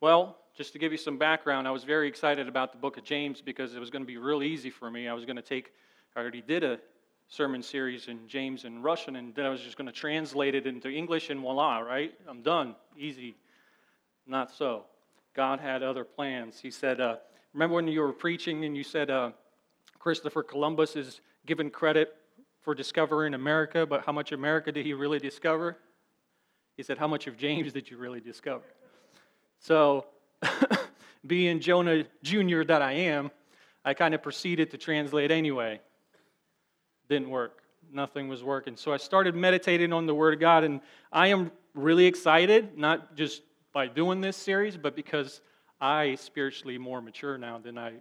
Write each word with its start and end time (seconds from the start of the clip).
Well, 0.00 0.38
just 0.56 0.72
to 0.72 0.78
give 0.78 0.90
you 0.90 0.96
some 0.96 1.18
background, 1.18 1.68
I 1.68 1.70
was 1.70 1.84
very 1.84 2.08
excited 2.08 2.48
about 2.48 2.72
the 2.72 2.78
book 2.78 2.96
of 2.96 3.04
James 3.04 3.42
because 3.42 3.74
it 3.74 3.78
was 3.78 3.90
going 3.90 4.04
to 4.04 4.08
be 4.08 4.16
real 4.16 4.42
easy 4.42 4.70
for 4.70 4.90
me. 4.90 5.06
I 5.06 5.12
was 5.12 5.26
going 5.26 5.36
to 5.36 5.42
take, 5.42 5.74
I 6.16 6.20
already 6.20 6.40
did 6.40 6.64
a 6.64 6.80
sermon 7.30 7.62
series 7.62 8.08
in 8.08 8.26
James 8.26 8.64
and 8.64 8.82
Russian, 8.82 9.14
and 9.14 9.32
then 9.36 9.46
I 9.46 9.50
was 9.50 9.60
just 9.60 9.76
going 9.76 9.86
to 9.86 9.92
translate 9.92 10.56
it 10.56 10.66
into 10.66 10.90
English, 10.90 11.30
and 11.30 11.40
voila, 11.40 11.78
right? 11.78 12.12
I'm 12.28 12.42
done. 12.42 12.74
Easy. 12.98 13.36
Not 14.26 14.50
so. 14.50 14.84
God 15.32 15.60
had 15.60 15.84
other 15.84 16.04
plans. 16.04 16.58
He 16.60 16.72
said, 16.72 17.00
uh, 17.00 17.16
Remember 17.54 17.76
when 17.76 17.86
you 17.86 18.00
were 18.00 18.12
preaching 18.12 18.64
and 18.64 18.76
you 18.76 18.82
said 18.82 19.10
uh, 19.10 19.30
Christopher 19.98 20.42
Columbus 20.42 20.96
is 20.96 21.20
given 21.46 21.70
credit 21.70 22.16
for 22.62 22.74
discovering 22.74 23.34
America, 23.34 23.86
but 23.86 24.04
how 24.04 24.12
much 24.12 24.32
America 24.32 24.72
did 24.72 24.84
he 24.84 24.92
really 24.92 25.18
discover? 25.20 25.78
He 26.76 26.82
said, 26.82 26.98
How 26.98 27.06
much 27.06 27.28
of 27.28 27.36
James 27.36 27.72
did 27.72 27.88
you 27.88 27.96
really 27.96 28.20
discover? 28.20 28.64
So, 29.60 30.06
being 31.26 31.60
Jonah 31.60 32.04
Jr. 32.24 32.64
that 32.64 32.82
I 32.82 32.92
am, 32.92 33.30
I 33.84 33.94
kind 33.94 34.14
of 34.14 34.22
proceeded 34.22 34.72
to 34.72 34.78
translate 34.78 35.30
anyway 35.30 35.80
didn't 37.10 37.28
work. 37.28 37.62
Nothing 37.92 38.28
was 38.28 38.42
working. 38.42 38.76
So 38.76 38.92
I 38.92 38.96
started 38.96 39.34
meditating 39.34 39.92
on 39.92 40.06
the 40.06 40.14
Word 40.14 40.32
of 40.32 40.40
God, 40.40 40.64
and 40.64 40.80
I 41.12 41.26
am 41.26 41.50
really 41.74 42.06
excited, 42.06 42.78
not 42.78 43.16
just 43.16 43.42
by 43.72 43.88
doing 43.88 44.20
this 44.20 44.36
series, 44.36 44.76
but 44.76 44.94
because 44.96 45.42
I 45.80 46.14
spiritually 46.14 46.78
more 46.78 47.02
mature 47.02 47.36
now 47.36 47.58
than 47.58 47.76
I 47.76 47.94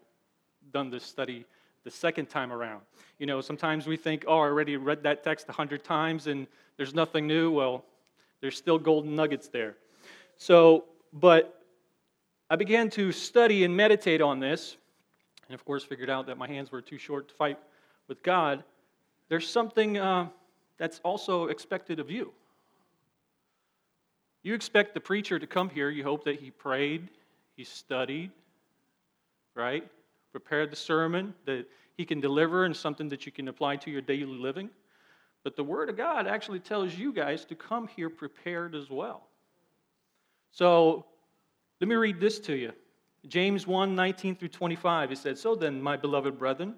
done 0.72 0.92
this 0.92 1.04
study 1.04 1.44
the 1.84 1.92
second 1.92 2.28
time 2.28 2.54
around. 2.54 2.82
You 3.18 3.26
know, 3.26 3.42
sometimes 3.42 3.88
we 3.88 3.98
think, 3.98 4.26
oh, 4.28 4.38
I 4.38 4.42
already 4.42 4.78
read 4.78 5.02
that 5.04 5.24
text 5.24 5.50
a 5.50 5.54
hundred 5.54 5.84
times 5.84 6.28
and 6.28 6.46
there's 6.78 6.94
nothing 6.94 7.26
new. 7.26 7.52
Well, 7.52 7.84
there's 8.42 8.58
still 8.58 8.78
golden 8.78 9.16
nuggets 9.16 9.48
there. 9.48 9.76
So, 10.38 10.86
but 11.14 11.64
I 12.50 12.58
began 12.58 12.90
to 12.92 13.12
study 13.12 13.64
and 13.64 13.76
meditate 13.76 14.22
on 14.22 14.40
this, 14.40 14.78
and 15.48 15.56
of 15.56 15.66
course, 15.66 15.84
figured 15.84 16.10
out 16.10 16.28
that 16.28 16.38
my 16.38 16.48
hands 16.48 16.72
were 16.72 16.82
too 16.82 16.98
short 16.98 17.30
to 17.30 17.34
fight 17.34 17.58
with 18.08 18.22
God 18.24 18.64
there's 19.30 19.48
something 19.48 19.98
uh, 19.98 20.28
that's 20.78 21.00
also 21.04 21.48
expected 21.48 22.00
of 22.00 22.10
you. 22.10 22.34
You 24.42 24.54
expect 24.54 24.94
the 24.94 25.00
preacher 25.00 25.38
to 25.38 25.48
come 25.48 25.70
here, 25.70 25.90
you 25.90 26.04
hope 26.04 26.24
that 26.26 26.40
he 26.40 26.50
prayed, 26.50 27.10
he 27.56 27.64
studied, 27.64 28.32
right? 29.54 29.88
Prepared 30.32 30.72
the 30.72 30.76
sermon 30.76 31.34
that 31.46 31.68
he 31.98 32.06
can 32.06 32.20
deliver 32.22 32.66
and 32.66 32.76
something 32.76 33.10
that 33.10 33.26
you 33.26 33.32
can 33.32 33.48
apply 33.50 33.76
to 33.78 33.92
your 33.92 34.02
daily 34.02 34.26
living. 34.26 34.70
But 35.44 35.56
the 35.56 35.64
Word 35.64 35.90
of 35.90 35.98
God 35.98 36.28
actually 36.28 36.60
tells 36.60 36.96
you 36.96 37.14
guys 37.14 37.46
to 37.46 37.56
come 37.56 37.88
here 37.88 38.10
prepared 38.10 38.76
as 38.76 38.90
well. 38.90 39.28
So 40.52 41.06
let 41.80 41.88
me 41.88 41.96
read 41.96 42.20
this 42.20 42.40
to 42.42 42.56
you. 42.56 42.74
James 43.28 43.68
1 43.68 43.96
19 43.96 44.36
through 44.36 44.50
25. 44.50 45.12
It 45.12 45.18
said, 45.18 45.38
So 45.38 45.56
then, 45.56 45.82
my 45.82 45.98
beloved 45.98 46.40
brethren, 46.40 46.76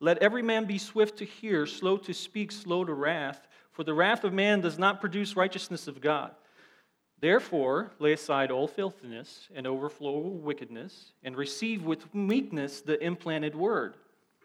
let 0.00 0.18
every 0.18 0.42
man 0.42 0.64
be 0.64 0.78
swift 0.78 1.18
to 1.18 1.24
hear, 1.24 1.66
slow 1.66 1.98
to 1.98 2.14
speak, 2.14 2.50
slow 2.50 2.84
to 2.84 2.94
wrath, 2.94 3.46
for 3.72 3.84
the 3.84 3.94
wrath 3.94 4.24
of 4.24 4.32
man 4.32 4.60
does 4.60 4.78
not 4.78 5.00
produce 5.00 5.36
righteousness 5.36 5.86
of 5.86 6.00
God. 6.00 6.32
Therefore, 7.20 7.92
lay 7.98 8.14
aside 8.14 8.50
all 8.50 8.66
filthiness 8.66 9.48
and 9.54 9.66
overflow 9.66 10.18
wickedness, 10.20 11.12
and 11.22 11.36
receive 11.36 11.84
with 11.84 12.14
meekness 12.14 12.80
the 12.80 13.02
implanted 13.04 13.54
word, 13.54 13.94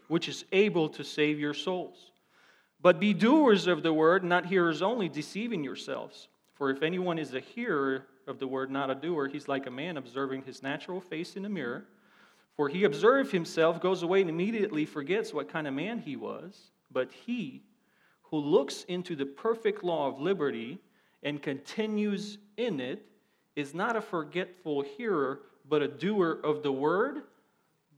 which 0.10 0.28
is 0.28 0.44
able 0.52 0.90
to 0.90 1.04
save 1.04 1.40
your 1.40 1.54
souls. 1.54 2.12
But 2.82 3.00
be 3.00 3.14
doers 3.14 3.68
of 3.68 3.82
the 3.82 3.94
word, 3.94 4.26
not 4.26 4.46
hearers 4.46 4.82
only, 4.82 5.08
deceiving 5.08 5.64
yourselves. 5.64 6.28
For 6.54 6.70
if 6.70 6.84
anyone 6.84 7.18
is 7.18 7.34
a 7.34 7.40
hearer 7.40 8.06
of 8.28 8.40
the 8.40 8.48
word, 8.48 8.70
not 8.70 8.90
a 8.90 8.96
doer, 8.96 9.28
he's 9.28 9.48
like 9.48 9.68
a 9.68 9.72
man 9.72 9.98
observing 9.98 10.44
his 10.44 10.62
natural 10.62 11.00
face 11.00 11.36
in 11.36 11.46
a 11.46 11.50
mirror. 11.50 11.86
For 12.56 12.70
he 12.70 12.86
observed 12.86 13.32
himself, 13.32 13.82
goes 13.82 14.02
away, 14.04 14.22
and 14.22 14.30
immediately 14.30 14.86
forgets 14.86 15.34
what 15.34 15.50
kind 15.50 15.68
of 15.68 15.74
man 15.74 16.00
he 16.00 16.16
was. 16.16 16.72
But 16.92 17.12
he 17.12 17.64
who 18.24 18.38
looks 18.38 18.84
into 18.86 19.16
the 19.16 19.26
perfect 19.26 19.84
law 19.84 20.08
of 20.08 20.20
liberty 20.20 20.80
and 21.24 21.42
continues 21.42 22.38
in 22.58 22.80
it 22.80 23.06
is 23.56 23.74
not 23.74 23.96
a 23.96 24.02
forgetful 24.02 24.82
hearer, 24.82 25.42
but 25.68 25.82
a 25.82 25.88
doer 25.88 26.40
of 26.44 26.64
the 26.64 26.72
word. 26.72 27.24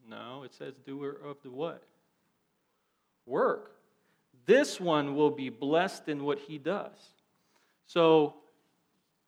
No, 0.09 0.43
it 0.43 0.53
says 0.53 0.73
doer 0.85 1.17
of 1.23 1.37
the 1.43 1.49
what? 1.49 1.83
Work. 3.25 3.71
This 4.45 4.79
one 4.79 5.15
will 5.15 5.31
be 5.31 5.49
blessed 5.49 6.07
in 6.07 6.23
what 6.23 6.39
he 6.39 6.57
does. 6.57 6.97
So, 7.85 8.35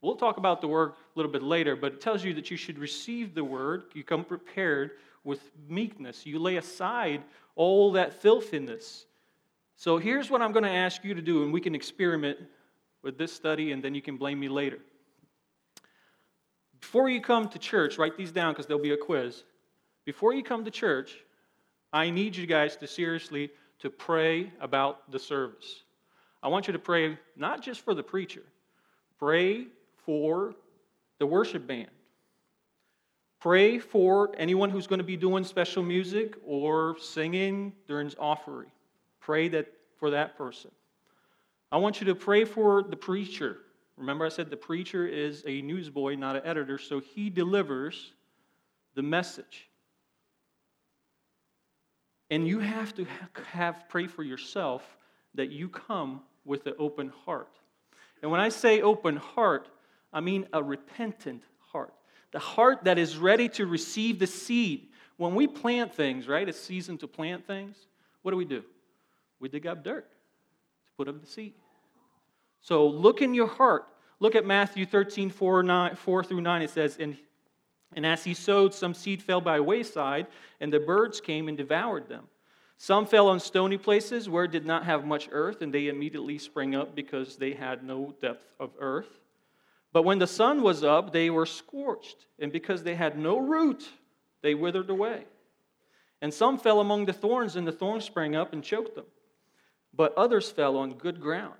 we'll 0.01 0.15
talk 0.15 0.37
about 0.37 0.61
the 0.61 0.67
work 0.67 0.93
a 0.93 1.19
little 1.19 1.31
bit 1.31 1.43
later, 1.43 1.75
but 1.75 1.93
it 1.93 2.01
tells 2.01 2.23
you 2.23 2.33
that 2.35 2.49
you 2.49 2.57
should 2.57 2.79
receive 2.79 3.35
the 3.35 3.43
word. 3.43 3.83
You 3.93 4.03
come 4.03 4.23
prepared 4.23 4.91
with 5.23 5.41
meekness. 5.67 6.25
You 6.25 6.39
lay 6.39 6.57
aside 6.57 7.23
all 7.55 7.91
that 7.93 8.13
filthiness. 8.13 9.05
So 9.75 9.97
here's 9.97 10.29
what 10.29 10.41
I'm 10.41 10.51
going 10.51 10.65
to 10.65 10.71
ask 10.71 11.03
you 11.03 11.13
to 11.13 11.21
do, 11.21 11.43
and 11.43 11.53
we 11.53 11.61
can 11.61 11.75
experiment 11.75 12.37
with 13.01 13.17
this 13.17 13.31
study, 13.31 13.71
and 13.71 13.83
then 13.83 13.95
you 13.95 14.01
can 14.01 14.17
blame 14.17 14.39
me 14.39 14.49
later. 14.49 14.79
Before 16.79 17.09
you 17.09 17.21
come 17.21 17.47
to 17.49 17.59
church, 17.59 17.97
write 17.97 18.17
these 18.17 18.31
down 18.31 18.53
because 18.53 18.65
there'll 18.65 18.81
be 18.81 18.93
a 18.93 18.97
quiz. 18.97 19.43
Before 20.05 20.33
you 20.33 20.43
come 20.43 20.65
to 20.65 20.71
church, 20.71 21.17
I 21.93 22.09
need 22.09 22.35
you 22.35 22.45
guys 22.45 22.75
to 22.77 22.87
seriously 22.87 23.51
to 23.79 23.89
pray 23.89 24.51
about 24.59 25.11
the 25.11 25.19
service. 25.19 25.83
I 26.41 26.47
want 26.47 26.67
you 26.67 26.73
to 26.73 26.79
pray 26.79 27.17
not 27.35 27.61
just 27.61 27.81
for 27.81 27.93
the 27.93 28.03
preacher, 28.03 28.43
pray 29.17 29.67
for 29.97 30.55
the 31.19 31.25
worship 31.25 31.67
band. 31.67 31.89
Pray 33.39 33.79
for 33.79 34.31
anyone 34.37 34.69
who's 34.69 34.85
going 34.85 34.99
to 34.99 35.05
be 35.05 35.15
doing 35.15 35.45
special 35.45 35.81
music 35.81 36.35
or 36.45 36.97
singing 36.99 37.71
during 37.87 38.11
offering. 38.19 38.69
Pray 39.21 39.47
that 39.47 39.71
for 39.97 40.09
that 40.09 40.37
person. 40.37 40.71
I 41.71 41.77
want 41.77 42.01
you 42.01 42.07
to 42.07 42.15
pray 42.15 42.43
for 42.43 42.83
the 42.83 42.97
preacher. 42.97 43.57
Remember, 43.95 44.25
I 44.25 44.29
said 44.29 44.49
the 44.49 44.57
preacher 44.57 45.07
is 45.07 45.43
a 45.45 45.61
newsboy, 45.61 46.15
not 46.15 46.35
an 46.35 46.41
editor, 46.45 46.77
so 46.77 46.99
he 46.99 47.29
delivers 47.29 48.13
the 48.95 49.03
message. 49.03 49.69
And 52.29 52.47
you 52.47 52.59
have 52.59 52.93
to 52.95 53.05
have 53.51 53.85
pray 53.87 54.07
for 54.07 54.23
yourself 54.23 54.97
that 55.35 55.49
you 55.49 55.69
come 55.69 56.21
with 56.43 56.65
an 56.67 56.73
open 56.77 57.09
heart. 57.25 57.59
And 58.21 58.31
when 58.31 58.41
I 58.41 58.49
say 58.49 58.81
open 58.81 59.15
heart, 59.15 59.69
I 60.11 60.19
mean 60.19 60.47
a 60.51 60.61
repentant 60.61 61.43
the 62.31 62.39
heart 62.39 62.83
that 62.83 62.97
is 62.97 63.17
ready 63.17 63.49
to 63.49 63.65
receive 63.65 64.19
the 64.19 64.27
seed. 64.27 64.87
When 65.17 65.35
we 65.35 65.47
plant 65.47 65.93
things, 65.93 66.27
right, 66.27 66.47
it's 66.47 66.59
season 66.59 66.97
to 66.99 67.07
plant 67.07 67.45
things, 67.45 67.75
what 68.21 68.31
do 68.31 68.37
we 68.37 68.45
do? 68.45 68.63
We 69.39 69.49
dig 69.49 69.67
up 69.67 69.83
dirt 69.83 70.09
to 70.85 70.91
put 70.97 71.07
up 71.07 71.19
the 71.19 71.27
seed. 71.27 71.53
So 72.61 72.87
look 72.87 73.21
in 73.21 73.33
your 73.33 73.47
heart. 73.47 73.85
Look 74.19 74.35
at 74.35 74.45
Matthew 74.45 74.85
13, 74.85 75.29
4, 75.29 75.63
9, 75.63 75.95
4 75.95 76.23
through 76.23 76.41
9. 76.41 76.61
It 76.61 76.69
says, 76.69 76.97
and, 76.99 77.17
and 77.95 78.05
as 78.05 78.23
he 78.23 78.33
sowed, 78.33 78.73
some 78.73 78.93
seed 78.93 79.23
fell 79.23 79.39
by 79.39 79.59
wayside, 79.59 80.27
and 80.59 80.71
the 80.71 80.79
birds 80.79 81.21
came 81.21 81.47
and 81.47 81.57
devoured 81.57 82.09
them. 82.09 82.25
Some 82.77 83.05
fell 83.05 83.27
on 83.27 83.39
stony 83.39 83.77
places 83.77 84.29
where 84.29 84.45
it 84.45 84.51
did 84.51 84.65
not 84.65 84.85
have 84.85 85.05
much 85.05 85.27
earth, 85.31 85.61
and 85.61 85.73
they 85.73 85.87
immediately 85.87 86.37
sprang 86.37 86.75
up 86.75 86.95
because 86.95 87.35
they 87.35 87.53
had 87.53 87.83
no 87.83 88.13
depth 88.21 88.45
of 88.59 88.71
earth. 88.79 89.18
But 89.91 90.03
when 90.03 90.19
the 90.19 90.27
sun 90.27 90.61
was 90.61 90.83
up, 90.83 91.11
they 91.11 91.29
were 91.29 91.45
scorched, 91.45 92.27
and 92.37 92.51
because 92.51 92.83
they 92.83 92.95
had 92.95 93.17
no 93.17 93.39
root, 93.39 93.87
they 94.41 94.53
withered 94.53 94.89
away. 94.89 95.25
And 96.21 96.33
some 96.33 96.57
fell 96.57 96.79
among 96.79 97.05
the 97.05 97.13
thorns, 97.13 97.55
and 97.55 97.67
the 97.67 97.71
thorns 97.71 98.05
sprang 98.05 98.35
up 98.35 98.53
and 98.53 98.63
choked 98.63 98.95
them. 98.95 99.05
But 99.93 100.13
others 100.15 100.51
fell 100.51 100.77
on 100.77 100.93
good 100.93 101.19
ground 101.19 101.55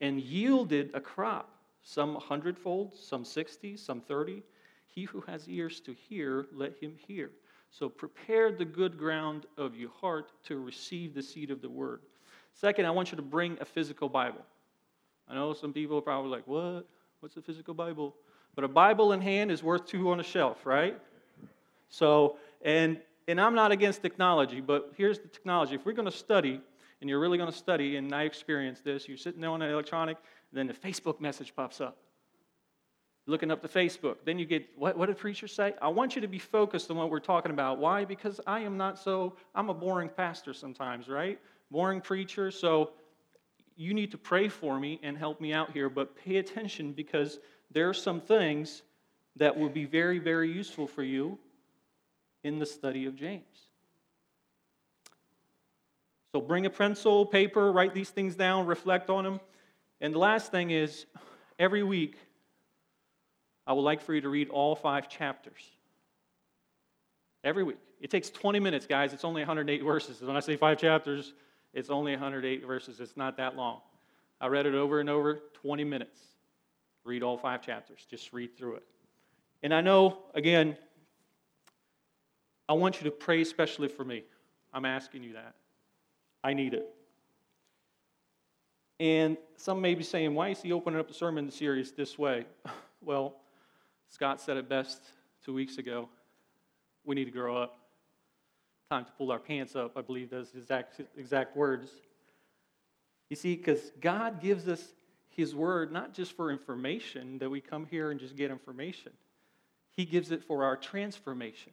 and 0.00 0.20
yielded 0.20 0.90
a 0.94 1.00
crop, 1.00 1.48
some 1.82 2.16
hundredfold, 2.16 2.94
some 2.94 3.24
sixty, 3.24 3.76
some 3.76 4.00
thirty. 4.00 4.42
He 4.86 5.04
who 5.04 5.22
has 5.22 5.48
ears 5.48 5.80
to 5.80 5.94
hear, 5.94 6.46
let 6.52 6.76
him 6.76 6.96
hear. 7.06 7.30
So 7.70 7.88
prepare 7.88 8.52
the 8.52 8.66
good 8.66 8.98
ground 8.98 9.46
of 9.56 9.74
your 9.74 9.88
heart 9.88 10.32
to 10.44 10.62
receive 10.62 11.14
the 11.14 11.22
seed 11.22 11.50
of 11.50 11.62
the 11.62 11.70
word. 11.70 12.00
Second, 12.52 12.84
I 12.84 12.90
want 12.90 13.10
you 13.10 13.16
to 13.16 13.22
bring 13.22 13.56
a 13.60 13.64
physical 13.64 14.10
Bible. 14.10 14.44
I 15.26 15.34
know 15.34 15.54
some 15.54 15.72
people 15.72 15.96
are 15.96 16.02
probably 16.02 16.30
like, 16.30 16.46
what? 16.46 16.86
What's 17.22 17.36
a 17.36 17.40
physical 17.40 17.72
Bible? 17.72 18.16
But 18.56 18.64
a 18.64 18.68
Bible 18.68 19.12
in 19.12 19.20
hand 19.20 19.52
is 19.52 19.62
worth 19.62 19.86
two 19.86 20.10
on 20.10 20.18
a 20.18 20.24
shelf, 20.24 20.66
right? 20.66 21.00
So, 21.88 22.36
and 22.62 22.98
and 23.28 23.40
I'm 23.40 23.54
not 23.54 23.70
against 23.70 24.02
technology, 24.02 24.60
but 24.60 24.90
here's 24.96 25.20
the 25.20 25.28
technology. 25.28 25.76
If 25.76 25.86
we're 25.86 25.92
going 25.92 26.10
to 26.10 26.16
study, 26.16 26.60
and 27.00 27.08
you're 27.08 27.20
really 27.20 27.38
going 27.38 27.48
to 27.48 27.56
study, 27.56 27.94
and 27.94 28.12
I 28.12 28.24
experienced 28.24 28.82
this, 28.82 29.06
you're 29.06 29.16
sitting 29.16 29.40
there 29.40 29.50
on 29.50 29.62
an 29.62 29.70
electronic, 29.70 30.16
then 30.52 30.66
the 30.66 30.72
Facebook 30.74 31.20
message 31.20 31.54
pops 31.54 31.80
up. 31.80 31.96
Looking 33.26 33.52
up 33.52 33.62
the 33.62 33.68
Facebook. 33.68 34.16
Then 34.24 34.40
you 34.40 34.44
get, 34.44 34.66
what, 34.76 34.98
what 34.98 35.06
did 35.06 35.16
preacher 35.16 35.46
say? 35.46 35.74
I 35.80 35.86
want 35.86 36.16
you 36.16 36.22
to 36.22 36.26
be 36.26 36.40
focused 36.40 36.90
on 36.90 36.96
what 36.96 37.08
we're 37.08 37.20
talking 37.20 37.52
about. 37.52 37.78
Why? 37.78 38.04
Because 38.04 38.40
I 38.48 38.58
am 38.62 38.76
not 38.76 38.98
so, 38.98 39.36
I'm 39.54 39.70
a 39.70 39.74
boring 39.74 40.08
pastor 40.08 40.52
sometimes, 40.52 41.08
right? 41.08 41.38
Boring 41.70 42.00
preacher. 42.00 42.50
So 42.50 42.90
you 43.76 43.94
need 43.94 44.10
to 44.12 44.18
pray 44.18 44.48
for 44.48 44.78
me 44.78 45.00
and 45.02 45.16
help 45.16 45.40
me 45.40 45.52
out 45.52 45.72
here, 45.72 45.88
but 45.88 46.16
pay 46.16 46.36
attention 46.36 46.92
because 46.92 47.38
there 47.70 47.88
are 47.88 47.94
some 47.94 48.20
things 48.20 48.82
that 49.36 49.56
will 49.56 49.68
be 49.68 49.84
very, 49.84 50.18
very 50.18 50.50
useful 50.50 50.86
for 50.86 51.02
you 51.02 51.38
in 52.44 52.58
the 52.58 52.66
study 52.66 53.06
of 53.06 53.16
James. 53.16 53.68
So 56.32 56.40
bring 56.40 56.66
a 56.66 56.70
pencil, 56.70 57.26
paper, 57.26 57.72
write 57.72 57.94
these 57.94 58.10
things 58.10 58.34
down, 58.34 58.66
reflect 58.66 59.10
on 59.10 59.24
them. 59.24 59.40
And 60.00 60.14
the 60.14 60.18
last 60.18 60.50
thing 60.50 60.70
is 60.70 61.06
every 61.58 61.82
week, 61.82 62.16
I 63.66 63.72
would 63.74 63.82
like 63.82 64.00
for 64.00 64.14
you 64.14 64.22
to 64.22 64.28
read 64.28 64.48
all 64.48 64.74
five 64.74 65.08
chapters. 65.08 65.62
Every 67.44 67.64
week. 67.64 67.78
It 68.00 68.10
takes 68.10 68.30
20 68.30 68.60
minutes, 68.60 68.86
guys. 68.86 69.12
It's 69.12 69.24
only 69.24 69.42
108 69.42 69.82
verses. 69.84 70.20
When 70.20 70.36
I 70.36 70.40
say 70.40 70.56
five 70.56 70.78
chapters, 70.78 71.34
it's 71.72 71.90
only 71.90 72.12
108 72.12 72.66
verses. 72.66 73.00
It's 73.00 73.16
not 73.16 73.36
that 73.38 73.56
long. 73.56 73.80
I 74.40 74.48
read 74.48 74.66
it 74.66 74.74
over 74.74 75.00
and 75.00 75.08
over, 75.08 75.40
20 75.54 75.84
minutes. 75.84 76.20
Read 77.04 77.22
all 77.22 77.38
five 77.38 77.62
chapters. 77.62 78.06
Just 78.10 78.32
read 78.32 78.56
through 78.56 78.76
it. 78.76 78.84
And 79.62 79.72
I 79.72 79.80
know, 79.80 80.18
again, 80.34 80.76
I 82.68 82.74
want 82.74 83.00
you 83.00 83.04
to 83.04 83.10
pray 83.10 83.40
especially 83.40 83.88
for 83.88 84.04
me. 84.04 84.24
I'm 84.72 84.84
asking 84.84 85.22
you 85.22 85.34
that. 85.34 85.54
I 86.42 86.54
need 86.54 86.74
it. 86.74 86.88
And 88.98 89.36
some 89.56 89.80
may 89.80 89.94
be 89.94 90.04
saying, 90.04 90.34
why 90.34 90.50
is 90.50 90.62
he 90.62 90.72
opening 90.72 90.98
up 91.00 91.08
the 91.08 91.14
sermon 91.14 91.50
series 91.50 91.92
this 91.92 92.18
way? 92.18 92.46
Well, 93.04 93.34
Scott 94.10 94.40
said 94.40 94.56
it 94.58 94.68
best 94.68 95.02
two 95.44 95.52
weeks 95.52 95.78
ago. 95.78 96.08
We 97.04 97.16
need 97.16 97.24
to 97.24 97.32
grow 97.32 97.56
up. 97.56 97.81
Time 98.92 99.06
to 99.06 99.12
pull 99.12 99.32
our 99.32 99.38
pants 99.38 99.74
up, 99.74 99.96
I 99.96 100.02
believe 100.02 100.28
those 100.28 100.54
exact, 100.54 101.00
exact 101.16 101.56
words. 101.56 101.88
You 103.30 103.36
see, 103.36 103.56
because 103.56 103.90
God 104.02 104.42
gives 104.42 104.68
us 104.68 104.84
His 105.30 105.54
Word 105.54 105.90
not 105.90 106.12
just 106.12 106.36
for 106.36 106.50
information, 106.50 107.38
that 107.38 107.48
we 107.48 107.62
come 107.62 107.86
here 107.86 108.10
and 108.10 108.20
just 108.20 108.36
get 108.36 108.50
information, 108.50 109.12
He 109.92 110.04
gives 110.04 110.30
it 110.30 110.44
for 110.44 110.62
our 110.62 110.76
transformation. 110.76 111.72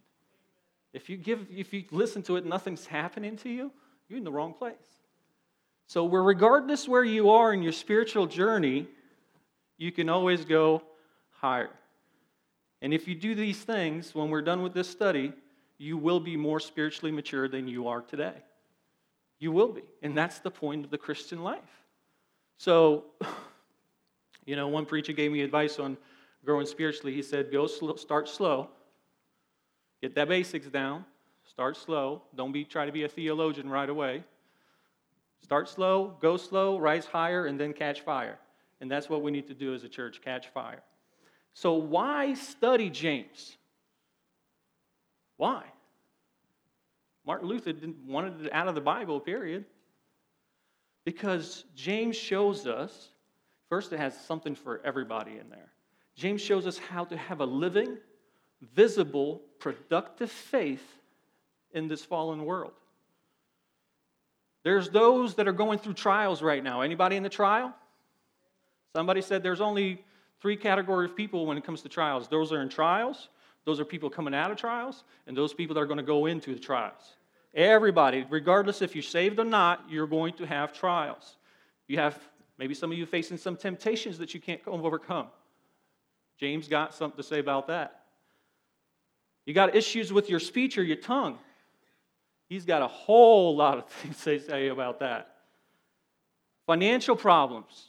If 0.93 1.09
you, 1.09 1.17
give, 1.17 1.45
if 1.53 1.73
you 1.73 1.83
listen 1.91 2.23
to 2.23 2.37
it, 2.37 2.45
nothing's 2.45 2.85
happening 2.85 3.35
to 3.39 3.49
you, 3.49 3.73
you're 4.07 4.17
in 4.17 4.23
the 4.23 4.31
wrong 4.31 4.53
place. 4.53 4.75
So, 5.87 6.07
regardless 6.07 6.87
where 6.87 7.03
you 7.03 7.31
are 7.31 7.51
in 7.51 7.61
your 7.61 7.73
spiritual 7.73 8.27
journey, 8.27 8.87
you 9.77 9.91
can 9.91 10.07
always 10.07 10.45
go 10.45 10.83
higher. 11.31 11.75
And 12.81 12.93
if 12.93 13.09
you 13.09 13.15
do 13.15 13.35
these 13.35 13.61
things, 13.61 14.15
when 14.15 14.29
we're 14.29 14.41
done 14.41 14.63
with 14.63 14.73
this 14.73 14.89
study, 14.89 15.33
you 15.79 15.97
will 15.97 16.19
be 16.19 16.37
more 16.37 16.59
spiritually 16.59 17.11
mature 17.11 17.47
than 17.47 17.67
you 17.67 17.87
are 17.87 18.01
today. 18.01 18.35
You 19.39 19.51
will 19.51 19.69
be. 19.69 19.81
And 20.03 20.15
that's 20.15 20.39
the 20.39 20.51
point 20.51 20.85
of 20.85 20.91
the 20.91 20.97
Christian 20.99 21.43
life. 21.43 21.83
So, 22.57 23.05
you 24.45 24.55
know, 24.55 24.67
one 24.67 24.85
preacher 24.85 25.13
gave 25.13 25.31
me 25.31 25.41
advice 25.41 25.79
on 25.79 25.97
growing 26.45 26.67
spiritually. 26.67 27.13
He 27.13 27.23
said, 27.23 27.51
go 27.51 27.65
slow, 27.65 27.95
start 27.95 28.29
slow, 28.29 28.69
Get 30.01 30.15
that 30.15 30.29
basics 30.29 30.67
down. 30.67 31.05
Start 31.45 31.75
slow. 31.75 32.23
Don't 32.35 32.51
be 32.51 32.63
try 32.63 32.85
to 32.85 32.91
be 32.91 33.03
a 33.03 33.09
theologian 33.09 33.69
right 33.69 33.89
away. 33.89 34.23
Start 35.41 35.69
slow, 35.69 36.17
go 36.21 36.37
slow, 36.37 36.77
rise 36.77 37.05
higher, 37.05 37.45
and 37.45 37.59
then 37.59 37.73
catch 37.73 38.01
fire. 38.01 38.39
And 38.81 38.89
that's 38.89 39.09
what 39.09 39.21
we 39.21 39.31
need 39.31 39.47
to 39.47 39.53
do 39.53 39.73
as 39.73 39.83
a 39.83 39.89
church 39.89 40.21
catch 40.21 40.47
fire. 40.49 40.81
So, 41.53 41.73
why 41.73 42.33
study 42.33 42.89
James? 42.89 43.57
Why? 45.39 45.63
Martin 47.25 47.47
Luther 47.47 47.71
didn't 47.71 47.95
wanted 48.05 48.45
it 48.45 48.53
out 48.53 48.67
of 48.67 48.75
the 48.75 48.81
Bible, 48.81 49.21
period. 49.21 49.63
Because 51.05 51.63
James 51.75 52.17
shows 52.17 52.67
us, 52.67 53.07
first, 53.69 53.93
it 53.93 53.99
has 53.99 54.19
something 54.25 54.53
for 54.53 54.81
everybody 54.83 55.37
in 55.37 55.49
there. 55.49 55.71
James 56.13 56.41
shows 56.41 56.67
us 56.67 56.77
how 56.77 57.05
to 57.05 57.15
have 57.15 57.39
a 57.39 57.45
living, 57.45 57.97
visible, 58.73 59.41
productive 59.59 60.29
faith 60.29 60.83
in 61.71 61.87
this 61.87 62.03
fallen 62.03 62.43
world. 62.43 62.73
There's 64.63 64.89
those 64.89 65.35
that 65.35 65.47
are 65.47 65.53
going 65.53 65.79
through 65.79 65.93
trials 65.93 66.41
right 66.41 66.61
now. 66.61 66.81
Anybody 66.81 67.15
in 67.15 67.23
the 67.23 67.29
trial? 67.29 67.73
Somebody 68.93 69.21
said 69.21 69.41
there's 69.41 69.61
only 69.61 70.03
three 70.41 70.57
category 70.57 71.05
of 71.05 71.15
people 71.15 71.45
when 71.45 71.57
it 71.57 71.63
comes 71.63 71.81
to 71.83 71.89
trials. 71.89 72.27
Those 72.27 72.51
are 72.51 72.61
in 72.61 72.67
trials, 72.67 73.29
those 73.65 73.79
are 73.79 73.85
people 73.85 74.09
coming 74.09 74.33
out 74.33 74.51
of 74.51 74.57
trials, 74.57 75.03
and 75.27 75.35
those 75.35 75.53
people 75.53 75.73
that 75.75 75.81
are 75.81 75.85
going 75.85 75.97
to 75.97 76.03
go 76.03 76.25
into 76.25 76.53
the 76.53 76.59
trials. 76.59 77.15
Everybody, 77.53 78.25
regardless 78.29 78.81
if 78.81 78.95
you're 78.95 79.01
saved 79.01 79.39
or 79.39 79.45
not, 79.45 79.83
you're 79.89 80.07
going 80.07 80.33
to 80.33 80.45
have 80.45 80.71
trials. 80.71 81.37
You 81.87 81.97
have 81.97 82.17
maybe 82.57 82.73
some 82.73 82.91
of 82.91 82.97
you 82.97 83.05
facing 83.05 83.37
some 83.37 83.57
temptations 83.57 84.17
that 84.19 84.33
you 84.33 84.39
can't 84.39 84.61
overcome. 84.67 85.27
James 86.39 86.67
got 86.67 86.93
something 86.93 87.17
to 87.17 87.23
say 87.23 87.39
about 87.39 87.67
that. 87.67 88.03
You 89.45 89.53
got 89.53 89.75
issues 89.75 90.13
with 90.13 90.29
your 90.29 90.39
speech 90.39 90.77
or 90.77 90.83
your 90.83 90.97
tongue. 90.97 91.39
He's 92.47 92.65
got 92.65 92.81
a 92.81 92.87
whole 92.87 93.55
lot 93.55 93.77
of 93.77 93.85
things 93.89 94.23
to 94.23 94.39
say 94.39 94.67
about 94.67 94.99
that. 94.99 95.35
Financial 96.65 97.15
problems. 97.15 97.87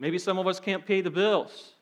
Maybe 0.00 0.18
some 0.18 0.38
of 0.38 0.46
us 0.46 0.58
can't 0.58 0.84
pay 0.84 1.02
the 1.02 1.10
bills. 1.10 1.74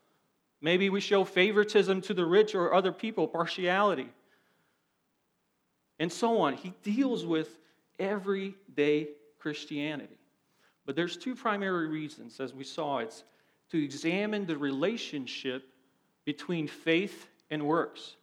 Maybe 0.61 0.91
we 0.91 1.01
show 1.01 1.25
favoritism 1.25 2.01
to 2.03 2.15
the 2.15 2.27
rich 2.27 2.55
or 2.55 2.75
other 2.75 2.93
people, 2.93 3.29
partiality, 3.29 4.09
and 5.99 6.13
so 6.13 6.39
on. 6.39 6.55
He 6.55 6.75
deals 6.83 7.25
with 7.25 7.59
everyday 7.99 9.09
Christianity. 9.39 10.19
But 10.85 10.97
there's 10.97 11.17
two 11.17 11.35
primary 11.35 11.87
reasons, 11.89 12.41
as 12.41 12.55
we 12.55 12.65
saw. 12.65 12.99
It's 12.99 13.25
to 13.71 13.83
examine 13.83 14.47
the 14.47 14.57
relationship 14.57 15.69
between 16.25 16.67
faith 16.67 17.29
and 17.51 17.63
works. 17.67 18.17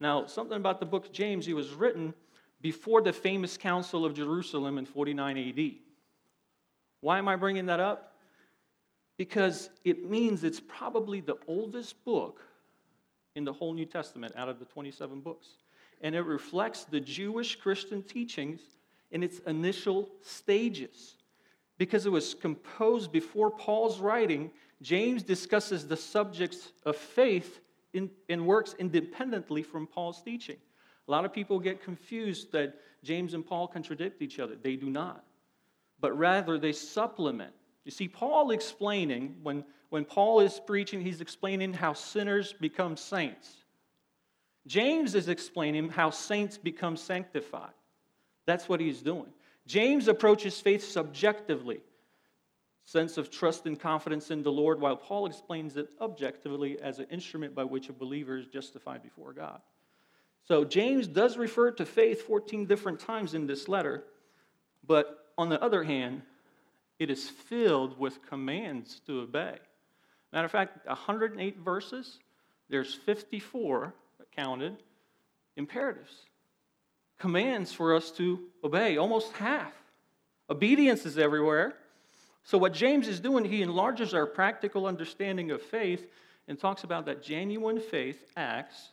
Now, 0.00 0.26
something 0.26 0.56
about 0.56 0.80
the 0.80 0.86
book 0.86 1.06
of 1.06 1.12
James, 1.12 1.44
he 1.46 1.54
was 1.54 1.70
written 1.70 2.14
before 2.60 3.02
the 3.02 3.12
famous 3.12 3.56
Council 3.56 4.04
of 4.04 4.14
Jerusalem 4.14 4.78
in 4.78 4.84
49 4.84 5.38
AD. 5.38 5.72
Why 7.00 7.18
am 7.18 7.28
I 7.28 7.36
bringing 7.36 7.66
that 7.66 7.80
up? 7.80 8.07
Because 9.18 9.68
it 9.84 10.08
means 10.08 10.44
it's 10.44 10.60
probably 10.60 11.20
the 11.20 11.36
oldest 11.46 12.02
book 12.06 12.40
in 13.34 13.44
the 13.44 13.52
whole 13.52 13.74
New 13.74 13.84
Testament 13.84 14.32
out 14.36 14.48
of 14.48 14.58
the 14.58 14.64
27 14.64 15.20
books. 15.20 15.48
And 16.00 16.14
it 16.14 16.22
reflects 16.22 16.84
the 16.84 17.00
Jewish 17.00 17.56
Christian 17.56 18.02
teachings 18.02 18.60
in 19.10 19.22
its 19.22 19.40
initial 19.40 20.08
stages. 20.22 21.16
Because 21.76 22.06
it 22.06 22.12
was 22.12 22.34
composed 22.34 23.12
before 23.12 23.50
Paul's 23.50 24.00
writing, 24.00 24.50
James 24.80 25.22
discusses 25.22 25.86
the 25.86 25.96
subjects 25.96 26.72
of 26.86 26.96
faith 26.96 27.60
in, 27.92 28.10
and 28.28 28.46
works 28.46 28.74
independently 28.78 29.62
from 29.62 29.86
Paul's 29.86 30.22
teaching. 30.22 30.56
A 31.06 31.10
lot 31.10 31.24
of 31.24 31.32
people 31.32 31.58
get 31.58 31.82
confused 31.82 32.52
that 32.52 32.74
James 33.02 33.34
and 33.34 33.44
Paul 33.44 33.66
contradict 33.66 34.22
each 34.22 34.38
other. 34.38 34.54
They 34.56 34.76
do 34.76 34.90
not. 34.90 35.24
But 36.00 36.16
rather, 36.16 36.58
they 36.58 36.72
supplement. 36.72 37.52
You 37.84 37.90
see, 37.90 38.08
Paul 38.08 38.50
explaining, 38.50 39.36
when, 39.42 39.64
when 39.88 40.04
Paul 40.04 40.40
is 40.40 40.60
preaching, 40.66 41.00
he's 41.00 41.20
explaining 41.20 41.72
how 41.72 41.94
sinners 41.94 42.52
become 42.52 42.96
saints. 42.96 43.50
James 44.66 45.14
is 45.14 45.28
explaining 45.28 45.88
how 45.88 46.10
saints 46.10 46.58
become 46.58 46.96
sanctified. 46.96 47.72
That's 48.46 48.68
what 48.68 48.80
he's 48.80 49.02
doing. 49.02 49.32
James 49.66 50.08
approaches 50.08 50.60
faith 50.60 50.84
subjectively 50.84 51.80
sense 52.88 53.18
of 53.18 53.30
trust 53.30 53.66
and 53.66 53.78
confidence 53.78 54.30
in 54.30 54.42
the 54.42 54.50
Lord, 54.50 54.80
while 54.80 54.96
Paul 54.96 55.26
explains 55.26 55.76
it 55.76 55.90
objectively 56.00 56.80
as 56.80 56.98
an 56.98 57.06
instrument 57.10 57.54
by 57.54 57.64
which 57.64 57.90
a 57.90 57.92
believer 57.92 58.38
is 58.38 58.46
justified 58.46 59.02
before 59.02 59.34
God. 59.34 59.60
So 60.44 60.64
James 60.64 61.06
does 61.06 61.36
refer 61.36 61.70
to 61.72 61.84
faith 61.84 62.22
14 62.22 62.64
different 62.64 62.98
times 62.98 63.34
in 63.34 63.46
this 63.46 63.68
letter, 63.68 64.04
but 64.86 65.26
on 65.36 65.50
the 65.50 65.62
other 65.62 65.84
hand, 65.84 66.22
it 66.98 67.10
is 67.10 67.28
filled 67.28 67.98
with 67.98 68.26
commands 68.26 69.00
to 69.06 69.20
obey. 69.20 69.58
Matter 70.32 70.44
of 70.44 70.50
fact, 70.50 70.86
108 70.86 71.58
verses, 71.58 72.18
there's 72.68 72.94
54 72.94 73.94
counted 74.36 74.76
imperatives, 75.56 76.26
commands 77.18 77.72
for 77.72 77.94
us 77.94 78.10
to 78.12 78.40
obey, 78.62 78.96
almost 78.96 79.32
half. 79.32 79.72
Obedience 80.50 81.04
is 81.04 81.18
everywhere. 81.18 81.74
So, 82.44 82.56
what 82.56 82.72
James 82.72 83.08
is 83.08 83.20
doing, 83.20 83.44
he 83.44 83.62
enlarges 83.62 84.14
our 84.14 84.26
practical 84.26 84.86
understanding 84.86 85.50
of 85.50 85.60
faith 85.60 86.06
and 86.46 86.58
talks 86.58 86.84
about 86.84 87.06
that 87.06 87.22
genuine 87.22 87.80
faith 87.80 88.24
acts 88.36 88.90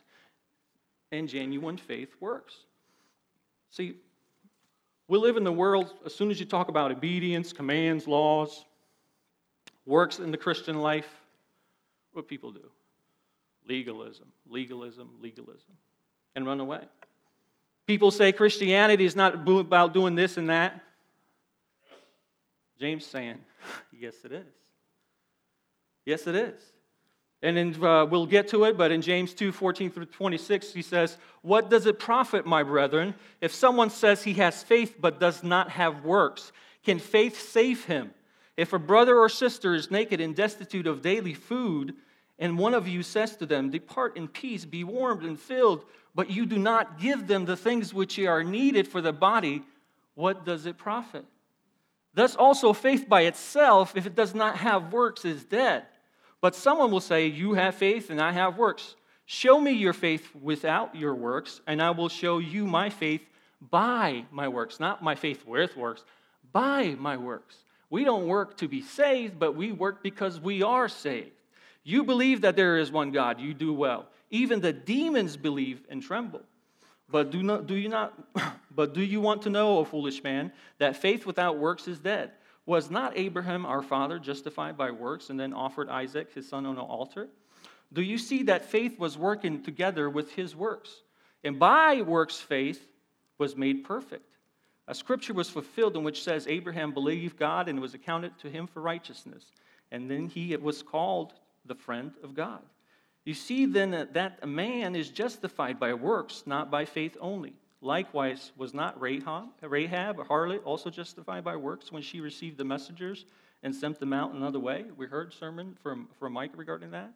and 1.12 1.28
genuine 1.28 1.76
faith 1.76 2.14
works. 2.20 2.54
See, 3.70 3.96
we 5.08 5.18
live 5.18 5.36
in 5.36 5.44
the 5.44 5.52
world, 5.52 5.94
as 6.04 6.14
soon 6.14 6.30
as 6.30 6.40
you 6.40 6.46
talk 6.46 6.68
about 6.68 6.90
obedience, 6.90 7.52
commands, 7.52 8.08
laws, 8.08 8.64
works 9.84 10.18
in 10.18 10.30
the 10.30 10.36
Christian 10.36 10.80
life, 10.80 11.08
what 12.12 12.26
people 12.26 12.50
do? 12.50 12.70
Legalism, 13.68 14.26
legalism, 14.48 15.10
legalism, 15.20 15.74
and 16.34 16.46
run 16.46 16.60
away. 16.60 16.80
People 17.86 18.10
say 18.10 18.32
Christianity 18.32 19.04
is 19.04 19.14
not 19.14 19.48
about 19.48 19.94
doing 19.94 20.16
this 20.16 20.36
and 20.36 20.50
that. 20.50 20.82
James 22.80 23.06
saying, 23.06 23.38
yes, 23.92 24.14
it 24.24 24.32
is. 24.32 24.54
Yes, 26.04 26.26
it 26.26 26.34
is. 26.34 26.60
And 27.42 27.58
in, 27.58 27.84
uh, 27.84 28.06
we'll 28.06 28.26
get 28.26 28.48
to 28.48 28.64
it, 28.64 28.78
but 28.78 28.90
in 28.90 29.02
James 29.02 29.34
2 29.34 29.52
14 29.52 29.90
through 29.90 30.06
26, 30.06 30.72
he 30.72 30.82
says, 30.82 31.18
What 31.42 31.68
does 31.68 31.86
it 31.86 31.98
profit, 31.98 32.46
my 32.46 32.62
brethren, 32.62 33.14
if 33.40 33.54
someone 33.54 33.90
says 33.90 34.22
he 34.22 34.34
has 34.34 34.62
faith 34.62 34.96
but 34.98 35.20
does 35.20 35.42
not 35.42 35.70
have 35.70 36.04
works? 36.04 36.52
Can 36.84 36.98
faith 36.98 37.40
save 37.40 37.84
him? 37.84 38.12
If 38.56 38.72
a 38.72 38.78
brother 38.78 39.18
or 39.18 39.28
sister 39.28 39.74
is 39.74 39.90
naked 39.90 40.20
and 40.20 40.34
destitute 40.34 40.86
of 40.86 41.02
daily 41.02 41.34
food, 41.34 41.94
and 42.38 42.58
one 42.58 42.74
of 42.74 42.88
you 42.88 43.02
says 43.02 43.36
to 43.36 43.46
them, 43.46 43.70
Depart 43.70 44.16
in 44.16 44.28
peace, 44.28 44.64
be 44.64 44.84
warmed 44.84 45.22
and 45.22 45.38
filled, 45.38 45.84
but 46.14 46.30
you 46.30 46.46
do 46.46 46.58
not 46.58 46.98
give 46.98 47.26
them 47.26 47.44
the 47.44 47.56
things 47.56 47.92
which 47.92 48.18
are 48.18 48.42
needed 48.42 48.88
for 48.88 49.02
the 49.02 49.12
body, 49.12 49.62
what 50.14 50.46
does 50.46 50.64
it 50.64 50.78
profit? 50.78 51.26
Thus 52.14 52.34
also 52.34 52.72
faith 52.72 53.06
by 53.06 53.22
itself, 53.22 53.94
if 53.94 54.06
it 54.06 54.14
does 54.14 54.34
not 54.34 54.56
have 54.56 54.92
works, 54.92 55.26
is 55.26 55.44
dead. 55.44 55.84
But 56.40 56.54
someone 56.54 56.90
will 56.90 57.00
say, 57.00 57.26
You 57.26 57.54
have 57.54 57.74
faith 57.74 58.10
and 58.10 58.20
I 58.20 58.32
have 58.32 58.58
works. 58.58 58.96
Show 59.26 59.60
me 59.60 59.72
your 59.72 59.92
faith 59.92 60.28
without 60.40 60.94
your 60.94 61.14
works, 61.14 61.60
and 61.66 61.82
I 61.82 61.90
will 61.90 62.08
show 62.08 62.38
you 62.38 62.64
my 62.64 62.90
faith 62.90 63.22
by 63.70 64.24
my 64.30 64.46
works. 64.46 64.78
Not 64.78 65.02
my 65.02 65.16
faith 65.16 65.44
with 65.44 65.76
works, 65.76 66.04
by 66.52 66.94
my 66.98 67.16
works. 67.16 67.56
We 67.90 68.04
don't 68.04 68.28
work 68.28 68.56
to 68.58 68.68
be 68.68 68.82
saved, 68.82 69.38
but 69.38 69.56
we 69.56 69.72
work 69.72 70.02
because 70.02 70.40
we 70.40 70.62
are 70.62 70.88
saved. 70.88 71.30
You 71.82 72.04
believe 72.04 72.40
that 72.42 72.56
there 72.56 72.78
is 72.78 72.92
one 72.92 73.10
God, 73.10 73.40
you 73.40 73.52
do 73.54 73.72
well. 73.72 74.06
Even 74.30 74.60
the 74.60 74.72
demons 74.72 75.36
believe 75.36 75.82
and 75.88 76.02
tremble. 76.02 76.42
But 77.08 77.30
do, 77.30 77.42
not, 77.42 77.66
do 77.66 77.74
you 77.74 77.88
not 77.88 78.12
but 78.74 78.92
do 78.92 79.02
you 79.02 79.20
want 79.20 79.42
to 79.42 79.50
know, 79.50 79.78
O 79.78 79.84
foolish 79.84 80.22
man, 80.22 80.52
that 80.78 80.96
faith 80.96 81.26
without 81.26 81.58
works 81.58 81.88
is 81.88 81.98
dead? 81.98 82.32
Was 82.66 82.90
not 82.90 83.16
Abraham 83.16 83.64
our 83.64 83.82
father 83.82 84.18
justified 84.18 84.76
by 84.76 84.90
works 84.90 85.30
and 85.30 85.38
then 85.38 85.52
offered 85.52 85.88
Isaac 85.88 86.34
his 86.34 86.48
son 86.48 86.66
on 86.66 86.74
the 86.74 86.82
altar? 86.82 87.28
Do 87.92 88.02
you 88.02 88.18
see 88.18 88.42
that 88.44 88.64
faith 88.64 88.98
was 88.98 89.16
working 89.16 89.62
together 89.62 90.10
with 90.10 90.32
his 90.32 90.56
works? 90.56 91.02
And 91.44 91.58
by 91.58 92.02
works, 92.02 92.38
faith 92.38 92.84
was 93.38 93.56
made 93.56 93.84
perfect. 93.84 94.36
A 94.88 94.94
scripture 94.94 95.32
was 95.32 95.48
fulfilled 95.48 95.96
in 95.96 96.02
which 96.02 96.22
says 96.22 96.46
Abraham 96.48 96.92
believed 96.92 97.38
God 97.38 97.68
and 97.68 97.80
was 97.80 97.94
accounted 97.94 98.36
to 98.40 98.50
him 98.50 98.66
for 98.66 98.80
righteousness. 98.80 99.44
And 99.92 100.10
then 100.10 100.26
he 100.26 100.56
was 100.56 100.82
called 100.82 101.34
the 101.64 101.74
friend 101.74 102.12
of 102.24 102.34
God. 102.34 102.62
You 103.24 103.34
see 103.34 103.66
then 103.66 104.08
that 104.12 104.38
a 104.42 104.46
man 104.46 104.94
is 104.94 105.10
justified 105.10 105.78
by 105.78 105.94
works, 105.94 106.44
not 106.46 106.70
by 106.70 106.84
faith 106.84 107.16
only. 107.20 107.54
Likewise, 107.86 108.50
was 108.56 108.74
not 108.74 109.00
Rahab, 109.00 109.44
Rahab, 109.62 110.18
a 110.18 110.24
harlot, 110.24 110.60
also 110.64 110.90
justified 110.90 111.44
by 111.44 111.54
works 111.54 111.92
when 111.92 112.02
she 112.02 112.20
received 112.20 112.58
the 112.58 112.64
messengers 112.64 113.26
and 113.62 113.72
sent 113.72 114.00
them 114.00 114.12
out 114.12 114.34
another 114.34 114.58
way? 114.58 114.86
We 114.96 115.06
heard 115.06 115.32
sermon 115.32 115.76
from, 115.84 116.08
from 116.18 116.32
Mike 116.32 116.50
regarding 116.56 116.90
that. 116.90 117.12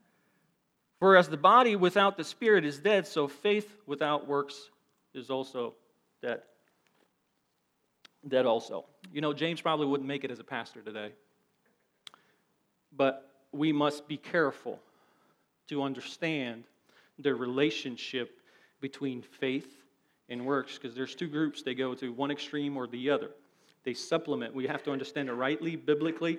For 1.01 1.17
as 1.17 1.29
the 1.29 1.37
body 1.37 1.75
without 1.75 2.17
the 2.17 2.23
spirit 2.23 2.65
is 2.65 2.79
dead, 2.79 3.09
so 3.09 3.27
faith 3.27 3.69
without 3.89 4.29
works 4.29 4.71
is 5.13 5.29
also 5.29 5.75
dead. 6.23 6.43
Dead 8.29 8.47
also. 8.47 8.85
You 9.13 9.23
know, 9.23 9.33
James 9.33 9.61
probably 9.61 9.87
wouldn't 9.87 10.07
make 10.07 10.23
it 10.23 10.31
as 10.31 10.39
a 10.39 10.45
pastor 10.45 10.83
today. 10.83 11.11
But 12.97 13.29
we 13.51 13.73
must 13.73 14.07
be 14.07 14.19
careful 14.19 14.79
to 15.67 15.83
understand 15.83 16.63
the 17.19 17.35
relationship 17.35 18.39
between 18.81 19.21
faith 19.21 19.80
and 20.31 20.47
works 20.47 20.79
because 20.79 20.95
there's 20.95 21.15
two 21.15 21.29
groups 21.29 21.63
they 21.63 21.75
go 21.75 21.95
to, 21.95 22.13
one 22.13 22.31
extreme 22.31 22.77
or 22.77 22.87
the 22.87 23.11
other. 23.11 23.31
They 23.85 23.95
supplement. 23.95 24.55
We 24.55 24.67
have 24.67 24.83
to 24.85 24.93
understand 24.93 25.29
it 25.29 25.33
rightly, 25.33 25.77
biblically, 25.77 26.39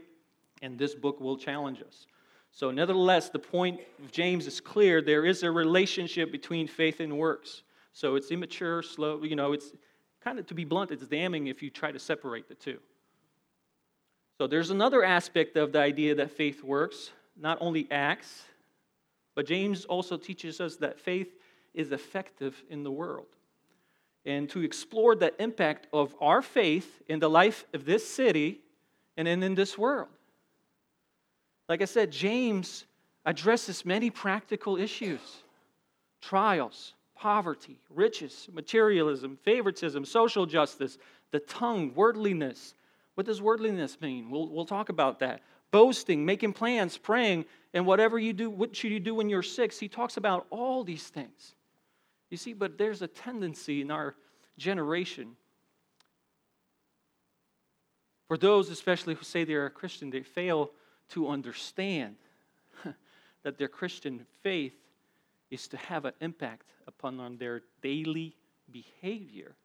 and 0.61 0.79
this 0.79 0.95
book 0.95 1.19
will 1.19 1.37
challenge 1.37 1.81
us. 1.81 2.07
So, 2.53 2.71
nevertheless, 2.71 3.29
the 3.29 3.39
point 3.39 3.79
of 4.03 4.11
James 4.11 4.47
is 4.47 4.59
clear. 4.59 5.01
There 5.01 5.25
is 5.25 5.43
a 5.43 5.51
relationship 5.51 6.31
between 6.31 6.67
faith 6.67 6.99
and 6.99 7.17
works. 7.17 7.63
So, 7.93 8.15
it's 8.15 8.31
immature, 8.31 8.81
slow, 8.81 9.23
you 9.23 9.35
know, 9.35 9.53
it's 9.53 9.71
kind 10.23 10.39
of, 10.39 10.47
to 10.47 10.53
be 10.53 10.65
blunt, 10.65 10.91
it's 10.91 11.05
damning 11.05 11.47
if 11.47 11.61
you 11.61 11.69
try 11.69 11.91
to 11.91 11.99
separate 11.99 12.47
the 12.47 12.55
two. 12.55 12.79
So, 14.37 14.47
there's 14.47 14.69
another 14.69 15.03
aspect 15.03 15.57
of 15.57 15.71
the 15.71 15.79
idea 15.79 16.15
that 16.15 16.31
faith 16.31 16.63
works, 16.63 17.11
not 17.39 17.57
only 17.61 17.87
acts, 17.89 18.43
but 19.33 19.45
James 19.45 19.85
also 19.85 20.17
teaches 20.17 20.59
us 20.59 20.75
that 20.77 20.99
faith 20.99 21.29
is 21.73 21.91
effective 21.91 22.61
in 22.69 22.83
the 22.83 22.91
world 22.91 23.27
and 24.25 24.49
to 24.49 24.61
explore 24.61 25.15
the 25.15 25.33
impact 25.41 25.87
of 25.91 26.15
our 26.21 26.41
faith 26.41 27.01
in 27.07 27.19
the 27.19 27.29
life 27.29 27.65
of 27.73 27.85
this 27.85 28.07
city 28.07 28.61
and 29.17 29.27
in, 29.27 29.55
this 29.55 29.77
world. 29.77 30.09
Like 31.67 31.81
I 31.81 31.85
said, 31.85 32.11
James 32.11 32.85
addresses 33.25 33.85
many 33.85 34.09
practical 34.09 34.77
issues 34.77 35.21
trials, 36.21 36.93
poverty, 37.15 37.79
riches, 37.89 38.47
materialism, 38.51 39.37
favoritism, 39.43 40.05
social 40.05 40.45
justice, 40.45 40.97
the 41.31 41.39
tongue, 41.39 41.93
worldliness. 41.95 42.75
What 43.15 43.25
does 43.25 43.41
worldliness 43.41 43.99
mean? 44.01 44.29
We'll, 44.29 44.47
we'll 44.47 44.65
talk 44.65 44.89
about 44.89 45.19
that. 45.19 45.41
Boasting, 45.71 46.25
making 46.25 46.53
plans, 46.53 46.97
praying, 46.97 47.45
and 47.73 47.85
whatever 47.85 48.19
you 48.19 48.33
do, 48.33 48.49
what 48.49 48.75
should 48.75 48.91
you 48.91 48.99
do 48.99 49.15
when 49.15 49.29
you're 49.29 49.41
sick? 49.41 49.73
He 49.73 49.87
talks 49.87 50.17
about 50.17 50.45
all 50.49 50.83
these 50.83 51.07
things. 51.07 51.55
You 52.31 52.37
see, 52.37 52.53
but 52.53 52.79
there's 52.79 53.03
a 53.03 53.07
tendency 53.07 53.81
in 53.81 53.91
our 53.91 54.15
generation 54.57 55.35
for 58.31 58.37
those, 58.37 58.69
especially 58.69 59.13
who 59.13 59.25
say 59.25 59.43
they're 59.43 59.65
a 59.65 59.69
Christian, 59.69 60.09
they 60.09 60.23
fail 60.23 60.71
to 61.09 61.27
understand 61.27 62.15
that 63.43 63.57
their 63.57 63.67
Christian 63.67 64.25
faith 64.41 64.71
is 65.49 65.67
to 65.67 65.75
have 65.75 66.05
an 66.05 66.13
impact 66.21 66.71
upon 66.87 67.19
on 67.19 67.35
their 67.35 67.61
daily 67.81 68.37
behavior. 68.71 69.57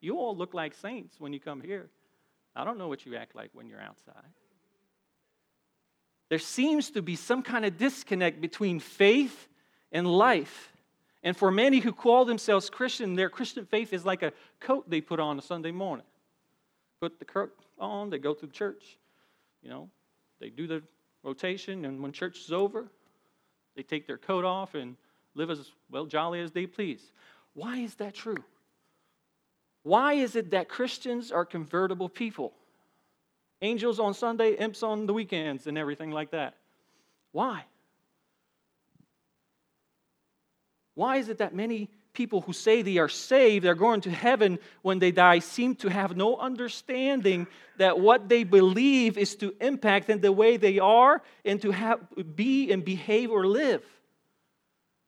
You 0.00 0.18
all 0.18 0.36
look 0.36 0.54
like 0.54 0.72
saints 0.74 1.18
when 1.18 1.32
you 1.32 1.40
come 1.40 1.60
here. 1.60 1.90
I 2.54 2.62
don't 2.62 2.78
know 2.78 2.86
what 2.86 3.04
you 3.04 3.16
act 3.16 3.34
like 3.34 3.50
when 3.54 3.66
you're 3.66 3.80
outside. 3.80 4.14
There 6.28 6.38
seems 6.38 6.92
to 6.92 7.02
be 7.02 7.16
some 7.16 7.42
kind 7.42 7.64
of 7.64 7.76
disconnect 7.76 8.40
between 8.40 8.78
faith 8.78 9.48
and 9.90 10.06
life. 10.06 10.71
And 11.22 11.36
for 11.36 11.50
many 11.50 11.78
who 11.78 11.92
call 11.92 12.24
themselves 12.24 12.68
Christian, 12.68 13.14
their 13.14 13.30
Christian 13.30 13.64
faith 13.64 13.92
is 13.92 14.04
like 14.04 14.22
a 14.22 14.32
coat 14.60 14.90
they 14.90 15.00
put 15.00 15.20
on 15.20 15.38
a 15.38 15.42
Sunday 15.42 15.70
morning. 15.70 16.06
Put 17.00 17.18
the 17.18 17.24
coat 17.24 17.52
on, 17.78 18.10
they 18.10 18.18
go 18.18 18.34
to 18.34 18.46
the 18.46 18.52
church, 18.52 18.98
you 19.62 19.70
know, 19.70 19.88
they 20.40 20.50
do 20.50 20.66
the 20.66 20.82
rotation, 21.22 21.84
and 21.84 22.02
when 22.02 22.12
church 22.12 22.38
is 22.40 22.52
over, 22.52 22.88
they 23.76 23.82
take 23.82 24.06
their 24.06 24.18
coat 24.18 24.44
off 24.44 24.74
and 24.74 24.96
live 25.34 25.50
as 25.50 25.70
well 25.90 26.06
jolly 26.06 26.40
as 26.40 26.52
they 26.52 26.66
please. 26.66 27.12
Why 27.54 27.78
is 27.78 27.94
that 27.96 28.14
true? 28.14 28.42
Why 29.82 30.14
is 30.14 30.36
it 30.36 30.50
that 30.50 30.68
Christians 30.68 31.32
are 31.32 31.44
convertible 31.44 32.08
people? 32.08 32.52
Angels 33.60 34.00
on 34.00 34.14
Sunday, 34.14 34.54
imps 34.54 34.82
on 34.82 35.06
the 35.06 35.12
weekends, 35.12 35.66
and 35.66 35.78
everything 35.78 36.10
like 36.10 36.30
that. 36.32 36.56
Why? 37.30 37.64
Why 40.94 41.16
is 41.16 41.28
it 41.28 41.38
that 41.38 41.54
many 41.54 41.88
people 42.12 42.42
who 42.42 42.52
say 42.52 42.82
they 42.82 42.98
are 42.98 43.08
saved, 43.08 43.64
they're 43.64 43.74
going 43.74 44.02
to 44.02 44.10
heaven 44.10 44.58
when 44.82 44.98
they 44.98 45.10
die, 45.10 45.38
seem 45.38 45.74
to 45.76 45.88
have 45.88 46.16
no 46.16 46.36
understanding 46.36 47.46
that 47.78 47.98
what 47.98 48.28
they 48.28 48.44
believe 48.44 49.16
is 49.16 49.34
to 49.36 49.54
impact 49.60 50.10
in 50.10 50.20
the 50.20 50.30
way 50.30 50.58
they 50.58 50.78
are 50.78 51.22
and 51.44 51.62
to 51.62 51.70
have, 51.70 52.00
be 52.36 52.70
and 52.70 52.84
behave 52.84 53.30
or 53.30 53.46
live? 53.46 53.82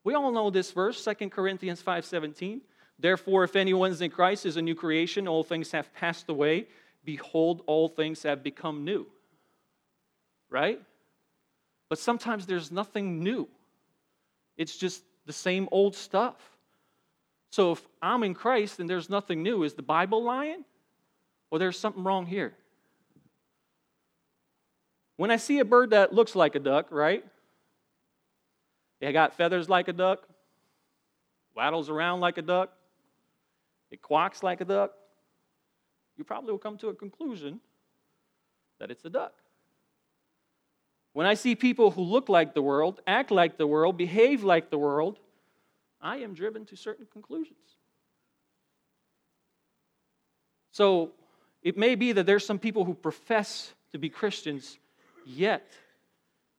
We 0.02 0.14
all 0.14 0.32
know 0.32 0.50
this 0.50 0.70
verse, 0.72 1.02
2 1.04 1.30
Corinthians 1.30 1.82
5:17. 1.82 2.62
Therefore, 2.98 3.44
if 3.44 3.56
anyone 3.56 3.90
is 3.90 4.00
in 4.00 4.10
Christ 4.10 4.46
is 4.46 4.56
a 4.56 4.62
new 4.62 4.74
creation, 4.74 5.28
all 5.28 5.42
things 5.42 5.72
have 5.72 5.92
passed 5.94 6.28
away. 6.28 6.68
Behold, 7.04 7.62
all 7.66 7.88
things 7.88 8.22
have 8.22 8.42
become 8.42 8.84
new. 8.84 9.06
right? 10.54 10.80
But 11.88 11.98
sometimes 11.98 12.46
there's 12.46 12.70
nothing 12.70 13.22
new, 13.22 13.48
it's 14.56 14.76
just 14.76 15.02
the 15.26 15.32
same 15.32 15.68
old 15.70 15.94
stuff. 15.94 16.36
So 17.50 17.72
if 17.72 17.82
I'm 18.02 18.22
in 18.24 18.34
Christ 18.34 18.80
and 18.80 18.88
there's 18.88 19.08
nothing 19.08 19.42
new, 19.42 19.62
is 19.62 19.74
the 19.74 19.82
Bible 19.82 20.22
lying? 20.22 20.64
Or 21.50 21.58
there's 21.58 21.78
something 21.78 22.02
wrong 22.02 22.26
here? 22.26 22.54
When 25.16 25.30
I 25.30 25.36
see 25.36 25.60
a 25.60 25.64
bird 25.64 25.90
that 25.90 26.12
looks 26.12 26.34
like 26.34 26.56
a 26.56 26.58
duck, 26.58 26.88
right? 26.90 27.24
It 29.00 29.12
got 29.12 29.36
feathers 29.36 29.68
like 29.68 29.88
a 29.88 29.92
duck, 29.92 30.26
waddles 31.54 31.88
around 31.88 32.20
like 32.20 32.38
a 32.38 32.42
duck, 32.42 32.72
it 33.90 34.02
quacks 34.02 34.42
like 34.42 34.60
a 34.60 34.64
duck, 34.64 34.92
you 36.16 36.24
probably 36.24 36.50
will 36.50 36.58
come 36.58 36.78
to 36.78 36.88
a 36.88 36.94
conclusion 36.94 37.60
that 38.80 38.90
it's 38.90 39.04
a 39.04 39.10
duck. 39.10 39.34
When 41.14 41.26
I 41.26 41.34
see 41.34 41.54
people 41.54 41.92
who 41.92 42.02
look 42.02 42.28
like 42.28 42.54
the 42.54 42.60
world, 42.60 43.00
act 43.06 43.30
like 43.30 43.56
the 43.56 43.68
world, 43.68 43.96
behave 43.96 44.42
like 44.42 44.68
the 44.68 44.78
world, 44.78 45.18
I 46.00 46.18
am 46.18 46.34
driven 46.34 46.66
to 46.66 46.76
certain 46.76 47.06
conclusions. 47.10 47.56
So 50.72 51.12
it 51.62 51.78
may 51.78 51.94
be 51.94 52.10
that 52.12 52.26
there's 52.26 52.44
some 52.44 52.58
people 52.58 52.84
who 52.84 52.94
profess 52.94 53.72
to 53.92 53.98
be 53.98 54.08
Christians, 54.08 54.76
yet 55.24 55.64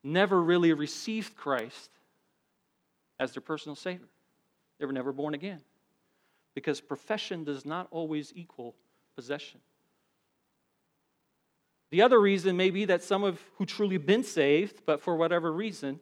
never 0.04 0.42
really 0.42 0.72
received 0.72 1.36
Christ 1.36 1.92
as 3.20 3.34
their 3.34 3.42
personal 3.42 3.76
Savior. 3.76 4.08
They 4.80 4.86
were 4.86 4.94
never 4.94 5.12
born 5.12 5.34
again. 5.34 5.60
Because 6.54 6.80
profession 6.80 7.44
does 7.44 7.66
not 7.66 7.88
always 7.92 8.32
equal 8.34 8.74
possession. 9.18 9.60
The 11.92 12.02
other 12.02 12.20
reason 12.20 12.58
may 12.58 12.72
be 12.72 12.86
that 12.86 13.04
some 13.04 13.24
of 13.24 13.40
who 13.58 13.66
truly 13.66 13.98
been 13.98 14.24
saved, 14.24 14.82
but 14.86 15.02
for 15.02 15.16
whatever 15.16 15.52
reason, 15.52 16.00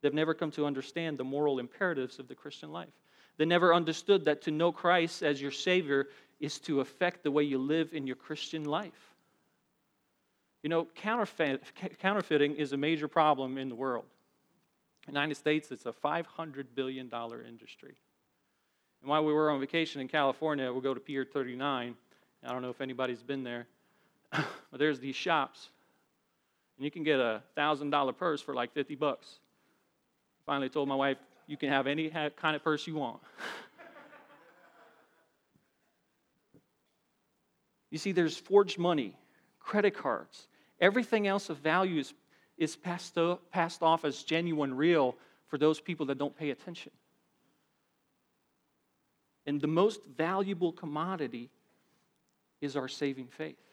they've 0.00 0.14
never 0.14 0.34
come 0.34 0.50
to 0.52 0.66
understand 0.66 1.18
the 1.18 1.24
moral 1.24 1.58
imperatives 1.58 2.18
of 2.18 2.28
the 2.28 2.34
Christian 2.34 2.72
life. 2.72 2.92
They 3.36 3.44
never 3.44 3.74
understood 3.74 4.24
that 4.26 4.42
to 4.42 4.50
know 4.50 4.70
Christ 4.70 5.22
as 5.22 5.42
your 5.42 5.50
Savior 5.50 6.08
is 6.40 6.58
to 6.60 6.80
affect 6.80 7.24
the 7.24 7.30
way 7.30 7.42
you 7.42 7.58
live 7.58 7.92
in 7.92 8.06
your 8.06 8.16
Christian 8.16 8.64
life. 8.64 9.14
You 10.62 10.70
know, 10.70 10.86
counterfeit, 10.94 11.62
counterfeiting 11.98 12.56
is 12.56 12.72
a 12.72 12.76
major 12.76 13.08
problem 13.08 13.58
in 13.58 13.68
the 13.68 13.74
world. 13.74 14.04
In 15.06 15.12
the 15.12 15.20
United 15.20 15.34
States, 15.34 15.70
it's 15.70 15.84
a 15.84 15.92
$500 15.92 16.64
billion 16.74 17.10
industry. 17.46 17.96
And 19.02 19.10
while 19.10 19.22
we 19.24 19.32
were 19.34 19.50
on 19.50 19.60
vacation 19.60 20.00
in 20.00 20.08
California, 20.08 20.72
we'll 20.72 20.80
go 20.80 20.94
to 20.94 21.00
Pier 21.00 21.24
39. 21.24 21.94
I 22.42 22.52
don't 22.52 22.62
know 22.62 22.70
if 22.70 22.80
anybody's 22.80 23.22
been 23.22 23.44
there, 23.44 23.66
but 24.70 24.78
there's 24.78 25.00
these 25.00 25.16
shops. 25.16 25.70
And 26.76 26.84
you 26.84 26.90
can 26.90 27.04
get 27.04 27.20
a 27.20 27.42
$1,000 27.56 28.16
purse 28.16 28.40
for 28.40 28.54
like 28.54 28.72
50 28.72 28.96
bucks. 28.96 29.38
Finally 30.46 30.70
told 30.70 30.88
my 30.88 30.96
wife, 30.96 31.18
you 31.46 31.56
can 31.56 31.68
have 31.68 31.86
any 31.86 32.10
kind 32.10 32.56
of 32.56 32.64
purse 32.64 32.84
you 32.86 32.96
want. 32.96 33.20
you 37.90 37.98
see, 37.98 38.12
there's 38.12 38.36
forged 38.36 38.78
money, 38.78 39.16
credit 39.60 39.94
cards, 39.94 40.48
everything 40.80 41.26
else 41.26 41.50
of 41.50 41.58
value 41.58 42.00
is, 42.00 42.14
is 42.58 42.76
passed, 42.76 43.18
passed 43.50 43.82
off 43.82 44.04
as 44.04 44.22
genuine, 44.22 44.74
real 44.74 45.16
for 45.48 45.58
those 45.58 45.80
people 45.80 46.06
that 46.06 46.18
don't 46.18 46.36
pay 46.36 46.50
attention. 46.50 46.92
And 49.46 49.60
the 49.60 49.66
most 49.66 50.06
valuable 50.06 50.72
commodity 50.72 51.50
is 52.60 52.76
our 52.76 52.88
saving 52.88 53.28
faith. 53.28 53.63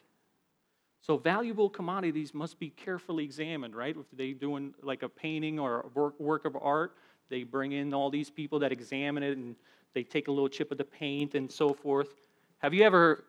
So 1.02 1.16
valuable 1.16 1.68
commodities 1.68 2.32
must 2.32 2.60
be 2.60 2.70
carefully 2.70 3.24
examined, 3.24 3.74
right? 3.74 3.96
If 3.96 4.06
they're 4.12 4.34
doing 4.34 4.72
like 4.82 5.02
a 5.02 5.08
painting 5.08 5.58
or 5.58 5.80
a 5.80 5.88
work, 6.22 6.44
of 6.44 6.56
art, 6.60 6.94
they 7.28 7.42
bring 7.42 7.72
in 7.72 7.92
all 7.92 8.08
these 8.08 8.30
people 8.30 8.60
that 8.60 8.70
examine 8.70 9.24
it 9.24 9.36
and 9.36 9.56
they 9.94 10.04
take 10.04 10.28
a 10.28 10.30
little 10.30 10.48
chip 10.48 10.70
of 10.70 10.78
the 10.78 10.84
paint 10.84 11.34
and 11.34 11.50
so 11.50 11.74
forth. 11.74 12.14
Have 12.58 12.72
you 12.72 12.84
ever 12.84 13.24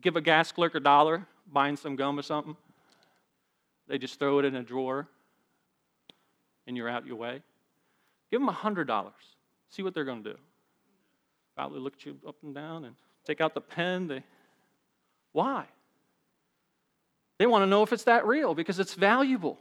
give 0.00 0.16
a 0.16 0.22
gas 0.22 0.50
clerk 0.50 0.74
a 0.74 0.80
dollar 0.80 1.26
buying 1.52 1.76
some 1.76 1.96
gum 1.96 2.18
or 2.18 2.22
something? 2.22 2.56
They 3.86 3.98
just 3.98 4.18
throw 4.18 4.38
it 4.38 4.46
in 4.46 4.56
a 4.56 4.62
drawer 4.62 5.06
and 6.66 6.78
you're 6.78 6.88
out 6.88 7.06
your 7.06 7.16
way. 7.16 7.42
Give 8.30 8.40
them 8.40 8.48
a 8.48 8.52
hundred 8.52 8.86
dollars. 8.86 9.36
See 9.68 9.82
what 9.82 9.92
they're 9.92 10.04
going 10.04 10.24
to 10.24 10.32
do. 10.32 10.38
Probably 11.54 11.80
look 11.80 11.94
at 11.94 12.06
you 12.06 12.16
up 12.26 12.36
and 12.42 12.54
down 12.54 12.86
and 12.86 12.94
take 13.26 13.42
out 13.42 13.52
the 13.52 13.60
pen. 13.60 14.06
They, 14.06 14.22
why? 15.32 15.66
They 17.38 17.46
want 17.46 17.62
to 17.62 17.66
know 17.66 17.82
if 17.82 17.92
it's 17.92 18.04
that 18.04 18.26
real 18.26 18.54
because 18.54 18.78
it's 18.78 18.94
valuable. 18.94 19.58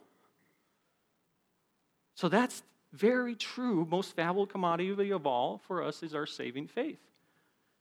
So 2.15 2.27
that's 2.29 2.63
very 2.93 3.35
true. 3.35 3.85
Most 3.89 4.15
valuable 4.15 4.47
commodity 4.47 5.11
of 5.11 5.27
all 5.27 5.59
for 5.67 5.83
us 5.83 6.01
is 6.01 6.15
our 6.15 6.25
saving 6.25 6.67
faith. 6.67 6.99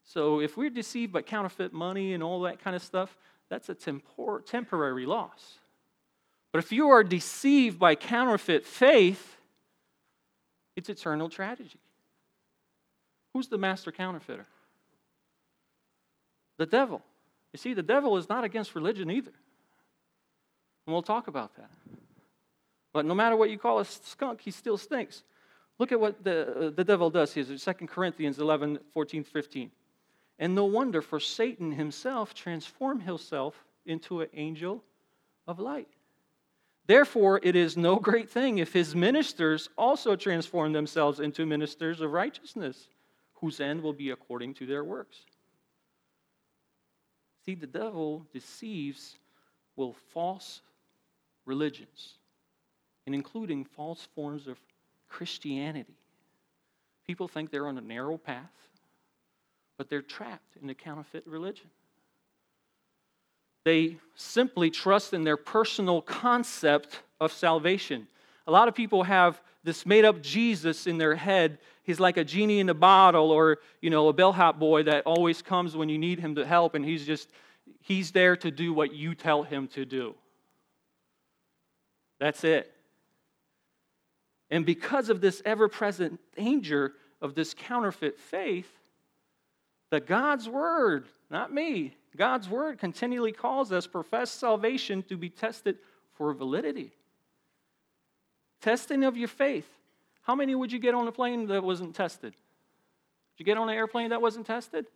So 0.03 0.39
if 0.39 0.55
we're 0.55 0.69
deceived 0.69 1.11
by 1.11 1.23
counterfeit 1.23 1.73
money 1.73 2.13
and 2.13 2.23
all 2.23 2.41
that 2.41 2.63
kind 2.63 2.75
of 2.75 2.83
stuff, 2.83 3.17
that's 3.49 3.69
a 3.69 3.75
tempor- 3.75 4.45
temporary 4.45 5.05
loss. 5.05 5.59
But 6.51 6.59
if 6.59 6.71
you 6.71 6.89
are 6.89 7.03
deceived 7.03 7.79
by 7.79 7.95
counterfeit 7.95 8.65
faith, 8.65 9.37
it's 10.75 10.89
eternal 10.89 11.29
tragedy. 11.29 11.79
Who's 13.33 13.47
the 13.47 13.57
master 13.57 13.91
counterfeiter? 13.91 14.45
The 16.57 16.65
devil. 16.65 17.01
You 17.53 17.57
see, 17.57 17.73
the 17.73 17.83
devil 17.83 18.17
is 18.17 18.29
not 18.29 18.43
against 18.43 18.75
religion 18.75 19.09
either. 19.11 19.33
And 20.87 20.93
we'll 20.93 21.03
talk 21.03 21.27
about 21.27 21.55
that. 21.57 21.69
But 22.93 23.05
no 23.05 23.13
matter 23.13 23.35
what 23.35 23.49
you 23.49 23.59
call 23.59 23.79
a 23.79 23.85
skunk, 23.85 24.41
he 24.41 24.51
still 24.51 24.77
stinks. 24.77 25.23
Look 25.77 25.91
at 25.91 25.99
what 25.99 26.23
the, 26.23 26.67
uh, 26.67 26.69
the 26.71 26.83
devil 26.83 27.09
does 27.09 27.33
here. 27.33 27.43
2 27.43 27.57
Corinthians 27.85 28.39
11, 28.39 28.79
14, 28.93 29.23
15. 29.23 29.71
And 30.39 30.55
no 30.55 30.65
wonder, 30.65 31.01
for 31.01 31.19
Satan 31.19 31.73
himself 31.73 32.33
transformed 32.33 33.03
himself 33.03 33.65
into 33.85 34.21
an 34.21 34.29
angel 34.33 34.83
of 35.45 35.59
light. 35.59 35.89
Therefore, 36.87 37.41
it 37.43 37.55
is 37.55 37.75
no 37.75 37.97
great 37.97 38.29
thing 38.29 38.59
if 38.59 38.71
his 38.71 38.95
ministers 38.95 39.69
also 39.77 40.15
transform 40.15 40.71
themselves 40.71 41.19
into 41.19 41.45
ministers 41.45 41.99
of 41.99 42.11
righteousness 42.11 42.87
whose 43.33 43.59
end 43.59 43.83
will 43.83 43.93
be 43.93 44.11
according 44.11 44.53
to 44.55 44.65
their 44.65 44.85
works. 44.85 45.17
See, 47.45 47.55
the 47.55 47.67
devil 47.67 48.25
deceives 48.31 49.17
with 49.75 49.95
false 50.13 50.61
religions, 51.47 52.15
and 53.07 53.15
including 53.15 53.65
false 53.65 54.07
forms 54.13 54.47
of 54.47 54.59
Christianity. 55.09 55.95
People 57.07 57.27
think 57.27 57.49
they're 57.49 57.67
on 57.67 57.77
a 57.77 57.81
narrow 57.81 58.17
path, 58.17 58.51
but 59.77 59.89
they're 59.89 60.01
trapped 60.01 60.57
in 60.61 60.69
a 60.69 60.75
counterfeit 60.75 61.25
religion. 61.25 61.69
They 63.63 63.97
simply 64.15 64.69
trust 64.69 65.13
in 65.13 65.23
their 65.23 65.37
personal 65.37 66.01
concept 66.01 67.01
of 67.19 67.31
salvation. 67.31 68.07
A 68.45 68.51
lot 68.51 68.67
of 68.67 68.75
people 68.75 69.03
have 69.03 69.41
this 69.63 69.85
made 69.85 70.05
up 70.05 70.21
Jesus 70.21 70.87
in 70.87 70.97
their 70.97 71.15
head. 71.15 71.59
He's 71.83 71.99
like 71.99 72.17
a 72.17 72.23
genie 72.23 72.59
in 72.59 72.69
a 72.69 72.73
bottle 72.73 73.31
or, 73.31 73.59
you 73.81 73.89
know, 73.89 74.07
a 74.07 74.13
bellhop 74.13 74.59
boy 74.59 74.83
that 74.83 75.05
always 75.05 75.41
comes 75.41 75.75
when 75.75 75.89
you 75.89 75.97
need 75.97 76.19
him 76.19 76.35
to 76.35 76.45
help 76.45 76.75
and 76.75 76.85
he's 76.85 77.05
just 77.05 77.29
he's 77.81 78.11
there 78.11 78.37
to 78.37 78.51
do 78.51 78.73
what 78.73 78.93
you 78.93 79.15
tell 79.15 79.43
him 79.43 79.67
to 79.69 79.85
do. 79.85 80.15
That's 82.19 82.43
it. 82.43 82.73
And 84.49 84.65
because 84.65 85.09
of 85.09 85.21
this 85.21 85.41
ever-present 85.45 86.19
danger 86.35 86.93
of 87.21 87.35
this 87.35 87.53
counterfeit 87.53 88.19
faith, 88.19 88.71
that 89.89 90.05
God's 90.07 90.47
word, 90.49 91.05
not 91.29 91.53
me, 91.53 91.95
God's 92.15 92.49
word 92.49 92.79
continually 92.79 93.31
calls 93.31 93.71
us 93.71 93.87
profess 93.87 94.31
salvation 94.31 95.03
to 95.03 95.17
be 95.17 95.29
tested 95.29 95.77
for 96.13 96.33
validity. 96.33 96.91
Testing 98.61 99.03
of 99.03 99.17
your 99.17 99.27
faith. 99.27 99.69
How 100.23 100.35
many 100.35 100.55
would 100.55 100.71
you 100.71 100.79
get 100.79 100.95
on 100.95 101.07
a 101.07 101.11
plane 101.11 101.47
that 101.47 101.63
wasn't 101.63 101.95
tested? 101.95 102.33
Did 102.33 103.39
you 103.39 103.45
get 103.45 103.57
on 103.57 103.69
an 103.69 103.75
airplane 103.75 104.09
that 104.09 104.21
wasn't 104.21 104.47
tested? 104.47 104.87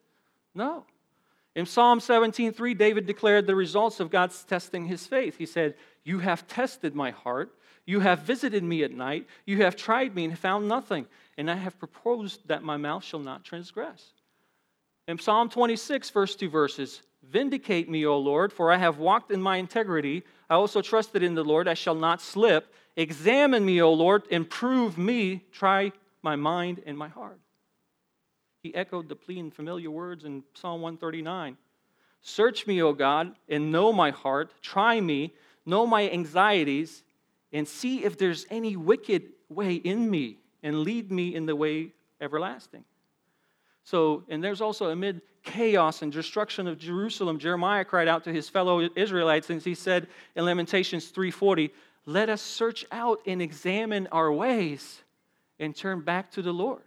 No. 0.55 0.85
In 1.55 1.65
Psalm 1.65 1.99
17:3, 1.99 2.77
David 2.77 3.05
declared 3.05 3.45
the 3.45 3.55
results 3.55 3.99
of 3.99 4.09
God's 4.09 4.43
testing 4.43 4.85
his 4.85 5.05
faith. 5.05 5.37
He 5.37 5.45
said, 5.45 5.75
You 6.03 6.19
have 6.19 6.47
tested 6.47 6.95
my 6.95 7.11
heart. 7.11 7.53
You 7.85 7.99
have 7.99 8.19
visited 8.19 8.63
me 8.63 8.83
at 8.83 8.91
night. 8.91 9.27
You 9.45 9.63
have 9.63 9.75
tried 9.75 10.15
me 10.15 10.25
and 10.25 10.37
found 10.37 10.67
nothing. 10.67 11.05
And 11.37 11.49
I 11.49 11.55
have 11.55 11.79
proposed 11.79 12.47
that 12.47 12.63
my 12.63 12.77
mouth 12.77 13.03
shall 13.03 13.19
not 13.19 13.43
transgress. 13.43 14.13
In 15.07 15.19
Psalm 15.19 15.49
26, 15.49 16.09
first 16.09 16.39
two 16.39 16.49
verses, 16.49 17.01
Vindicate 17.23 17.89
me, 17.89 18.05
O 18.05 18.17
Lord, 18.17 18.51
for 18.51 18.71
I 18.71 18.77
have 18.77 18.97
walked 18.97 19.31
in 19.31 19.41
my 19.41 19.57
integrity. 19.57 20.23
I 20.49 20.55
also 20.55 20.81
trusted 20.81 21.21
in 21.21 21.35
the 21.35 21.43
Lord. 21.43 21.67
I 21.67 21.75
shall 21.75 21.95
not 21.95 22.21
slip. 22.21 22.73
Examine 22.95 23.63
me, 23.63 23.81
O 23.81 23.93
Lord, 23.93 24.23
and 24.31 24.49
prove 24.49 24.97
me. 24.97 25.45
Try 25.51 25.91
my 26.23 26.35
mind 26.35 26.81
and 26.85 26.97
my 26.97 27.09
heart. 27.09 27.39
He 28.63 28.73
echoed 28.73 29.07
the 29.07 29.15
plea 29.15 29.39
in 29.39 29.51
familiar 29.51 29.91
words 29.91 30.25
in 30.25 30.43
Psalm 30.53 30.81
139 30.81 31.57
Search 32.23 32.67
me, 32.67 32.81
O 32.83 32.93
God, 32.93 33.35
and 33.49 33.71
know 33.71 33.91
my 33.91 34.11
heart. 34.11 34.51
Try 34.61 35.01
me. 35.01 35.33
Know 35.65 35.85
my 35.85 36.09
anxieties, 36.09 37.03
and 37.53 37.67
see 37.67 38.03
if 38.03 38.17
there's 38.17 38.45
any 38.49 38.75
wicked 38.75 39.23
way 39.49 39.75
in 39.75 40.09
me, 40.09 40.37
and 40.63 40.79
lead 40.79 41.11
me 41.11 41.35
in 41.35 41.45
the 41.45 41.55
way 41.55 41.91
everlasting. 42.19 42.83
So, 43.83 44.23
and 44.29 44.43
there's 44.43 44.61
also 44.61 44.89
amid 44.89 45.21
chaos 45.43 46.01
and 46.01 46.11
destruction 46.11 46.67
of 46.67 46.77
Jerusalem, 46.77 47.39
Jeremiah 47.39 47.83
cried 47.83 48.07
out 48.07 48.23
to 48.25 48.31
his 48.31 48.47
fellow 48.47 48.87
Israelites, 48.95 49.49
and 49.49 49.61
he 49.61 49.75
said 49.75 50.07
in 50.35 50.45
Lamentations 50.45 51.09
3:40, 51.09 51.71
"Let 52.05 52.29
us 52.29 52.41
search 52.41 52.85
out 52.91 53.21
and 53.25 53.41
examine 53.41 54.07
our 54.07 54.31
ways 54.31 55.03
and 55.59 55.75
turn 55.75 56.01
back 56.01 56.31
to 56.31 56.41
the 56.41 56.53
Lord." 56.53 56.83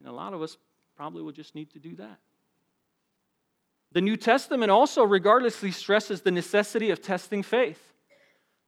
And 0.00 0.08
a 0.08 0.12
lot 0.12 0.34
of 0.34 0.42
us 0.42 0.58
probably 0.96 1.22
will 1.22 1.32
just 1.32 1.54
need 1.54 1.70
to 1.70 1.78
do 1.78 1.94
that. 1.96 2.18
The 3.96 4.02
New 4.02 4.18
Testament 4.18 4.70
also 4.70 5.04
regardlessly 5.04 5.70
stresses 5.70 6.20
the 6.20 6.30
necessity 6.30 6.90
of 6.90 7.00
testing 7.00 7.42
faith. 7.42 7.94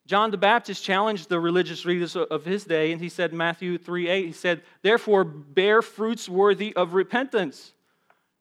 John 0.07 0.31
the 0.31 0.39
Baptist 0.39 0.83
challenged 0.83 1.29
the 1.29 1.39
religious 1.39 1.85
leaders 1.85 2.17
of 2.17 2.47
his 2.47 2.65
day, 2.65 2.93
and 2.93 3.01
he 3.03 3.11
said, 3.11 3.35
Matthew 3.35 3.77
3 3.77 4.09
8, 4.09 4.25
he 4.25 4.33
said, 4.33 4.63
Therefore, 4.81 5.25
bear 5.25 5.83
fruits 5.83 6.31
worthy 6.31 6.75
of 6.75 6.95
repentance. 6.95 7.75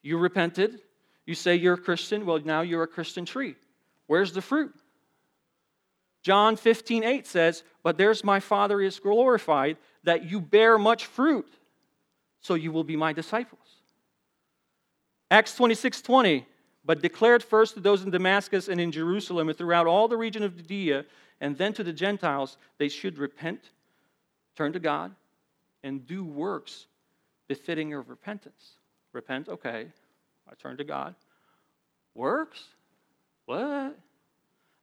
You 0.01 0.17
repented. 0.17 0.79
You 1.25 1.35
say 1.35 1.55
you're 1.55 1.73
a 1.73 1.77
Christian. 1.77 2.25
Well, 2.25 2.39
now 2.39 2.61
you're 2.61 2.83
a 2.83 2.87
Christian 2.87 3.25
tree. 3.25 3.55
Where's 4.05 4.31
the 4.31 4.41
fruit? 4.41 4.73
John 6.23 6.55
15 6.55 7.03
8 7.03 7.27
says, 7.27 7.63
But 7.83 7.97
there's 7.97 8.23
my 8.23 8.39
Father 8.39 8.79
is 8.79 8.97
glorified, 8.97 9.75
that 10.05 10.23
you 10.23 10.39
bear 10.39 10.77
much 10.77 11.05
fruit, 11.05 11.51
so 12.39 12.53
you 12.53 12.71
will 12.71 12.85
be 12.85 12.95
my 12.95 13.11
disciples. 13.11 13.81
Acts 15.29 15.53
26 15.53 16.01
20, 16.01 16.47
but 16.87 17.01
declared 17.01 17.43
first 17.43 17.73
to 17.73 17.81
those 17.81 18.01
in 18.01 18.11
Damascus 18.11 18.69
and 18.69 18.79
in 18.79 18.93
Jerusalem 18.93 19.49
and 19.49 19.57
throughout 19.57 19.87
all 19.87 20.07
the 20.07 20.15
region 20.15 20.41
of 20.41 20.55
Judea 20.55 21.03
and 21.41 21.57
then 21.57 21.73
to 21.73 21.83
the 21.83 21.91
Gentiles, 21.91 22.57
they 22.77 22.87
should 22.87 23.17
repent, 23.17 23.59
turn 24.55 24.71
to 24.71 24.79
God, 24.79 25.13
and 25.83 26.07
do 26.07 26.23
works 26.23 26.87
befitting 27.49 27.93
of 27.93 28.09
repentance. 28.09 28.71
Repent, 29.11 29.49
okay. 29.49 29.87
I 30.49 30.55
turn 30.55 30.77
to 30.77 30.85
God. 30.85 31.13
Works? 32.15 32.63
What? 33.45 33.99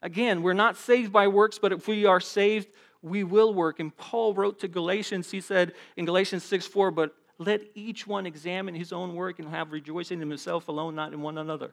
Again, 0.03 0.43
we're 0.43 0.53
not 0.53 0.77
saved 0.77 1.11
by 1.11 1.27
works, 1.29 1.59
but 1.59 1.73
if 1.73 1.89
we 1.89 2.05
are 2.05 2.21
saved, 2.21 2.69
we 3.01 3.25
will 3.25 3.55
work. 3.55 3.81
And 3.81 3.97
Paul 3.97 4.35
wrote 4.35 4.61
to 4.61 4.69
Galatians, 4.69 5.31
he 5.31 5.41
said 5.41 5.73
in 5.97 6.05
Galatians 6.05 6.45
6 6.45 6.67
4, 6.67 6.91
but 6.91 7.15
let 7.39 7.63
each 7.75 8.07
one 8.07 8.27
examine 8.27 8.75
his 8.75 8.93
own 8.93 9.15
work 9.15 9.39
and 9.39 9.49
have 9.49 9.73
rejoicing 9.73 10.21
in 10.21 10.29
himself 10.29 10.69
alone, 10.69 10.95
not 10.95 11.15
in 11.15 11.23
one 11.23 11.39
another. 11.39 11.73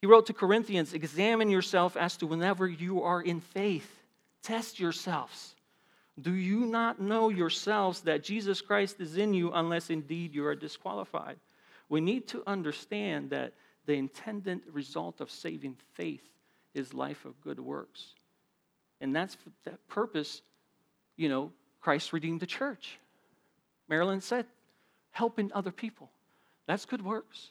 He 0.00 0.06
wrote 0.06 0.26
to 0.26 0.32
Corinthians 0.32 0.92
Examine 0.92 1.50
yourself 1.50 1.96
as 1.96 2.16
to 2.18 2.26
whenever 2.26 2.66
you 2.66 3.02
are 3.02 3.20
in 3.20 3.40
faith, 3.40 3.90
test 4.42 4.78
yourselves. 4.78 5.54
Do 6.20 6.32
you 6.32 6.66
not 6.66 7.00
know 7.00 7.28
yourselves 7.28 8.00
that 8.02 8.24
Jesus 8.24 8.60
Christ 8.60 9.00
is 9.00 9.16
in 9.16 9.34
you 9.34 9.52
unless 9.52 9.88
indeed 9.88 10.34
you 10.34 10.44
are 10.46 10.56
disqualified? 10.56 11.36
We 11.88 12.00
need 12.00 12.26
to 12.28 12.42
understand 12.46 13.30
that 13.30 13.52
the 13.86 13.94
intended 13.94 14.60
result 14.72 15.20
of 15.20 15.30
saving 15.30 15.76
faith 15.94 16.28
is 16.74 16.92
life 16.92 17.24
of 17.24 17.40
good 17.40 17.60
works. 17.60 18.14
And 19.00 19.14
that's 19.14 19.36
that 19.64 19.86
purpose, 19.88 20.42
you 21.16 21.28
know, 21.28 21.52
Christ 21.80 22.12
redeemed 22.12 22.40
the 22.40 22.46
church. 22.46 22.98
Marilyn 23.88 24.20
said, 24.20 24.46
helping 25.12 25.52
other 25.54 25.70
people. 25.70 26.10
That's 26.66 26.84
good 26.84 27.02
works 27.02 27.50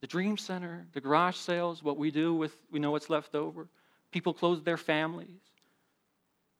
the 0.00 0.06
dream 0.06 0.36
center, 0.36 0.86
the 0.92 1.00
garage 1.00 1.36
sales, 1.36 1.82
what 1.82 1.96
we 1.96 2.10
do 2.10 2.34
with 2.34 2.56
we 2.70 2.78
know 2.78 2.90
what's 2.90 3.10
left 3.10 3.34
over. 3.34 3.68
People 4.10 4.32
close 4.32 4.62
their 4.62 4.76
families. 4.76 5.40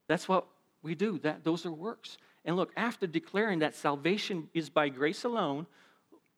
That's 0.07 0.29
what 0.29 0.47
we 0.83 0.95
do. 0.95 1.19
That 1.19 1.45
those 1.45 1.65
are 1.67 1.73
works. 1.73 2.19
And 2.45 2.57
look, 2.57 2.73
after 2.77 3.07
declaring 3.07 3.61
that 3.61 3.75
salvation 3.75 4.49
is 4.55 4.71
by 4.71 4.89
grace 4.89 5.25
alone, 5.25 5.67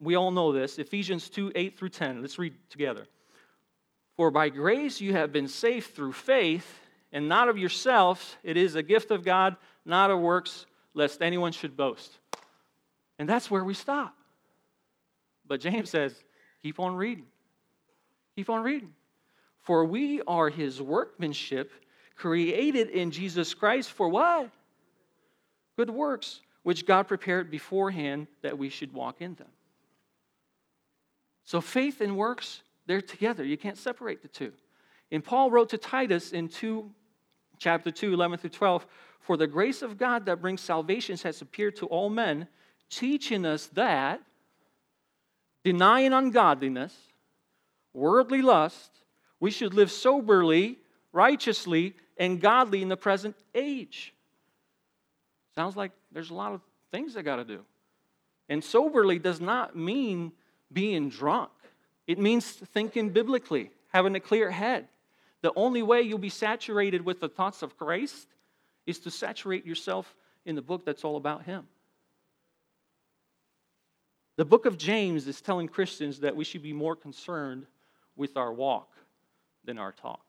we 0.01 0.15
all 0.15 0.31
know 0.31 0.53
this. 0.53 0.79
Ephesians 0.79 1.29
2, 1.29 1.53
8 1.55 1.79
through 1.79 1.91
10. 1.91 2.21
Let's 2.21 2.39
read 2.39 2.55
together. 2.69 3.07
For 4.17 4.31
by 4.31 4.49
grace 4.49 5.01
you 5.01 5.13
have 5.13 5.33
been 5.33 5.49
saved 5.49 5.95
through 5.95 6.13
faith, 6.13 6.81
and 7.13 7.29
not 7.29 7.49
of 7.49 7.59
yourselves. 7.59 8.37
It 8.43 8.57
is 8.57 8.75
a 8.75 8.83
gift 8.83 9.11
of 9.11 9.25
God, 9.25 9.57
not 9.85 10.11
of 10.11 10.21
works, 10.21 10.67
lest 10.95 11.23
anyone 11.23 11.53
should 11.53 11.77
boast. 11.77 12.19
And 13.19 13.29
that's 13.29 13.51
where 13.51 13.65
we 13.65 13.75
stop. 13.75 14.17
But 15.47 15.61
James 15.61 15.91
says, 15.91 16.15
Keep 16.63 16.81
on 16.81 16.97
reading. 16.97 17.27
Keep 18.37 18.51
on 18.51 18.63
reading. 18.63 18.95
For 19.61 19.85
we 19.85 20.23
are 20.27 20.49
his 20.49 20.81
workmanship, 20.81 21.73
created 22.17 22.89
in 22.91 23.11
Jesus 23.11 23.55
Christ 23.55 23.91
for 23.91 24.09
what? 24.09 24.51
Good 25.77 25.91
works, 25.91 26.41
which 26.63 26.87
God 26.87 27.09
prepared 27.09 27.51
beforehand 27.51 28.27
that 28.43 28.59
we 28.59 28.69
should 28.69 28.93
walk 28.93 29.21
in 29.21 29.35
them. 29.35 29.49
So 31.45 31.61
faith 31.61 32.01
and 32.01 32.17
works, 32.17 32.63
they're 32.87 33.01
together. 33.01 33.45
You 33.45 33.57
can't 33.57 33.79
separate 33.79 34.23
the 34.23 34.29
two. 34.29 34.53
And 35.11 35.25
Paul 35.25 35.51
wrote 35.51 35.71
to 35.71 35.79
Titus 35.79 36.33
in 36.33 36.49
2, 36.49 36.91
chapter 37.59 37.91
2, 37.91 38.13
11 38.13 38.39
through 38.39 38.51
12, 38.51 38.87
For 39.21 39.37
the 39.37 39.47
grace 39.47 39.83
of 39.83 39.99
God 39.99 40.27
that 40.27 40.41
brings 40.41 40.61
salvation 40.61 41.17
has 41.23 41.43
appeared 41.43 41.77
to 41.77 41.87
all 41.87 42.11
men, 42.11 42.47
teaching 42.89 43.45
us 43.45 43.67
that 43.69 44.21
denying 45.65 46.13
ungodliness, 46.13 46.95
worldly 47.93 48.43
lust, 48.43 48.91
we 49.41 49.51
should 49.51 49.75
live 49.75 49.91
soberly, 49.91 50.79
righteously, 51.13 51.95
and 52.17 52.41
godly 52.41 52.83
in 52.83 52.89
the 52.89 52.97
present 52.97 53.37
age. 53.55 54.15
Sounds 55.55 55.77
like 55.77 55.93
there's 56.13 56.31
a 56.31 56.35
lot 56.35 56.53
of 56.53 56.61
things 56.91 57.17
I 57.17 57.23
got 57.23 57.37
to 57.37 57.45
do. 57.45 57.61
And 58.49 58.63
soberly 58.63 59.19
does 59.19 59.41
not 59.41 59.77
mean 59.77 60.33
being 60.73 61.09
drunk, 61.09 61.51
it 62.07 62.19
means 62.19 62.47
thinking 62.47 63.11
biblically, 63.11 63.71
having 63.89 64.15
a 64.15 64.21
clear 64.21 64.51
head. 64.51 64.89
The 65.43 65.53
only 65.57 65.83
way 65.83 66.03
you'll 66.03 66.19
be 66.19 66.29
saturated 66.29 67.05
with 67.05 67.21
the 67.21 67.29
thoughts 67.29 67.63
of 67.63 67.79
Christ 67.79 68.29
is 68.87 68.99
to 69.01 69.11
saturate 69.11 69.65
yourself 69.65 70.15
in 70.45 70.55
the 70.55 70.63
book 70.63 70.85
that's 70.85 71.05
all 71.05 71.17
about 71.17 71.45
Him. 71.45 71.67
The 74.41 74.47
book 74.47 74.65
of 74.65 74.79
James 74.79 75.27
is 75.27 75.43
telling 75.43 75.69
Christians 75.69 76.21
that 76.21 76.35
we 76.35 76.45
should 76.45 76.63
be 76.63 76.73
more 76.73 76.97
concerned 76.97 77.67
with 78.17 78.39
our 78.39 78.51
walk 78.51 78.89
than 79.67 79.77
our 79.77 79.93
talk. 79.93 80.25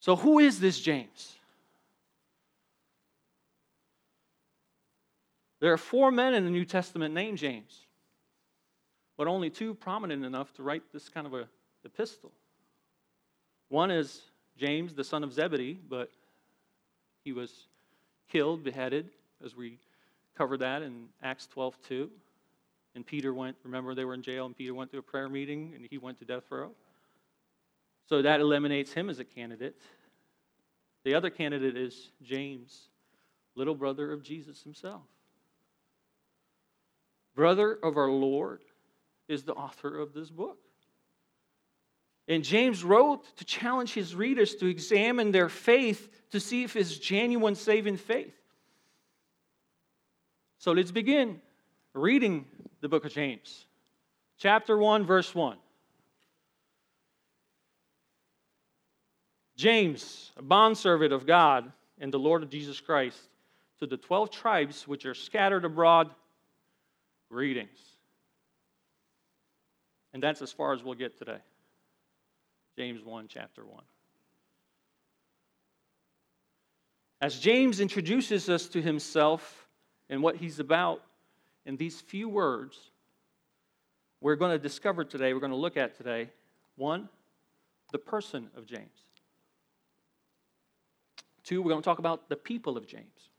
So, 0.00 0.16
who 0.16 0.40
is 0.40 0.58
this 0.58 0.80
James? 0.80 1.36
There 5.60 5.72
are 5.72 5.76
four 5.78 6.10
men 6.10 6.34
in 6.34 6.44
the 6.44 6.50
New 6.50 6.64
Testament 6.64 7.14
named 7.14 7.38
James, 7.38 7.86
but 9.16 9.28
only 9.28 9.48
two 9.48 9.72
prominent 9.72 10.24
enough 10.24 10.52
to 10.54 10.64
write 10.64 10.82
this 10.92 11.08
kind 11.08 11.28
of 11.28 11.34
a 11.34 11.46
epistle. 11.84 12.32
One 13.68 13.92
is 13.92 14.20
James, 14.58 14.94
the 14.94 15.04
son 15.04 15.22
of 15.22 15.32
Zebedee, 15.32 15.78
but 15.88 16.10
he 17.22 17.30
was 17.30 17.68
killed, 18.28 18.64
beheaded, 18.64 19.10
as 19.44 19.54
we 19.54 19.78
covered 20.36 20.58
that 20.58 20.82
in 20.82 21.06
Acts 21.22 21.46
12 21.48 21.76
2. 21.88 22.10
And 22.94 23.04
Peter 23.04 23.34
went, 23.34 23.56
remember, 23.64 23.94
they 23.94 24.04
were 24.04 24.14
in 24.14 24.22
jail, 24.22 24.46
and 24.46 24.56
Peter 24.56 24.72
went 24.72 24.92
to 24.92 24.98
a 24.98 25.02
prayer 25.02 25.28
meeting, 25.28 25.72
and 25.74 25.86
he 25.90 25.98
went 25.98 26.18
to 26.20 26.24
death 26.24 26.44
row. 26.50 26.70
So 28.08 28.22
that 28.22 28.40
eliminates 28.40 28.92
him 28.92 29.10
as 29.10 29.18
a 29.18 29.24
candidate. 29.24 29.80
The 31.04 31.14
other 31.14 31.30
candidate 31.30 31.76
is 31.76 32.10
James, 32.22 32.88
little 33.56 33.74
brother 33.74 34.12
of 34.12 34.22
Jesus 34.22 34.62
himself. 34.62 35.02
Brother 37.34 37.76
of 37.82 37.96
our 37.96 38.10
Lord 38.10 38.60
is 39.28 39.42
the 39.42 39.54
author 39.54 39.98
of 39.98 40.12
this 40.14 40.30
book. 40.30 40.58
And 42.28 42.42
James 42.42 42.84
wrote 42.84 43.36
to 43.36 43.44
challenge 43.44 43.92
his 43.92 44.14
readers 44.14 44.54
to 44.56 44.66
examine 44.66 45.30
their 45.30 45.48
faith 45.48 46.08
to 46.30 46.40
see 46.40 46.64
if 46.64 46.76
it's 46.76 46.96
genuine 46.96 47.54
saving 47.54 47.96
faith. 47.98 48.34
So 50.64 50.72
let's 50.72 50.92
begin 50.92 51.42
reading 51.92 52.46
the 52.80 52.88
book 52.88 53.04
of 53.04 53.12
James, 53.12 53.66
chapter 54.38 54.78
1, 54.78 55.04
verse 55.04 55.34
1. 55.34 55.58
James, 59.56 60.32
a 60.38 60.42
bondservant 60.42 61.12
of 61.12 61.26
God 61.26 61.70
and 62.00 62.10
the 62.10 62.18
Lord 62.18 62.42
of 62.42 62.48
Jesus 62.48 62.80
Christ, 62.80 63.18
to 63.80 63.86
the 63.86 63.98
12 63.98 64.30
tribes 64.30 64.88
which 64.88 65.04
are 65.04 65.12
scattered 65.12 65.66
abroad, 65.66 66.08
greetings. 67.30 67.78
And 70.14 70.22
that's 70.22 70.40
as 70.40 70.50
far 70.50 70.72
as 70.72 70.82
we'll 70.82 70.94
get 70.94 71.18
today. 71.18 71.42
James 72.78 73.04
1, 73.04 73.28
chapter 73.28 73.66
1. 73.66 73.82
As 77.20 77.38
James 77.38 77.80
introduces 77.80 78.48
us 78.48 78.66
to 78.68 78.80
himself, 78.80 79.63
and 80.08 80.22
what 80.22 80.36
he's 80.36 80.58
about 80.60 81.02
in 81.66 81.76
these 81.76 82.00
few 82.00 82.28
words, 82.28 82.78
we're 84.20 84.36
going 84.36 84.52
to 84.52 84.58
discover 84.58 85.04
today, 85.04 85.34
we're 85.34 85.40
going 85.40 85.52
to 85.52 85.56
look 85.56 85.76
at 85.76 85.96
today 85.96 86.30
one, 86.76 87.08
the 87.92 87.98
person 87.98 88.50
of 88.56 88.66
James. 88.66 88.88
Two, 91.44 91.62
we're 91.62 91.70
going 91.70 91.82
to 91.82 91.84
talk 91.84 91.98
about 91.98 92.28
the 92.28 92.36
people 92.36 92.76
of 92.76 92.86
James. 92.86 93.30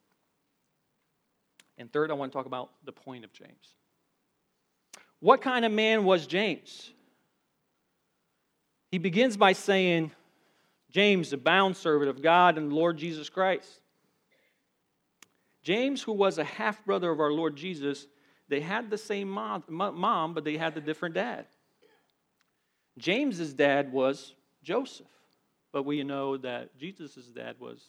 And 1.77 1.91
third, 1.91 2.11
I 2.11 2.13
want 2.13 2.31
to 2.31 2.37
talk 2.37 2.45
about 2.45 2.69
the 2.85 2.91
point 2.91 3.25
of 3.25 3.33
James. 3.33 3.73
What 5.19 5.41
kind 5.41 5.65
of 5.65 5.71
man 5.71 6.05
was 6.05 6.27
James? 6.27 6.91
He 8.91 8.97
begins 8.97 9.35
by 9.35 9.53
saying, 9.53 10.11
James, 10.91 11.33
a 11.33 11.37
bound 11.37 11.75
servant 11.75 12.09
of 12.09 12.21
God 12.21 12.57
and 12.57 12.71
the 12.71 12.75
Lord 12.75 12.97
Jesus 12.97 13.27
Christ. 13.27 13.81
James, 15.65 16.03
who 16.03 16.13
was 16.13 16.37
a 16.37 16.43
half 16.43 16.85
brother 16.85 17.09
of 17.09 17.19
our 17.19 17.31
Lord 17.31 17.55
Jesus, 17.55 18.05
they 18.47 18.61
had 18.61 18.91
the 18.91 18.99
same 18.99 19.27
mom, 19.27 20.33
but 20.35 20.43
they 20.43 20.57
had 20.57 20.77
a 20.77 20.81
different 20.81 21.15
dad. 21.15 21.47
James's 22.99 23.51
dad 23.51 23.91
was 23.91 24.35
Joseph, 24.61 25.07
but 25.73 25.83
we 25.83 26.03
know 26.03 26.37
that 26.37 26.77
Jesus' 26.77 27.25
dad 27.35 27.55
was 27.59 27.83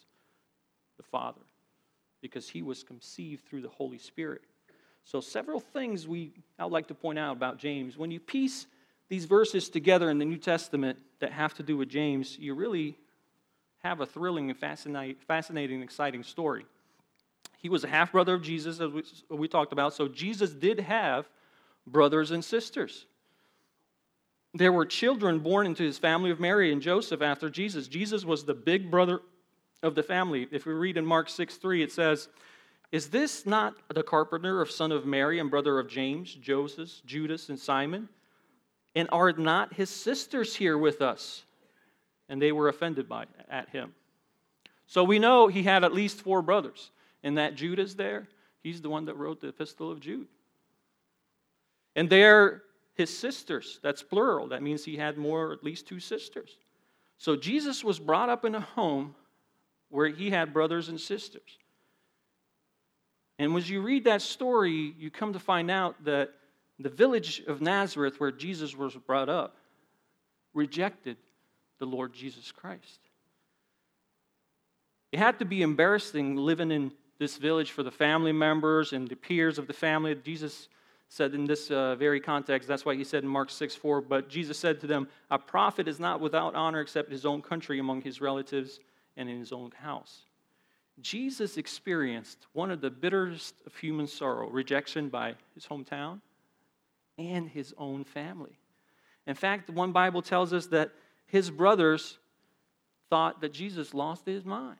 the 0.97 1.03
Father 1.03 1.43
because 2.23 2.49
he 2.49 2.63
was 2.63 2.83
conceived 2.83 3.45
through 3.45 3.61
the 3.61 3.69
Holy 3.69 3.99
Spirit. 3.99 4.41
So, 5.05 5.21
several 5.21 5.61
things 5.61 6.09
we 6.09 6.33
I 6.59 6.65
would 6.65 6.73
like 6.73 6.89
to 6.89 6.95
point 6.95 7.19
out 7.19 7.37
about 7.37 7.59
James. 7.59 7.99
When 7.99 8.11
you 8.11 8.21
piece 8.21 8.67
these 9.11 9.27
verses 9.27 9.69
together 9.69 10.09
in 10.09 10.19
the 10.19 10.25
New 10.25 10.39
Testament 10.39 10.99
that 11.21 11.31
have 11.31 11.53
to 11.55 11.63
do 11.63 11.77
with 11.77 11.91
James, 11.91 12.39
you 12.39 12.55
really 12.55 12.97
have 13.81 14.01
a 14.01 14.07
thrilling 14.07 14.49
and 14.49 14.59
fascinating, 14.59 15.17
fascinating 15.29 15.83
exciting 15.83 16.23
story. 16.23 16.65
He 17.67 17.69
was 17.69 17.83
a 17.83 17.89
half 17.89 18.13
brother 18.13 18.35
of 18.35 18.43
Jesus, 18.43 18.79
as 18.79 18.93
we, 18.93 19.03
we 19.29 19.49
talked 19.49 19.73
about. 19.73 19.93
So, 19.93 20.07
Jesus 20.07 20.51
did 20.51 20.79
have 20.79 21.29
brothers 21.85 22.31
and 22.31 22.45
sisters. 22.45 23.07
There 24.55 24.71
were 24.71 24.87
children 24.87 25.41
born 25.41 25.67
into 25.67 25.83
his 25.83 25.99
family 25.99 26.31
of 26.31 26.39
Mary 26.39 26.73
and 26.73 26.81
Joseph 26.81 27.23
after 27.23 27.51
Jesus. 27.51 27.89
Jesus 27.89 28.25
was 28.25 28.45
the 28.45 28.55
big 28.55 28.89
brother 28.89 29.21
of 29.83 29.97
the 29.97 30.05
family. 30.05 30.47
If 30.53 30.65
we 30.65 30.75
read 30.75 30.97
in 30.97 31.05
Mark 31.05 31.29
6 31.29 31.57
3, 31.57 31.83
it 31.83 31.91
says, 31.91 32.29
Is 32.93 33.11
this 33.11 33.45
not 33.47 33.75
the 33.93 34.05
carpenter 34.05 34.63
of 34.63 34.71
son 34.71 34.93
of 34.93 35.05
Mary 35.05 35.41
and 35.41 35.51
brother 35.51 35.81
of 35.81 35.89
James, 35.89 36.33
Joseph, 36.35 36.93
Judas, 37.05 37.49
and 37.49 37.59
Simon? 37.59 38.09
And 38.95 39.09
are 39.11 39.33
not 39.33 39.75
his 39.75 39.91
sisters 39.91 40.55
here 40.55 40.79
with 40.79 41.03
us? 41.03 41.43
And 42.29 42.41
they 42.41 42.53
were 42.53 42.69
offended 42.69 43.09
by 43.09 43.25
at 43.51 43.71
him. 43.71 43.93
So 44.87 45.03
we 45.03 45.19
know 45.19 45.49
he 45.49 45.65
had 45.65 45.83
at 45.83 45.93
least 45.93 46.21
four 46.21 46.43
brothers. 46.43 46.93
And 47.27 47.39
that 47.39 47.57
Judas 47.57 47.95
there, 47.95 48.29
he's 48.63 48.81
the 48.81 48.89
one 48.89 49.07
that 49.07 49.17
wrote 49.17 49.41
the 49.41 49.49
Epistle 49.49 49.91
of 49.91 49.99
Jude. 49.99 50.29
And 51.97 52.09
they're 52.09 52.63
his 52.95 53.19
sisters. 53.19 53.81
That's 53.83 54.01
plural. 54.01 54.47
That 54.47 54.63
means 54.63 54.85
he 54.85 54.97
had 54.97 55.19
more, 55.19 55.53
at 55.53 55.65
least 55.65 55.89
two 55.89 55.99
sisters. 55.99 56.57
So 57.19 57.35
Jesus 57.35 57.83
was 57.83 57.99
brought 57.99 58.29
up 58.29 58.45
in 58.45 58.55
a 58.55 58.61
home 58.61 59.17
where 59.89 60.07
he 60.07 60.31
had 60.31 60.53
brothers 60.53 60.89
and 60.89 61.01
sisters. 61.01 61.59
And 63.41 63.57
as 63.57 63.69
you 63.69 63.81
read 63.81 64.05
that 64.05 64.23
story, 64.23 64.95
you 64.97 65.11
come 65.11 65.33
to 65.33 65.41
find 65.41 65.69
out 65.69 65.97
that 66.05 66.31
the 66.79 66.91
village 66.91 67.43
of 67.49 67.61
Nazareth, 67.61 68.21
where 68.21 68.31
Jesus 68.31 68.77
was 68.77 68.95
brought 68.95 69.29
up, 69.29 69.57
rejected 70.55 71.17
the 71.81 71.87
Lord 71.87 72.13
Jesus 72.13 72.53
Christ. 72.53 73.01
It 75.11 75.19
had 75.19 75.41
to 75.41 75.45
be 75.45 75.63
embarrassing 75.63 76.37
living 76.37 76.71
in 76.71 76.93
this 77.19 77.37
village 77.37 77.71
for 77.71 77.83
the 77.83 77.91
family 77.91 78.33
members 78.33 78.93
and 78.93 79.09
the 79.09 79.17
peers 79.17 79.59
of 79.59 79.67
the 79.67 79.73
family. 79.73 80.15
Jesus 80.15 80.69
said 81.09 81.35
in 81.35 81.45
this 81.45 81.71
uh, 81.71 81.95
very 81.97 82.21
context, 82.21 82.69
that's 82.69 82.85
why 82.85 82.95
he 82.95 83.05
said 83.05 83.23
in 83.23 83.29
Mark 83.29 83.51
6 83.51 83.75
4, 83.75 84.01
but 84.03 84.29
Jesus 84.29 84.59
said 84.59 84.81
to 84.81 84.87
them, 84.87 85.09
A 85.31 85.39
prophet 85.39 85.89
is 85.89 86.01
not 86.01 86.21
without 86.21 86.55
honor 86.55 86.81
except 86.81 87.11
his 87.11 87.25
own 87.25 87.43
country 87.43 87.79
among 87.79 88.03
his 88.03 88.21
relatives 88.21 88.81
and 89.17 89.29
in 89.29 89.39
his 89.39 89.53
own 89.53 89.71
house. 89.71 90.23
Jesus 91.01 91.57
experienced 91.59 92.47
one 92.53 92.71
of 92.71 92.81
the 92.81 92.91
bitterest 92.91 93.55
of 93.67 93.77
human 93.77 94.07
sorrow 94.07 94.49
rejection 94.49 95.09
by 95.09 95.35
his 95.55 95.67
hometown 95.67 96.21
and 97.19 97.49
his 97.49 97.75
own 97.77 98.05
family. 98.05 98.59
In 99.27 99.35
fact, 99.35 99.69
one 99.69 99.93
Bible 99.93 100.23
tells 100.23 100.53
us 100.53 100.67
that 100.69 100.93
his 101.27 101.51
brothers 101.51 102.19
thought 103.11 103.41
that 103.41 103.53
Jesus 103.53 103.95
lost 103.95 104.25
his 104.27 104.45
mind. 104.45 104.79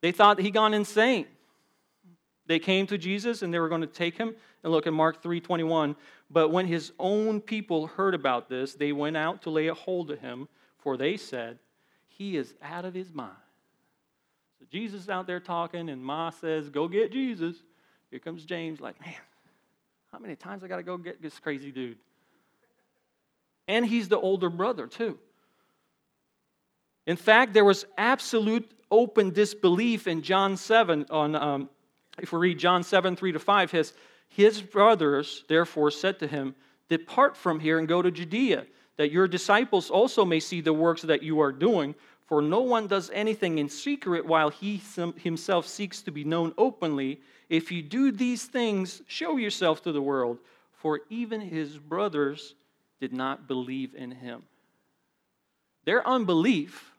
They 0.00 0.12
thought 0.12 0.36
that 0.36 0.42
he 0.42 0.50
gone 0.50 0.74
insane. 0.74 1.26
They 2.46 2.58
came 2.58 2.86
to 2.88 2.98
Jesus 2.98 3.42
and 3.42 3.52
they 3.52 3.58
were 3.58 3.68
going 3.68 3.82
to 3.82 3.86
take 3.86 4.16
him. 4.16 4.34
And 4.62 4.72
look 4.72 4.86
at 4.86 4.92
Mark 4.92 5.22
3:21. 5.22 5.96
But 6.30 6.50
when 6.50 6.66
his 6.66 6.92
own 6.98 7.40
people 7.40 7.86
heard 7.86 8.14
about 8.14 8.48
this, 8.48 8.74
they 8.74 8.92
went 8.92 9.16
out 9.16 9.42
to 9.42 9.50
lay 9.50 9.68
a 9.68 9.74
hold 9.74 10.10
of 10.10 10.20
him, 10.20 10.48
for 10.78 10.96
they 10.96 11.16
said, 11.16 11.58
he 12.20 12.36
is 12.36 12.54
out 12.62 12.84
of 12.84 12.92
his 12.92 13.14
mind. 13.14 13.32
So 14.58 14.66
Jesus 14.70 15.04
is 15.04 15.08
out 15.08 15.26
there 15.26 15.40
talking, 15.40 15.88
and 15.88 16.04
Ma 16.04 16.28
says, 16.28 16.68
Go 16.68 16.86
get 16.86 17.10
Jesus. 17.10 17.56
Here 18.10 18.18
comes 18.18 18.44
James, 18.44 18.78
like, 18.78 19.00
Man, 19.00 19.14
how 20.12 20.18
many 20.18 20.36
times 20.36 20.62
I 20.62 20.68
got 20.68 20.76
to 20.76 20.82
go 20.82 20.98
get 20.98 21.22
this 21.22 21.38
crazy 21.38 21.72
dude? 21.72 21.96
And 23.66 23.86
he's 23.86 24.08
the 24.08 24.18
older 24.18 24.50
brother, 24.50 24.86
too. 24.86 25.18
In 27.06 27.16
fact, 27.16 27.54
there 27.54 27.64
was 27.64 27.86
absolute 27.96 28.70
open 28.90 29.30
disbelief 29.30 30.06
in 30.06 30.22
John 30.22 30.56
7. 30.56 31.06
On, 31.10 31.34
um, 31.34 31.70
if 32.18 32.32
we 32.32 32.38
read 32.38 32.58
John 32.58 32.82
7, 32.82 33.16
3 33.16 33.32
to 33.32 33.38
5, 33.38 33.70
his, 33.70 33.92
his 34.28 34.60
brothers 34.60 35.44
therefore 35.48 35.90
said 35.90 36.18
to 36.18 36.26
him, 36.26 36.54
Depart 36.88 37.36
from 37.36 37.60
here 37.60 37.78
and 37.78 37.86
go 37.86 38.02
to 38.02 38.10
Judea, 38.10 38.66
that 38.96 39.12
your 39.12 39.28
disciples 39.28 39.90
also 39.90 40.24
may 40.24 40.40
see 40.40 40.60
the 40.60 40.72
works 40.72 41.02
that 41.02 41.22
you 41.22 41.40
are 41.40 41.52
doing. 41.52 41.94
For 42.26 42.42
no 42.42 42.60
one 42.60 42.86
does 42.86 43.10
anything 43.12 43.58
in 43.58 43.68
secret 43.68 44.24
while 44.24 44.50
he 44.50 44.80
himself 45.16 45.66
seeks 45.66 46.02
to 46.02 46.10
be 46.10 46.24
known 46.24 46.52
openly. 46.58 47.20
If 47.48 47.72
you 47.72 47.82
do 47.82 48.12
these 48.12 48.44
things, 48.44 49.02
show 49.06 49.36
yourself 49.36 49.82
to 49.82 49.92
the 49.92 50.02
world. 50.02 50.38
For 50.72 51.00
even 51.10 51.40
his 51.40 51.76
brothers 51.76 52.54
did 53.00 53.12
not 53.12 53.48
believe 53.48 53.94
in 53.94 54.12
him. 54.12 54.42
Their 55.84 56.06
unbelief 56.06 56.92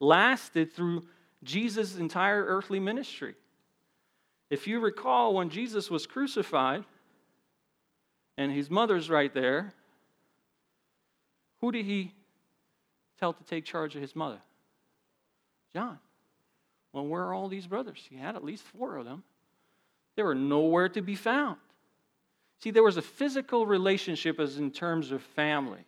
lasted 0.00 0.72
through 0.72 1.04
Jesus' 1.42 1.96
entire 1.96 2.44
earthly 2.44 2.80
ministry. 2.80 3.34
If 4.50 4.66
you 4.66 4.80
recall, 4.80 5.34
when 5.34 5.50
Jesus 5.50 5.90
was 5.90 6.06
crucified, 6.06 6.84
and 8.36 8.52
his 8.52 8.70
mother's 8.70 9.08
right 9.08 9.32
there, 9.32 9.72
who 11.60 11.72
did 11.72 11.84
he 11.84 12.12
tell 13.18 13.32
to 13.32 13.44
take 13.44 13.64
charge 13.64 13.94
of 13.94 14.02
his 14.02 14.14
mother? 14.14 14.40
John. 15.72 15.98
Well, 16.92 17.06
where 17.06 17.22
are 17.22 17.34
all 17.34 17.48
these 17.48 17.66
brothers? 17.66 18.06
He 18.08 18.16
had 18.16 18.36
at 18.36 18.44
least 18.44 18.62
four 18.62 18.96
of 18.96 19.04
them. 19.04 19.24
They 20.16 20.22
were 20.22 20.34
nowhere 20.34 20.88
to 20.90 21.02
be 21.02 21.16
found. 21.16 21.56
See, 22.60 22.70
there 22.70 22.84
was 22.84 22.96
a 22.96 23.02
physical 23.02 23.66
relationship 23.66 24.38
as 24.38 24.58
in 24.58 24.70
terms 24.70 25.10
of 25.10 25.22
family. 25.22 25.84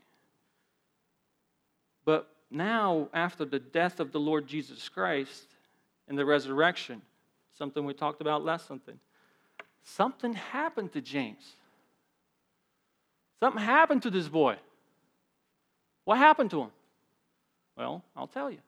Now, 2.57 3.09
after 3.13 3.45
the 3.45 3.59
death 3.59 4.01
of 4.01 4.13
the 4.13 4.19
Lord 4.19 4.47
Jesus 4.47 4.89
Christ 4.89 5.47
and 6.09 6.17
the 6.17 6.25
resurrection, 6.25 7.03
something 7.59 7.85
we 7.85 7.93
talked 7.93 8.23
about 8.23 8.47
last 8.47 8.67
something, 8.67 8.99
something 9.83 10.33
happened 10.33 10.95
to 10.95 11.03
James. 11.03 11.45
Something 13.41 13.63
happened 13.63 14.03
to 14.05 14.11
this 14.11 14.27
boy. 14.27 14.57
What 16.05 16.17
happened 16.17 16.51
to 16.53 16.63
him? 16.63 16.71
Well, 17.77 18.03
I'll 18.17 18.27
tell 18.27 18.51
you. 18.51 18.61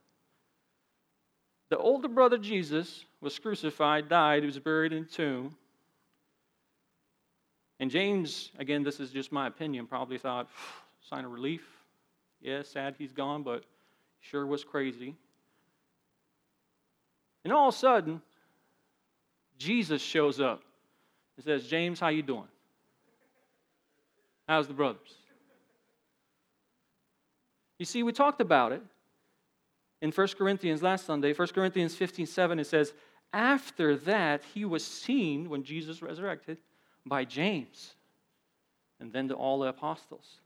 The 1.70 1.78
older 1.78 2.08
brother 2.08 2.36
Jesus 2.36 3.06
was 3.22 3.38
crucified, 3.38 4.10
died, 4.10 4.42
he 4.42 4.46
was 4.46 4.58
buried 4.58 4.92
in 4.92 5.04
a 5.04 5.06
tomb. 5.06 5.56
And 7.80 7.90
James, 7.90 8.50
again, 8.58 8.82
this 8.82 9.00
is 9.00 9.12
just 9.12 9.32
my 9.32 9.46
opinion, 9.46 9.86
probably 9.86 10.18
thought, 10.18 10.50
sign 11.08 11.24
of 11.24 11.32
relief. 11.32 11.62
Yeah, 12.42 12.62
sad 12.62 12.94
he's 12.98 13.12
gone, 13.12 13.42
but 13.42 13.64
sure 14.30 14.46
was 14.46 14.64
crazy. 14.64 15.14
And 17.44 17.52
all 17.52 17.68
of 17.68 17.74
a 17.74 17.78
sudden, 17.78 18.20
Jesus 19.58 20.02
shows 20.02 20.40
up 20.40 20.62
and 21.36 21.44
says, 21.44 21.66
James, 21.66 22.00
how 22.00 22.08
you 22.08 22.22
doing? 22.22 22.48
How's 24.46 24.68
the 24.68 24.74
brothers? 24.74 25.14
You 27.78 27.84
see, 27.84 28.02
we 28.02 28.12
talked 28.12 28.40
about 28.40 28.72
it 28.72 28.82
in 30.00 30.12
1 30.12 30.28
Corinthians 30.38 30.82
last 30.82 31.06
Sunday, 31.06 31.32
1 31.32 31.48
Corinthians 31.48 31.94
15 31.94 32.26
7, 32.26 32.58
it 32.58 32.66
says, 32.66 32.92
After 33.32 33.96
that, 33.96 34.42
he 34.54 34.64
was 34.64 34.84
seen 34.84 35.48
when 35.48 35.62
Jesus 35.64 36.02
resurrected 36.02 36.58
by 37.04 37.24
James 37.24 37.94
and 39.00 39.12
then 39.12 39.28
to 39.28 39.34
all 39.34 39.60
the 39.60 39.68
apostles. 39.68 40.38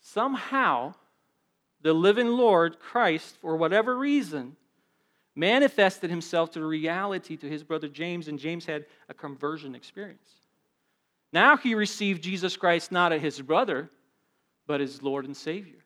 Somehow, 0.00 0.94
the 1.84 1.92
living 1.92 2.28
Lord, 2.28 2.80
Christ, 2.80 3.36
for 3.42 3.56
whatever 3.56 3.96
reason, 3.96 4.56
manifested 5.36 6.08
himself 6.08 6.50
to 6.52 6.64
reality 6.64 7.36
to 7.36 7.48
his 7.48 7.62
brother 7.62 7.88
James, 7.88 8.26
and 8.26 8.38
James 8.38 8.64
had 8.64 8.86
a 9.10 9.14
conversion 9.14 9.74
experience. 9.74 10.28
Now 11.30 11.58
he 11.58 11.74
received 11.74 12.22
Jesus 12.22 12.56
Christ 12.56 12.90
not 12.90 13.12
as 13.12 13.20
his 13.20 13.40
brother, 13.42 13.90
but 14.66 14.80
as 14.80 15.02
Lord 15.02 15.26
and 15.26 15.36
Savior. 15.36 15.84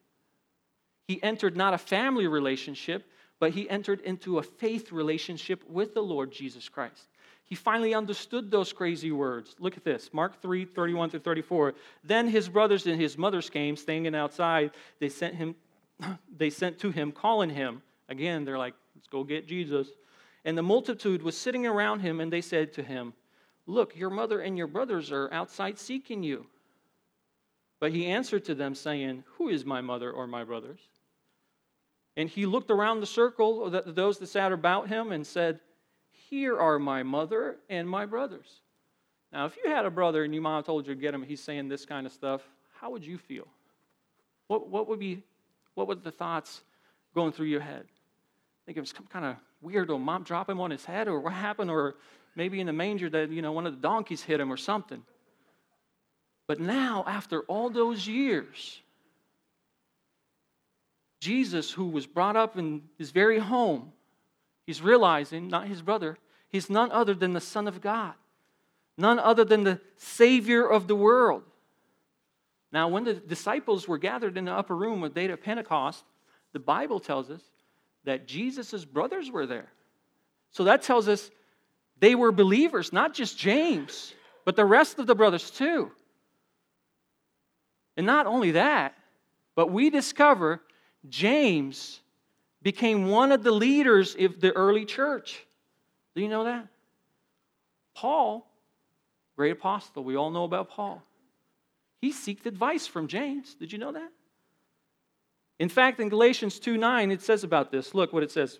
He 1.09 1.21
entered 1.21 1.57
not 1.57 1.75
a 1.75 1.79
family 1.79 2.29
relationship, 2.29 3.05
but 3.41 3.51
he 3.51 3.69
entered 3.69 4.01
into 4.03 4.39
a 4.39 4.43
faith 4.43 4.93
relationship 4.93 5.69
with 5.69 5.95
the 5.95 6.03
Lord 6.03 6.31
Jesus 6.31 6.69
Christ. 6.69 7.09
He 7.45 7.57
finally 7.57 7.95
understood 7.95 8.51
those 8.51 8.73
crazy 8.73 9.11
words. 9.11 9.57
Look 9.59 9.77
at 9.77 9.85
this 9.85 10.11
Mark 10.13 10.41
3 10.43 10.65
31 10.67 11.11
to 11.11 11.19
34. 11.19 11.75
Then 12.05 12.29
his 12.29 12.49
brothers 12.49 12.87
and 12.87 13.01
his 13.01 13.19
mothers 13.19 13.51
came, 13.51 13.75
standing 13.75 14.15
outside. 14.15 14.73
They 15.01 15.09
sent, 15.09 15.35
him, 15.35 15.57
they 16.37 16.51
sent 16.51 16.79
to 16.81 16.91
him, 16.91 17.13
calling 17.13 17.51
him. 17.51 17.83
Again, 18.09 18.45
they're 18.45 18.59
like, 18.59 18.75
let's 18.95 19.09
go 19.09 19.25
get 19.25 19.47
Jesus. 19.47 19.89
And 20.45 20.57
the 20.57 20.63
multitude 20.63 21.23
was 21.23 21.37
sitting 21.37 21.67
around 21.67 22.01
him, 22.01 22.21
and 22.21 22.33
they 22.33 22.41
said 22.41 22.73
to 22.75 22.83
him, 22.83 23.13
Look, 23.67 23.95
your 23.97 24.09
mother 24.09 24.41
and 24.41 24.57
your 24.57 24.67
brothers 24.67 25.13
are 25.13 25.31
outside 25.33 25.79
seeking 25.79 26.23
you. 26.23 26.47
But 27.81 27.93
he 27.93 28.07
answered 28.07 28.45
to 28.47 28.55
them, 28.55 28.75
saying, 28.75 29.25
Who 29.37 29.49
is 29.49 29.65
my 29.65 29.81
mother 29.81 30.11
or 30.11 30.27
my 30.27 30.45
brothers? 30.45 30.81
And 32.17 32.29
he 32.29 32.47
looked 32.47 32.71
around 32.71 33.01
the 33.01 33.07
circle 33.07 33.71
those 33.71 34.19
that 34.19 34.27
sat 34.27 34.53
about 34.53 34.89
him 34.89 35.13
and 35.13 35.27
said, 35.27 35.61
Here 36.31 36.59
are 36.59 36.79
my 36.79 37.03
mother 37.03 37.59
and 37.69 37.89
my 37.89 38.07
brothers. 38.07 38.63
Now, 39.33 39.45
if 39.45 39.57
you 39.63 39.71
had 39.71 39.85
a 39.85 39.91
brother 39.91 40.25
and 40.25 40.33
your 40.33 40.43
mom 40.43 40.63
told 40.63 40.87
you 40.87 40.95
to 40.95 41.01
get 41.01 41.15
him, 41.15 41.23
he's 41.23 41.43
saying 41.43 41.69
this 41.69 41.85
kind 41.85 42.07
of 42.07 42.13
stuff, 42.13 42.43
how 42.81 42.91
would 42.91 43.05
you 43.05 43.19
feel? 43.19 43.47
What, 44.47 44.69
what 44.69 44.89
would 44.89 44.99
be, 44.99 45.23
what 45.79 45.87
were 45.87 45.95
the 45.95 46.11
thoughts 46.11 46.63
going 47.15 47.31
through 47.31 47.47
your 47.47 47.61
head? 47.61 47.85
I 47.85 48.61
Think 48.67 48.79
it 48.79 48.81
was 48.81 48.91
some 48.91 49.07
kind 49.07 49.25
of 49.25 49.37
weird, 49.63 49.91
or 49.91 49.99
mom 49.99 50.25
drop 50.25 50.51
him 50.51 50.61
on 50.61 50.73
his 50.73 50.85
head, 50.85 51.07
or 51.07 51.21
what 51.21 51.33
happened, 51.33 51.71
or 51.71 51.95
maybe 52.35 52.61
in 52.61 52.67
the 52.67 52.73
manger 52.73 53.09
that, 53.09 53.31
you 53.31 53.41
know, 53.41 53.53
one 53.53 53.65
of 53.67 53.75
the 53.75 53.81
donkeys 53.81 54.23
hit 54.23 54.41
him 54.41 54.53
or 54.53 54.57
something. 54.57 55.03
But 56.49 56.59
now, 56.59 57.05
after 57.07 57.43
all 57.43 57.71
those 57.71 58.09
years, 58.09 58.81
Jesus, 61.21 61.71
who 61.71 61.87
was 61.87 62.07
brought 62.07 62.37
up 62.37 62.59
in 62.59 62.83
his 62.99 63.13
very 63.13 63.39
home, 63.39 63.93
he's 64.67 64.83
realizing, 64.83 65.47
not 65.47 65.69
his 65.69 65.81
brother, 65.81 66.19
he's 66.49 66.69
none 66.69 66.91
other 66.91 67.15
than 67.15 67.35
the 67.35 67.41
Son 67.41 67.69
of 67.69 67.81
God, 67.81 68.15
none 68.97 69.19
other 69.21 69.45
than 69.45 69.63
the 69.63 69.81
Savior 69.97 70.67
of 70.67 70.89
the 70.89 70.97
world. 70.97 71.45
Now, 72.73 72.89
when 72.89 73.05
the 73.05 73.15
disciples 73.15 73.89
were 73.89 73.99
gathered 73.99 74.37
in 74.37 74.45
the 74.45 74.53
upper 74.53 74.77
room 74.77 75.01
with 75.01 75.15
day 75.15 75.29
of 75.31 75.43
Pentecost, 75.43 76.05
the 76.53 76.59
Bible 76.59 77.01
tells 77.01 77.31
us 77.31 77.43
that 78.05 78.27
Jesus' 78.27 78.85
brothers 78.85 79.31
were 79.31 79.47
there. 79.47 79.71
So 80.51 80.65
that 80.65 80.83
tells 80.83 81.09
us 81.09 81.31
they 82.01 82.15
were 82.15 82.33
believers, 82.33 82.93
not 82.93 83.15
just 83.15 83.39
James, 83.39 84.15
but 84.45 84.57
the 84.57 84.65
rest 84.65 84.99
of 84.99 85.07
the 85.07 85.15
brothers 85.15 85.51
too. 85.51 85.91
And 87.97 88.07
not 88.07 88.27
only 88.27 88.53
that, 88.53 88.95
but 89.55 89.71
we 89.73 89.91
discover 89.91 90.61
James 91.09 92.01
became 92.63 93.09
one 93.09 93.33
of 93.33 93.43
the 93.43 93.51
leaders 93.51 94.15
of 94.19 94.41
the 94.41 94.53
early 94.53 94.85
church. 94.85 95.45
Do 96.15 96.23
you 96.23 96.29
know 96.29 96.45
that? 96.45 96.69
Paul, 97.95 98.49
great 99.37 99.53
apostle, 99.53 100.05
we 100.05 100.17
all 100.17 100.31
know 100.31 100.45
about 100.45 100.71
Paul. 100.71 101.03
He 102.01 102.13
sought 102.13 102.47
advice 102.47 102.87
from 102.87 103.09
James. 103.09 103.55
Did 103.55 103.73
you 103.73 103.79
know 103.79 103.93
that? 103.93 104.11
In 105.59 105.69
fact, 105.69 105.99
in 105.99 106.09
Galatians 106.09 106.59
2 106.59 106.77
9, 106.77 107.11
it 107.11 107.23
says 107.23 107.45
about 107.45 107.71
this. 107.71 107.95
Look 107.95 108.13
what 108.13 108.23
it 108.23 108.31
says. 108.31 108.59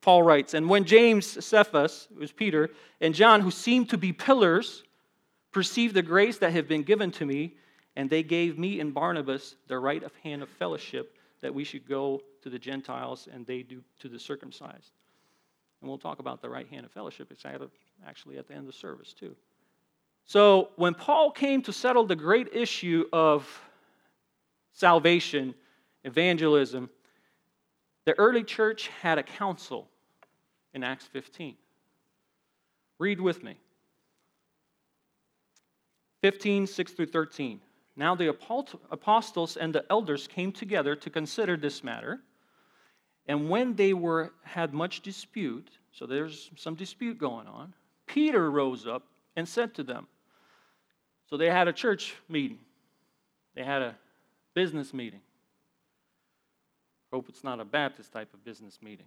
Paul 0.00 0.22
writes, 0.22 0.54
And 0.54 0.68
when 0.68 0.84
James, 0.84 1.44
Cephas, 1.44 2.08
it 2.10 2.18
was 2.18 2.32
Peter, 2.32 2.70
and 3.00 3.14
John, 3.14 3.40
who 3.40 3.50
seemed 3.50 3.90
to 3.90 3.98
be 3.98 4.12
pillars, 4.12 4.84
perceived 5.52 5.94
the 5.94 6.02
grace 6.02 6.38
that 6.38 6.52
had 6.52 6.68
been 6.68 6.82
given 6.84 7.10
to 7.12 7.26
me, 7.26 7.56
and 7.96 8.08
they 8.08 8.22
gave 8.22 8.58
me 8.58 8.80
and 8.80 8.94
Barnabas 8.94 9.56
the 9.66 9.78
right 9.78 10.02
of 10.02 10.14
hand 10.16 10.42
of 10.42 10.48
fellowship 10.48 11.16
that 11.40 11.54
we 11.54 11.64
should 11.64 11.86
go 11.86 12.22
to 12.42 12.50
the 12.50 12.58
Gentiles 12.58 13.28
and 13.30 13.46
they 13.46 13.62
do 13.62 13.82
to 13.98 14.08
the 14.08 14.18
circumcised. 14.18 14.92
And 15.80 15.88
we'll 15.88 15.98
talk 15.98 16.18
about 16.18 16.40
the 16.40 16.48
right 16.48 16.68
hand 16.68 16.86
of 16.86 16.92
fellowship. 16.92 17.30
It's 17.30 17.44
actually 18.06 18.38
at 18.38 18.46
the 18.46 18.54
end 18.54 18.60
of 18.60 18.66
the 18.66 18.78
service, 18.78 19.12
too. 19.12 19.34
So 20.26 20.70
when 20.76 20.94
Paul 20.94 21.30
came 21.30 21.62
to 21.62 21.72
settle 21.72 22.06
the 22.06 22.16
great 22.16 22.48
issue 22.52 23.04
of 23.12 23.48
salvation, 24.72 25.54
evangelism, 26.04 26.88
the 28.04 28.18
early 28.18 28.44
church 28.44 28.88
had 29.02 29.18
a 29.18 29.22
council 29.22 29.88
in 30.72 30.82
Acts 30.82 31.06
15. 31.06 31.56
Read 32.98 33.20
with 33.20 33.42
me 33.42 33.56
15, 36.22 36.66
6 36.66 36.92
through 36.92 37.06
13. 37.06 37.60
Now 37.96 38.14
the 38.14 38.28
apostles 38.28 39.56
and 39.56 39.74
the 39.74 39.84
elders 39.90 40.26
came 40.26 40.52
together 40.52 40.94
to 40.96 41.10
consider 41.10 41.56
this 41.56 41.82
matter. 41.82 42.20
And 43.26 43.48
when 43.48 43.74
they 43.74 43.92
were 43.92 44.32
had 44.42 44.72
much 44.72 45.02
dispute, 45.02 45.70
so 45.92 46.06
there's 46.06 46.50
some 46.56 46.74
dispute 46.74 47.18
going 47.18 47.46
on, 47.46 47.74
Peter 48.06 48.50
rose 48.50 48.86
up 48.86 49.04
and 49.36 49.48
said 49.48 49.74
to 49.74 49.82
them. 49.82 50.06
So 51.28 51.36
they 51.36 51.50
had 51.50 51.68
a 51.68 51.72
church 51.72 52.14
meeting. 52.28 52.58
They 53.54 53.64
had 53.64 53.82
a 53.82 53.96
business 54.54 54.92
meeting. 54.92 55.20
Hope 57.12 57.28
it's 57.28 57.44
not 57.44 57.60
a 57.60 57.64
Baptist 57.64 58.12
type 58.12 58.32
of 58.34 58.44
business 58.44 58.78
meeting. 58.82 59.06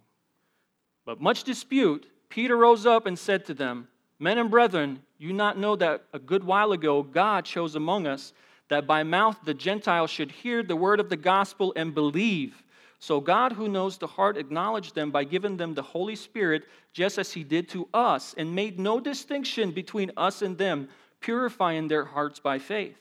But 1.04 1.20
much 1.20 1.44
dispute, 1.44 2.06
Peter 2.28 2.56
rose 2.56 2.86
up 2.86 3.06
and 3.06 3.18
said 3.18 3.44
to 3.46 3.54
them, 3.54 3.88
Men 4.18 4.38
and 4.38 4.50
brethren, 4.50 5.02
you 5.18 5.32
not 5.32 5.58
know 5.58 5.76
that 5.76 6.04
a 6.12 6.18
good 6.18 6.44
while 6.44 6.72
ago 6.72 7.02
God 7.02 7.44
chose 7.44 7.74
among 7.74 8.06
us 8.06 8.32
that 8.68 8.86
by 8.86 9.02
mouth 9.02 9.36
the 9.44 9.54
Gentiles 9.54 10.10
should 10.10 10.30
hear 10.30 10.62
the 10.62 10.76
word 10.76 11.00
of 11.00 11.10
the 11.10 11.16
gospel 11.16 11.72
and 11.76 11.94
believe. 11.94 12.63
So 13.04 13.20
God, 13.20 13.52
who 13.52 13.68
knows 13.68 13.98
the 13.98 14.06
heart, 14.06 14.38
acknowledged 14.38 14.94
them 14.94 15.10
by 15.10 15.24
giving 15.24 15.58
them 15.58 15.74
the 15.74 15.82
Holy 15.82 16.16
Spirit, 16.16 16.64
just 16.94 17.18
as 17.18 17.34
He 17.34 17.44
did 17.44 17.68
to 17.68 17.86
us, 17.92 18.34
and 18.38 18.54
made 18.54 18.80
no 18.80 18.98
distinction 18.98 19.72
between 19.72 20.10
us 20.16 20.40
and 20.40 20.56
them, 20.56 20.88
purifying 21.20 21.86
their 21.86 22.06
hearts 22.06 22.40
by 22.40 22.58
faith. 22.58 22.96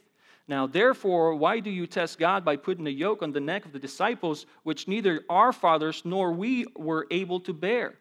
Now, 0.46 0.68
therefore, 0.68 1.36
why 1.36 1.62
do 1.62 1.70
you 1.70 1.88
test 1.88 2.20
God 2.20 2.44
by 2.44 2.58
putting 2.58 2.86
a 2.86 2.90
yoke 2.90 3.24
on 3.24 3.32
the 3.32 3.40
neck 3.40 3.64
of 3.64 3.72
the 3.72 3.80
disciples, 3.80 4.46
which 4.64 4.90
neither 4.90 5.24
our 5.30 5.54
fathers 5.54 6.02
nor 6.04 6.34
we 6.34 6.66
were 6.76 7.08
able 7.10 7.40
to 7.40 7.54
bear? 7.54 7.94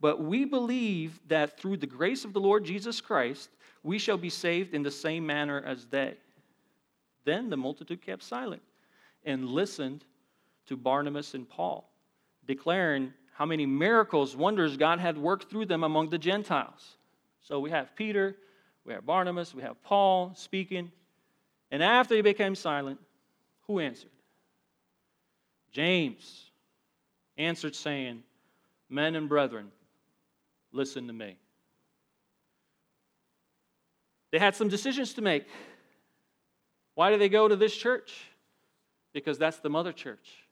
But 0.00 0.22
we 0.22 0.44
believe 0.44 1.18
that 1.26 1.58
through 1.58 1.78
the 1.78 1.88
grace 1.88 2.24
of 2.24 2.34
the 2.34 2.40
Lord 2.40 2.64
Jesus 2.66 3.00
Christ, 3.00 3.50
we 3.82 3.98
shall 3.98 4.16
be 4.16 4.30
saved 4.30 4.74
in 4.74 4.84
the 4.84 4.92
same 4.92 5.26
manner 5.26 5.60
as 5.66 5.86
they. 5.86 6.18
Then 7.24 7.50
the 7.50 7.56
multitude 7.56 8.00
kept 8.00 8.22
silent 8.22 8.62
and 9.24 9.48
listened 9.48 10.04
to 10.68 10.76
Barnabas 10.76 11.34
and 11.34 11.48
Paul, 11.48 11.90
declaring 12.46 13.12
how 13.32 13.46
many 13.46 13.66
miracles, 13.66 14.36
wonders 14.36 14.76
God 14.76 14.98
had 14.98 15.16
worked 15.16 15.50
through 15.50 15.66
them 15.66 15.84
among 15.84 16.10
the 16.10 16.18
Gentiles. 16.18 16.96
So 17.40 17.60
we 17.60 17.70
have 17.70 17.94
Peter, 17.94 18.36
we 18.84 18.92
have 18.92 19.06
Barnabas, 19.06 19.54
we 19.54 19.62
have 19.62 19.82
Paul 19.82 20.32
speaking. 20.34 20.90
And 21.70 21.82
after 21.82 22.14
he 22.14 22.22
became 22.22 22.54
silent, 22.54 22.98
who 23.66 23.78
answered? 23.78 24.10
James 25.70 26.50
answered, 27.36 27.76
saying, 27.76 28.22
Men 28.88 29.14
and 29.14 29.28
brethren, 29.28 29.70
listen 30.72 31.06
to 31.06 31.12
me. 31.12 31.36
They 34.30 34.38
had 34.38 34.56
some 34.56 34.68
decisions 34.68 35.14
to 35.14 35.22
make. 35.22 35.46
Why 36.94 37.10
do 37.10 37.18
they 37.18 37.28
go 37.28 37.46
to 37.46 37.56
this 37.56 37.76
church? 37.76 38.14
Because 39.12 39.38
that's 39.38 39.58
the 39.58 39.70
mother 39.70 39.92
church. 39.92 40.47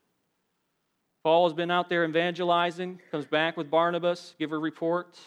Paul 1.27 1.49
has 1.49 1.55
been 1.55 1.73
out 1.73 1.89
there 1.89 2.05
evangelizing, 2.05 3.01
comes 3.11 3.27
back 3.27 3.57
with 3.57 3.69
Barnabas, 3.69 4.37
give 4.39 4.53
a 4.53 4.59
report. 4.59 5.19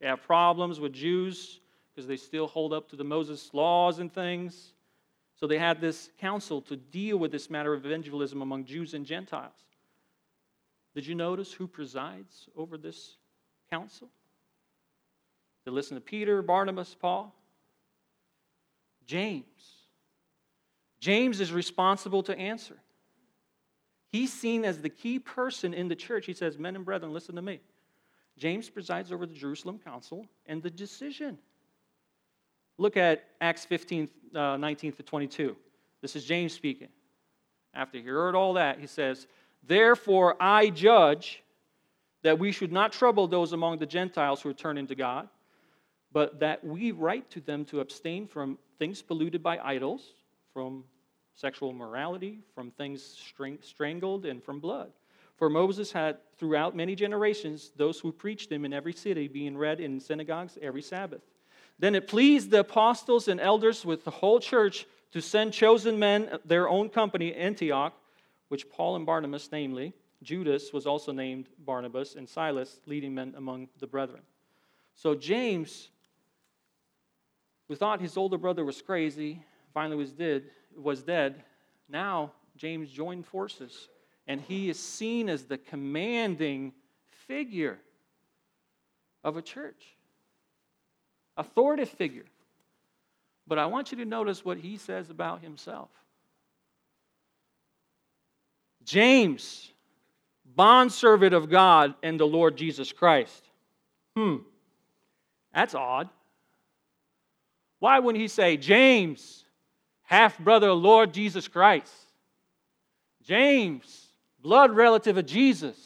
They 0.00 0.06
have 0.06 0.22
problems 0.22 0.78
with 0.78 0.92
Jews 0.92 1.58
because 1.92 2.06
they 2.06 2.16
still 2.16 2.46
hold 2.46 2.72
up 2.72 2.88
to 2.90 2.94
the 2.94 3.02
Moses 3.02 3.50
laws 3.52 3.98
and 3.98 4.14
things. 4.14 4.74
So 5.34 5.48
they 5.48 5.58
had 5.58 5.80
this 5.80 6.10
council 6.20 6.60
to 6.60 6.76
deal 6.76 7.16
with 7.16 7.32
this 7.32 7.50
matter 7.50 7.74
of 7.74 7.84
evangelism 7.84 8.42
among 8.42 8.64
Jews 8.64 8.94
and 8.94 9.04
Gentiles. 9.04 9.50
Did 10.94 11.04
you 11.04 11.16
notice 11.16 11.52
who 11.52 11.66
presides 11.66 12.48
over 12.56 12.78
this 12.78 13.16
council? 13.72 14.08
They 15.64 15.72
listen 15.72 15.96
to 15.96 16.00
Peter, 16.00 16.42
Barnabas, 16.42 16.94
Paul, 16.94 17.34
James. 19.04 19.42
James 21.00 21.40
is 21.40 21.52
responsible 21.52 22.22
to 22.22 22.38
answer. 22.38 22.76
He's 24.10 24.32
seen 24.32 24.64
as 24.64 24.82
the 24.82 24.88
key 24.88 25.18
person 25.18 25.72
in 25.72 25.88
the 25.88 25.94
church. 25.94 26.26
He 26.26 26.34
says, 26.34 26.58
Men 26.58 26.76
and 26.76 26.84
brethren, 26.84 27.12
listen 27.12 27.36
to 27.36 27.42
me. 27.42 27.60
James 28.36 28.68
presides 28.68 29.12
over 29.12 29.26
the 29.26 29.34
Jerusalem 29.34 29.78
Council 29.78 30.26
and 30.46 30.62
the 30.62 30.70
decision. 30.70 31.38
Look 32.78 32.96
at 32.96 33.24
Acts 33.40 33.64
15, 33.66 34.08
uh, 34.34 34.56
19 34.56 34.92
to 34.92 35.02
22. 35.02 35.56
This 36.00 36.16
is 36.16 36.24
James 36.24 36.52
speaking. 36.52 36.88
After 37.74 37.98
he 37.98 38.04
heard 38.04 38.34
all 38.34 38.54
that, 38.54 38.80
he 38.80 38.86
says, 38.86 39.26
Therefore 39.62 40.36
I 40.40 40.70
judge 40.70 41.42
that 42.22 42.38
we 42.38 42.52
should 42.52 42.72
not 42.72 42.92
trouble 42.92 43.28
those 43.28 43.52
among 43.52 43.78
the 43.78 43.86
Gentiles 43.86 44.40
who 44.40 44.48
are 44.48 44.54
turning 44.54 44.86
to 44.88 44.94
God, 44.94 45.28
but 46.12 46.40
that 46.40 46.64
we 46.64 46.92
write 46.92 47.30
to 47.30 47.40
them 47.40 47.64
to 47.66 47.80
abstain 47.80 48.26
from 48.26 48.58
things 48.78 49.02
polluted 49.02 49.42
by 49.42 49.58
idols, 49.58 50.14
from 50.52 50.84
sexual 51.40 51.72
morality, 51.72 52.40
from 52.54 52.70
things 52.70 53.16
strangled, 53.62 54.26
and 54.26 54.44
from 54.44 54.60
blood. 54.60 54.90
For 55.36 55.48
Moses 55.48 55.90
had 55.90 56.18
throughout 56.36 56.76
many 56.76 56.94
generations 56.94 57.72
those 57.76 57.98
who 57.98 58.12
preached 58.12 58.52
him 58.52 58.66
in 58.66 58.74
every 58.74 58.92
city, 58.92 59.26
being 59.26 59.56
read 59.56 59.80
in 59.80 59.98
synagogues 60.00 60.58
every 60.60 60.82
Sabbath. 60.82 61.22
Then 61.78 61.94
it 61.94 62.06
pleased 62.06 62.50
the 62.50 62.60
apostles 62.60 63.26
and 63.26 63.40
elders 63.40 63.86
with 63.86 64.04
the 64.04 64.10
whole 64.10 64.38
church 64.38 64.86
to 65.12 65.22
send 65.22 65.54
chosen 65.54 65.98
men, 65.98 66.28
uh, 66.30 66.38
their 66.44 66.68
own 66.68 66.90
company, 66.90 67.34
Antioch, 67.34 67.94
which 68.48 68.68
Paul 68.68 68.96
and 68.96 69.06
Barnabas, 69.06 69.48
namely, 69.50 69.94
Judas 70.22 70.74
was 70.74 70.86
also 70.86 71.10
named 71.10 71.48
Barnabas, 71.58 72.16
and 72.16 72.28
Silas, 72.28 72.80
leading 72.84 73.14
men 73.14 73.32
among 73.34 73.68
the 73.78 73.86
brethren. 73.86 74.20
So 74.94 75.14
James, 75.14 75.88
who 77.66 77.76
thought 77.76 78.02
his 78.02 78.18
older 78.18 78.36
brother 78.36 78.62
was 78.62 78.82
crazy, 78.82 79.42
finally 79.72 79.96
was 79.96 80.12
dead, 80.12 80.42
was 80.76 81.02
dead. 81.02 81.42
Now 81.88 82.32
James 82.56 82.90
joined 82.90 83.26
forces, 83.26 83.88
and 84.26 84.40
he 84.40 84.68
is 84.68 84.78
seen 84.78 85.28
as 85.28 85.44
the 85.44 85.58
commanding 85.58 86.72
figure 87.26 87.78
of 89.24 89.36
a 89.36 89.42
church, 89.42 89.96
authoritative 91.36 91.90
figure. 91.90 92.24
But 93.46 93.58
I 93.58 93.66
want 93.66 93.90
you 93.90 93.98
to 93.98 94.04
notice 94.04 94.44
what 94.44 94.58
he 94.58 94.76
says 94.76 95.10
about 95.10 95.42
himself. 95.42 95.90
James, 98.84 99.72
bondservant 100.54 101.34
of 101.34 101.50
God 101.50 101.94
and 102.02 102.18
the 102.18 102.26
Lord 102.26 102.56
Jesus 102.56 102.92
Christ. 102.92 103.44
Hmm, 104.16 104.36
that's 105.54 105.74
odd. 105.74 106.08
Why 107.78 107.98
wouldn't 107.98 108.20
he 108.20 108.28
say, 108.28 108.56
James, 108.56 109.44
half 110.10 110.36
brother 110.38 110.70
of 110.70 110.78
Lord 110.78 111.14
Jesus 111.14 111.46
Christ? 111.46 111.94
James, 113.22 114.08
blood 114.42 114.72
relative 114.72 115.16
of 115.16 115.24
Jesus. 115.24 115.78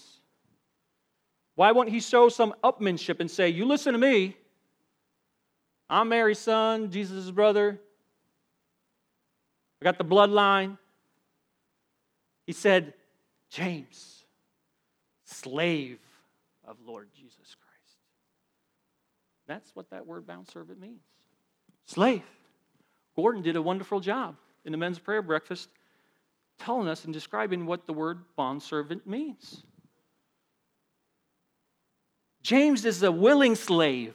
Why 1.57 1.70
wouldn't 1.70 1.93
he 1.93 2.01
show 2.01 2.31
some 2.31 2.55
upmanship 2.64 3.20
and 3.20 3.31
say, 3.31 3.51
You 3.51 3.66
listen 3.66 3.93
to 3.93 3.99
me. 3.99 4.37
I'm 5.91 6.09
Mary's 6.09 6.39
son, 6.39 6.91
Jesus' 6.91 7.31
brother. 7.31 7.79
I 9.81 9.85
got 9.85 9.99
the 9.99 10.05
bloodline. 10.05 10.79
He 12.47 12.53
said, 12.53 12.95
James, 13.51 14.25
slave 15.25 15.99
of 16.66 16.77
Lord 16.87 17.09
Jesus 17.14 17.37
Christ. 17.37 17.99
That's 19.47 19.77
what 19.77 19.91
that 19.91 20.07
word 20.07 20.27
bound 20.27 20.49
servant 20.49 20.81
means. 20.81 21.03
Slave. 21.85 22.22
Gordon 23.17 23.43
did 23.43 23.57
a 23.57 23.62
wonderful 23.62 24.01
job 24.01 24.37
in 24.65 24.73
the 24.73 24.79
men's 24.79 24.99
prayer 24.99 25.23
breakfast 25.23 25.69
telling 26.59 26.89
us 26.89 27.05
and 27.05 27.12
describing 27.12 27.67
what 27.67 27.87
the 27.87 27.93
word 27.93 28.21
bondservant 28.37 29.07
means. 29.07 29.65
James 32.43 32.85
is 32.85 33.03
a 33.03 33.11
willing 33.11 33.55
slave. 33.55 34.15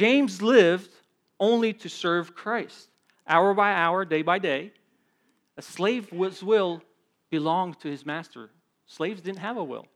James 0.00 0.40
lived 0.40 0.88
only 1.38 1.74
to 1.74 1.90
serve 1.90 2.34
Christ, 2.34 2.88
hour 3.28 3.52
by 3.52 3.74
hour, 3.74 4.06
day 4.06 4.22
by 4.22 4.38
day. 4.38 4.72
A 5.58 5.60
slave's 5.60 6.42
will 6.42 6.82
belonged 7.28 7.78
to 7.80 7.88
his 7.88 8.06
master. 8.06 8.48
Slaves 8.86 9.20
didn't 9.20 9.40
have 9.40 9.58
a 9.58 9.62
will. 9.62 9.86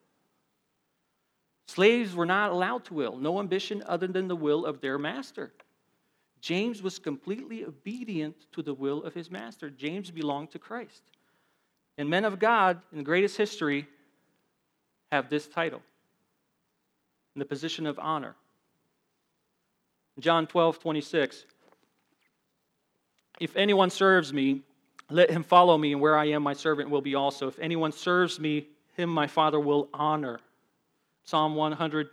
Slaves 1.68 2.14
were 2.14 2.26
not 2.26 2.50
allowed 2.50 2.84
to 2.84 2.92
will, 2.92 3.16
no 3.16 3.40
ambition 3.40 3.82
other 3.86 4.06
than 4.06 4.28
the 4.28 4.36
will 4.36 4.66
of 4.66 4.82
their 4.82 4.98
master. 4.98 5.54
James 6.42 6.82
was 6.82 6.98
completely 6.98 7.64
obedient 7.64 8.36
to 8.52 8.60
the 8.60 8.74
will 8.74 9.02
of 9.04 9.14
his 9.14 9.30
master. 9.30 9.70
James 9.70 10.10
belonged 10.10 10.50
to 10.50 10.58
Christ. 10.58 11.02
And 11.96 12.10
men 12.10 12.26
of 12.26 12.38
God 12.38 12.82
in 12.92 12.98
the 12.98 13.04
greatest 13.04 13.38
history 13.38 13.88
have 15.10 15.30
this 15.30 15.48
title 15.48 15.80
in 17.34 17.38
the 17.38 17.46
position 17.46 17.86
of 17.86 17.98
honor. 17.98 18.36
John 20.18 20.46
12, 20.46 20.78
26. 20.78 21.44
If 23.40 23.56
anyone 23.56 23.90
serves 23.90 24.32
me, 24.32 24.62
let 25.10 25.30
him 25.30 25.42
follow 25.42 25.76
me, 25.76 25.92
and 25.92 26.00
where 26.00 26.16
I 26.16 26.26
am, 26.26 26.42
my 26.42 26.52
servant 26.52 26.88
will 26.88 27.00
be 27.00 27.14
also. 27.14 27.48
If 27.48 27.58
anyone 27.58 27.92
serves 27.92 28.38
me, 28.38 28.68
him 28.96 29.10
my 29.10 29.26
Father 29.26 29.60
will 29.60 29.88
honor. 29.92 30.40
Psalm 31.24 31.54
100 31.54 32.08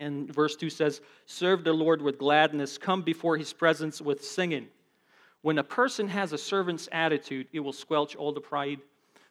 and 0.00 0.32
verse 0.34 0.56
2 0.56 0.70
says, 0.70 1.00
Serve 1.26 1.62
the 1.62 1.72
Lord 1.72 2.02
with 2.02 2.18
gladness, 2.18 2.78
come 2.78 3.02
before 3.02 3.36
his 3.36 3.52
presence 3.52 4.00
with 4.00 4.24
singing. 4.24 4.68
When 5.42 5.58
a 5.58 5.64
person 5.64 6.08
has 6.08 6.32
a 6.32 6.38
servant's 6.38 6.88
attitude, 6.92 7.46
it 7.52 7.60
will 7.60 7.72
squelch 7.72 8.16
all 8.16 8.32
the 8.32 8.40
pride, 8.40 8.80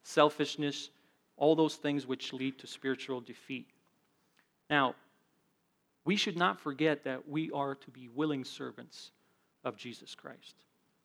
selfishness, 0.04 0.90
all 1.38 1.56
those 1.56 1.76
things 1.76 2.08
which 2.08 2.34
lead 2.34 2.58
to 2.60 2.68
spiritual 2.68 3.22
defeat. 3.22 3.68
Now, 4.70 4.96
we 6.10 6.16
should 6.16 6.38
not 6.38 6.60
forget 6.60 7.04
that 7.04 7.30
we 7.30 7.52
are 7.52 7.76
to 7.76 7.92
be 7.92 8.08
willing 8.08 8.44
servants 8.44 9.12
of 9.64 9.78
Jesus 9.78 10.16
Christ. 10.16 10.56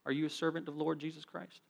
Are 0.03 0.11
you 0.11 0.25
a 0.25 0.29
servant 0.31 0.67
of 0.67 0.77
Lord 0.77 0.97
Jesus 0.97 1.23
Christ? 1.23 1.61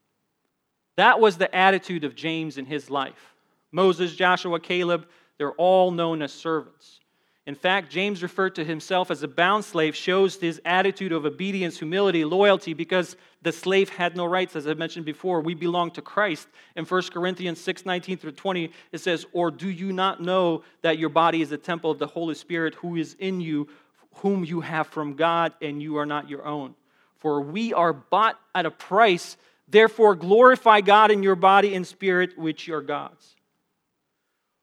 That 0.95 1.19
was 1.19 1.35
the 1.35 1.53
attitude 1.53 2.05
of 2.05 2.15
James 2.15 2.57
in 2.57 2.65
his 2.65 2.89
life. 2.89 3.35
Moses, 3.73 4.15
Joshua, 4.15 4.57
Caleb, 4.61 5.09
they're 5.37 5.51
all 5.51 5.91
known 5.91 6.21
as 6.21 6.31
servants. 6.31 7.01
In 7.47 7.53
fact, 7.53 7.91
James 7.91 8.23
referred 8.23 8.55
to 8.55 8.63
himself 8.63 9.11
as 9.11 9.21
a 9.21 9.27
bound 9.27 9.63
slave, 9.63 9.95
shows 9.95 10.35
his 10.37 10.59
attitude 10.65 11.11
of 11.11 11.25
obedience, 11.25 11.77
humility, 11.77 12.25
loyalty, 12.25 12.73
because 12.73 13.15
the 13.43 13.51
slave 13.51 13.89
had 13.89 14.15
no 14.15 14.25
rights. 14.25 14.55
As 14.55 14.65
I 14.65 14.73
mentioned 14.73 15.05
before, 15.05 15.41
we 15.41 15.53
belong 15.53 15.91
to 15.91 16.01
Christ. 16.01 16.47
In 16.75 16.85
1 16.85 17.03
Corinthians 17.13 17.61
6 17.61 17.85
19 17.85 18.17
through 18.17 18.31
20, 18.31 18.71
it 18.91 18.97
says, 18.97 19.27
Or 19.31 19.51
do 19.51 19.69
you 19.69 19.93
not 19.93 20.21
know 20.21 20.63
that 20.81 20.97
your 20.97 21.09
body 21.09 21.43
is 21.43 21.51
a 21.51 21.57
temple 21.57 21.91
of 21.91 21.99
the 21.99 22.07
Holy 22.07 22.33
Spirit 22.33 22.73
who 22.75 22.95
is 22.95 23.15
in 23.19 23.39
you, 23.39 23.67
whom 24.15 24.43
you 24.43 24.61
have 24.61 24.87
from 24.87 25.13
God, 25.13 25.53
and 25.61 25.83
you 25.83 25.97
are 25.97 26.05
not 26.07 26.27
your 26.27 26.45
own? 26.45 26.73
For 27.19 27.41
we 27.41 27.73
are 27.73 27.93
bought 27.93 28.39
at 28.55 28.65
a 28.65 28.71
price. 28.71 29.37
Therefore, 29.67 30.15
glorify 30.15 30.81
God 30.81 31.11
in 31.11 31.21
your 31.21 31.35
body 31.35 31.75
and 31.75 31.85
spirit, 31.85 32.39
which 32.39 32.67
are 32.69 32.81
God's. 32.81 33.35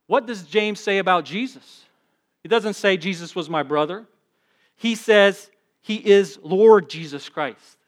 What 0.09 0.27
does 0.27 0.43
James 0.43 0.81
say 0.81 0.99
about 0.99 1.25
Jesus? 1.25 1.85
He 2.43 2.49
doesn't 2.49 2.75
say 2.75 2.97
Jesus 2.97 3.35
was 3.35 3.49
my 3.49 3.63
brother. 3.63 4.05
He 4.77 4.95
says 4.95 5.51
he 5.81 5.97
is 5.97 6.39
Lord 6.43 6.89
Jesus 6.91 7.29
Christ. 7.29 7.79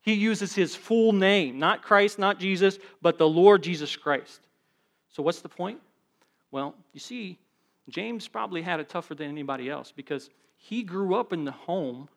He 0.00 0.14
uses 0.14 0.54
his 0.54 0.74
full 0.74 1.12
name, 1.12 1.58
not 1.58 1.82
Christ, 1.82 2.18
not 2.18 2.38
Jesus, 2.38 2.78
but 3.02 3.18
the 3.18 3.28
Lord 3.28 3.62
Jesus 3.62 3.94
Christ. 3.94 4.40
So, 5.10 5.22
what's 5.22 5.40
the 5.40 5.48
point? 5.48 5.80
Well, 6.50 6.74
you 6.92 7.00
see, 7.00 7.38
James 7.88 8.28
probably 8.28 8.62
had 8.62 8.80
it 8.80 8.88
tougher 8.88 9.14
than 9.14 9.28
anybody 9.28 9.68
else 9.68 9.92
because 9.94 10.30
he 10.56 10.82
grew 10.82 11.14
up 11.14 11.32
in 11.32 11.44
the 11.44 11.52
home 11.52 12.08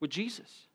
with 0.00 0.10
Jesus, 0.10 0.66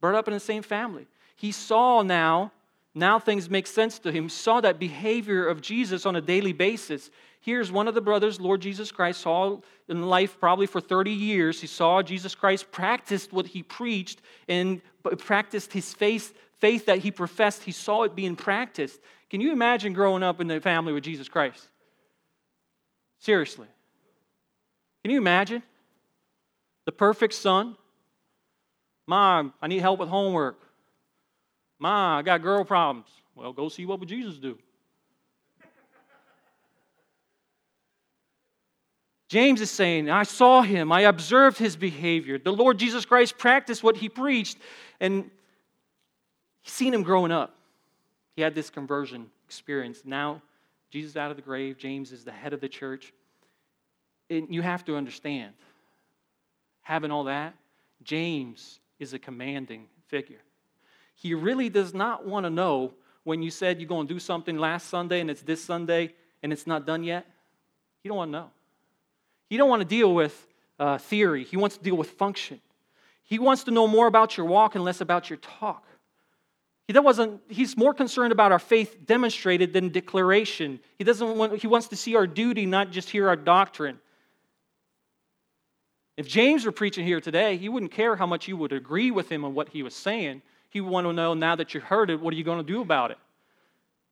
brought 0.00 0.14
up 0.14 0.28
in 0.28 0.34
the 0.34 0.40
same 0.40 0.62
family. 0.62 1.06
He 1.36 1.52
saw 1.52 2.02
now, 2.02 2.52
now 2.94 3.18
things 3.18 3.50
make 3.50 3.66
sense 3.66 3.98
to 4.00 4.12
him. 4.12 4.28
Saw 4.28 4.60
that 4.60 4.78
behavior 4.78 5.46
of 5.46 5.60
Jesus 5.60 6.06
on 6.06 6.16
a 6.16 6.20
daily 6.20 6.52
basis. 6.52 7.10
Here's 7.46 7.70
one 7.70 7.86
of 7.86 7.94
the 7.94 8.00
brothers, 8.00 8.40
Lord 8.40 8.60
Jesus 8.60 8.90
Christ, 8.90 9.20
saw 9.20 9.60
in 9.88 10.02
life 10.02 10.40
probably 10.40 10.66
for 10.66 10.80
30 10.80 11.12
years. 11.12 11.60
He 11.60 11.68
saw 11.68 12.02
Jesus 12.02 12.34
Christ 12.34 12.72
practiced 12.72 13.32
what 13.32 13.46
he 13.46 13.62
preached 13.62 14.20
and 14.48 14.82
practiced 15.18 15.72
his 15.72 15.94
faith, 15.94 16.36
faith 16.58 16.86
that 16.86 16.98
he 16.98 17.12
professed. 17.12 17.62
He 17.62 17.70
saw 17.70 18.02
it 18.02 18.16
being 18.16 18.34
practiced. 18.34 18.98
Can 19.30 19.40
you 19.40 19.52
imagine 19.52 19.92
growing 19.92 20.24
up 20.24 20.40
in 20.40 20.48
the 20.48 20.60
family 20.60 20.92
with 20.92 21.04
Jesus 21.04 21.28
Christ? 21.28 21.68
Seriously. 23.20 23.68
Can 25.04 25.12
you 25.12 25.18
imagine? 25.18 25.62
The 26.84 26.90
perfect 26.90 27.34
son. 27.34 27.76
Mom, 29.06 29.54
I 29.62 29.68
need 29.68 29.82
help 29.82 30.00
with 30.00 30.08
homework. 30.08 30.58
Mom, 31.78 32.18
I 32.18 32.22
got 32.22 32.42
girl 32.42 32.64
problems. 32.64 33.06
Well, 33.36 33.52
go 33.52 33.68
see 33.68 33.86
what 33.86 34.00
would 34.00 34.08
Jesus 34.08 34.36
do. 34.38 34.58
James 39.28 39.60
is 39.60 39.70
saying, 39.70 40.08
I 40.08 40.22
saw 40.22 40.62
him, 40.62 40.92
I 40.92 41.02
observed 41.02 41.58
his 41.58 41.76
behavior. 41.76 42.38
The 42.38 42.52
Lord 42.52 42.78
Jesus 42.78 43.04
Christ 43.04 43.36
practiced 43.38 43.82
what 43.82 43.96
he 43.96 44.08
preached, 44.08 44.58
and 45.00 45.30
seen 46.62 46.94
him 46.94 47.02
growing 47.02 47.32
up. 47.32 47.54
He 48.36 48.42
had 48.42 48.54
this 48.54 48.70
conversion 48.70 49.30
experience. 49.46 50.02
Now, 50.04 50.42
Jesus 50.90 51.16
out 51.16 51.30
of 51.30 51.36
the 51.36 51.42
grave, 51.42 51.78
James 51.78 52.12
is 52.12 52.24
the 52.24 52.32
head 52.32 52.52
of 52.52 52.60
the 52.60 52.68
church. 52.68 53.12
And 54.30 54.52
you 54.52 54.62
have 54.62 54.84
to 54.86 54.96
understand, 54.96 55.54
having 56.82 57.10
all 57.10 57.24
that, 57.24 57.54
James 58.02 58.80
is 58.98 59.12
a 59.12 59.18
commanding 59.18 59.86
figure. 60.08 60.40
He 61.14 61.34
really 61.34 61.68
does 61.68 61.94
not 61.94 62.26
want 62.26 62.44
to 62.44 62.50
know 62.50 62.92
when 63.24 63.42
you 63.42 63.50
said 63.50 63.80
you're 63.80 63.88
going 63.88 64.06
to 64.06 64.14
do 64.14 64.20
something 64.20 64.56
last 64.58 64.88
Sunday 64.88 65.20
and 65.20 65.30
it's 65.30 65.42
this 65.42 65.62
Sunday 65.62 66.14
and 66.42 66.52
it's 66.52 66.66
not 66.66 66.86
done 66.86 67.02
yet. 67.02 67.26
He 68.02 68.08
don't 68.08 68.18
want 68.18 68.28
to 68.28 68.38
know. 68.38 68.50
He 69.48 69.56
don't 69.56 69.68
want 69.68 69.80
to 69.80 69.88
deal 69.88 70.14
with 70.14 70.46
uh, 70.78 70.98
theory. 70.98 71.44
He 71.44 71.56
wants 71.56 71.76
to 71.76 71.82
deal 71.82 71.96
with 71.96 72.10
function. 72.10 72.60
He 73.24 73.38
wants 73.38 73.64
to 73.64 73.70
know 73.70 73.86
more 73.86 74.06
about 74.06 74.36
your 74.36 74.46
walk 74.46 74.74
and 74.74 74.84
less 74.84 75.00
about 75.00 75.30
your 75.30 75.38
talk. 75.38 75.84
He 76.86 76.92
that 76.92 77.02
wasn't, 77.02 77.40
he's 77.48 77.76
more 77.76 77.92
concerned 77.92 78.32
about 78.32 78.52
our 78.52 78.60
faith 78.60 79.04
demonstrated 79.04 79.72
than 79.72 79.88
declaration. 79.88 80.78
He, 80.98 81.04
doesn't 81.04 81.36
want, 81.36 81.60
he 81.60 81.66
wants 81.66 81.88
to 81.88 81.96
see 81.96 82.14
our 82.14 82.28
duty, 82.28 82.64
not 82.64 82.92
just 82.92 83.10
hear 83.10 83.28
our 83.28 83.34
doctrine. 83.34 83.98
If 86.16 86.28
James 86.28 86.64
were 86.64 86.72
preaching 86.72 87.04
here 87.04 87.20
today, 87.20 87.56
he 87.56 87.68
wouldn't 87.68 87.90
care 87.90 88.14
how 88.14 88.26
much 88.26 88.46
you 88.46 88.56
would 88.56 88.72
agree 88.72 89.10
with 89.10 89.30
him 89.30 89.44
on 89.44 89.54
what 89.54 89.68
he 89.70 89.82
was 89.82 89.94
saying. 89.94 90.42
He 90.70 90.80
would 90.80 90.90
want 90.90 91.06
to 91.06 91.12
know 91.12 91.34
now 91.34 91.56
that 91.56 91.74
you 91.74 91.80
heard 91.80 92.08
it, 92.08 92.20
what 92.20 92.32
are 92.32 92.36
you 92.36 92.44
going 92.44 92.64
to 92.64 92.72
do 92.72 92.80
about 92.80 93.10
it? 93.10 93.18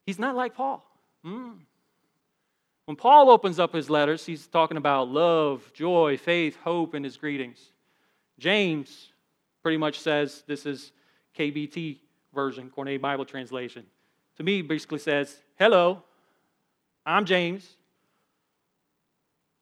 He's 0.05 0.18
not 0.18 0.35
like 0.35 0.55
Paul. 0.55 0.85
Mm. 1.24 1.59
When 2.87 2.97
Paul 2.97 3.30
opens 3.30 3.59
up 3.59 3.72
his 3.72 3.89
letters, 3.89 4.26
he's 4.26 4.47
talking 4.47 4.76
about 4.76 5.09
love, 5.09 5.72
joy, 5.72 6.18
faith, 6.18 6.57
hope 6.62 6.95
in 6.95 7.03
his 7.03 7.16
greetings. 7.16 7.59
James 8.39 9.12
pretty 9.62 9.78
much 9.78 10.01
says 10.01 10.45
this 10.47 10.66
is 10.66 10.93
KBT 11.39 11.99
version, 12.35 12.70
Cornell 12.70 12.99
Bible 12.99 13.24
translation. 13.24 13.87
To 14.37 14.43
me, 14.43 14.62
basically 14.62 14.99
says, 14.99 15.39
Hello, 15.57 16.03
I'm 17.07 17.24
James. 17.24 17.76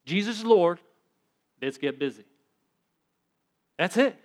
Jesus 0.05 0.39
is 0.39 0.45
Lord. 0.45 0.81
Let's 1.61 1.79
get 1.79 1.99
busy. 1.99 2.25
That's 3.79 3.97
it. 3.97 4.17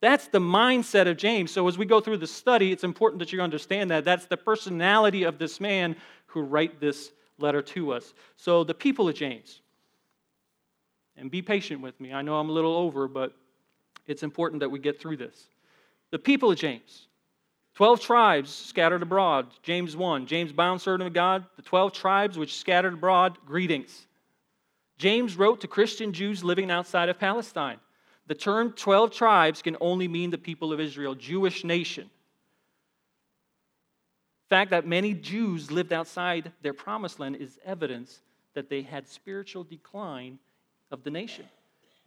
That's 0.00 0.28
the 0.28 0.38
mindset 0.38 1.08
of 1.08 1.16
James. 1.16 1.50
So, 1.50 1.66
as 1.68 1.76
we 1.76 1.84
go 1.84 2.00
through 2.00 2.18
the 2.18 2.26
study, 2.26 2.72
it's 2.72 2.84
important 2.84 3.18
that 3.18 3.32
you 3.32 3.40
understand 3.40 3.90
that. 3.90 4.04
That's 4.04 4.26
the 4.26 4.36
personality 4.36 5.24
of 5.24 5.38
this 5.38 5.60
man 5.60 5.96
who 6.26 6.42
wrote 6.42 6.80
this 6.80 7.12
letter 7.38 7.62
to 7.62 7.92
us. 7.92 8.14
So, 8.36 8.64
the 8.64 8.74
people 8.74 9.08
of 9.08 9.14
James, 9.14 9.60
and 11.16 11.30
be 11.30 11.42
patient 11.42 11.80
with 11.80 11.98
me. 12.00 12.12
I 12.12 12.22
know 12.22 12.36
I'm 12.36 12.48
a 12.48 12.52
little 12.52 12.76
over, 12.76 13.08
but 13.08 13.32
it's 14.06 14.22
important 14.22 14.60
that 14.60 14.68
we 14.68 14.78
get 14.78 15.00
through 15.00 15.16
this. 15.16 15.48
The 16.10 16.18
people 16.18 16.50
of 16.50 16.58
James, 16.58 17.08
12 17.74 18.00
tribes 18.00 18.54
scattered 18.54 19.02
abroad, 19.02 19.48
James 19.62 19.96
1. 19.96 20.26
James, 20.26 20.52
bound 20.52 20.80
servant 20.80 21.08
of 21.08 21.14
God, 21.14 21.44
the 21.56 21.62
12 21.62 21.92
tribes 21.92 22.38
which 22.38 22.56
scattered 22.56 22.94
abroad, 22.94 23.38
greetings. 23.46 24.06
James 24.98 25.36
wrote 25.36 25.60
to 25.60 25.68
Christian 25.68 26.12
Jews 26.12 26.42
living 26.42 26.70
outside 26.70 27.08
of 27.08 27.18
Palestine. 27.18 27.78
The 28.28 28.34
term 28.34 28.72
12 28.72 29.10
tribes 29.12 29.62
can 29.62 29.76
only 29.80 30.08
mean 30.08 30.30
the 30.30 30.38
people 30.38 30.72
of 30.72 30.80
Israel, 30.80 31.14
Jewish 31.14 31.64
nation 31.64 32.10
fact 34.48 34.70
that 34.70 34.86
many 34.86 35.14
Jews 35.14 35.70
lived 35.70 35.92
outside 35.92 36.52
their 36.62 36.74
promised 36.74 37.20
land 37.20 37.36
is 37.36 37.58
evidence 37.64 38.20
that 38.54 38.68
they 38.70 38.82
had 38.82 39.08
spiritual 39.08 39.64
decline 39.64 40.38
of 40.90 41.02
the 41.02 41.10
nation. 41.10 41.46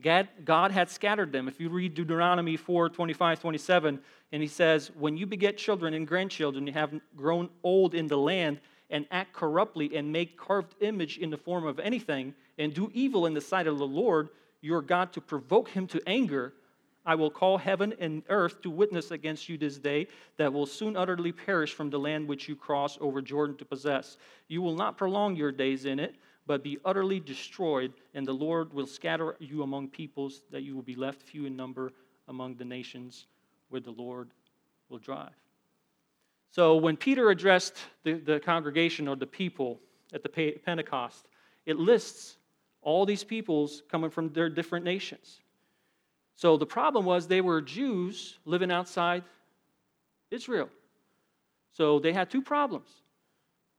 God, 0.01 0.71
had 0.71 0.89
scattered 0.89 1.33
them. 1.33 1.49
If 1.49 1.59
you 1.59 1.69
read 1.69 1.93
Deuteronomy 1.93 2.55
4 2.55 2.89
25, 2.89 3.41
27, 3.41 3.99
and 4.31 4.41
he 4.41 4.47
says, 4.47 4.91
When 4.97 5.17
you 5.17 5.25
beget 5.25 5.57
children 5.57 5.93
and 5.93 6.07
grandchildren, 6.07 6.65
you 6.65 6.73
have 6.73 6.93
grown 7.17 7.49
old 7.63 7.93
in 7.93 8.07
the 8.07 8.17
land, 8.17 8.61
and 8.89 9.05
act 9.11 9.33
corruptly, 9.33 9.95
and 9.97 10.11
make 10.11 10.37
carved 10.37 10.73
image 10.79 11.17
in 11.17 11.29
the 11.29 11.37
form 11.37 11.65
of 11.65 11.79
anything, 11.79 12.33
and 12.57 12.73
do 12.73 12.89
evil 12.93 13.25
in 13.25 13.33
the 13.33 13.41
sight 13.41 13.67
of 13.67 13.77
the 13.77 13.87
Lord 13.87 14.29
your 14.61 14.81
God 14.81 15.13
to 15.13 15.21
provoke 15.21 15.69
him 15.69 15.87
to 15.87 16.01
anger, 16.07 16.53
I 17.09 17.15
will 17.15 17.31
call 17.31 17.57
heaven 17.57 17.95
and 17.99 18.21
earth 18.29 18.61
to 18.61 18.69
witness 18.69 19.09
against 19.09 19.49
you 19.49 19.57
this 19.57 19.79
day 19.79 20.05
that 20.37 20.53
will 20.53 20.67
soon 20.67 20.95
utterly 20.95 21.31
perish 21.31 21.73
from 21.73 21.89
the 21.89 21.97
land 21.97 22.27
which 22.27 22.47
you 22.47 22.55
cross 22.55 22.99
over 23.01 23.19
Jordan 23.19 23.57
to 23.57 23.65
possess. 23.65 24.17
You 24.47 24.61
will 24.61 24.75
not 24.75 24.95
prolong 24.95 25.35
your 25.35 25.51
days 25.51 25.85
in 25.85 25.99
it, 25.99 26.17
but 26.45 26.63
be 26.63 26.77
utterly 26.85 27.19
destroyed, 27.19 27.93
and 28.13 28.27
the 28.27 28.33
Lord 28.33 28.71
will 28.75 28.85
scatter 28.85 29.35
you 29.39 29.63
among 29.63 29.87
peoples, 29.87 30.43
that 30.51 30.61
you 30.61 30.75
will 30.75 30.83
be 30.83 30.93
left 30.93 31.23
few 31.23 31.47
in 31.47 31.55
number 31.55 31.93
among 32.27 32.57
the 32.57 32.65
nations 32.65 33.25
where 33.69 33.81
the 33.81 33.89
Lord 33.89 34.29
will 34.89 34.99
drive. 34.99 35.33
So 36.51 36.75
when 36.75 36.95
Peter 36.95 37.31
addressed 37.31 37.77
the, 38.03 38.19
the 38.19 38.39
congregation 38.39 39.07
or 39.07 39.15
the 39.15 39.25
people 39.25 39.79
at 40.13 40.21
the 40.21 40.59
Pentecost, 40.63 41.27
it 41.65 41.77
lists 41.77 42.37
all 42.83 43.07
these 43.07 43.23
peoples 43.23 43.81
coming 43.89 44.11
from 44.11 44.29
their 44.29 44.47
different 44.47 44.85
nations. 44.85 45.39
So 46.39 46.55
the 46.55 46.65
problem 46.65 47.03
was 47.03 47.27
they 47.27 47.41
were 47.41 47.59
Jews 47.61 48.39
living 48.45 48.71
outside 48.71 49.25
Israel. 50.31 50.69
So 51.73 51.99
they 51.99 52.13
had 52.13 52.29
two 52.29 52.41
problems. 52.41 52.87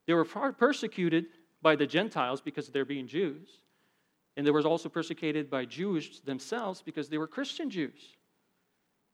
They 0.07 0.13
were 0.13 0.27
persecuted 0.27 1.25
by 1.63 1.77
the 1.77 1.87
Gentiles 1.87 2.43
because 2.43 2.69
they're 2.69 2.85
being 2.85 3.07
Jews, 3.07 3.49
and 4.37 4.47
they 4.47 4.51
were 4.51 4.61
also 4.61 4.91
persecuted 4.91 5.49
by 5.49 5.65
Jews 5.65 6.21
themselves 6.27 6.83
because 6.83 7.09
they 7.09 7.17
were 7.17 7.27
Christian 7.27 7.71
Jews. 7.71 8.15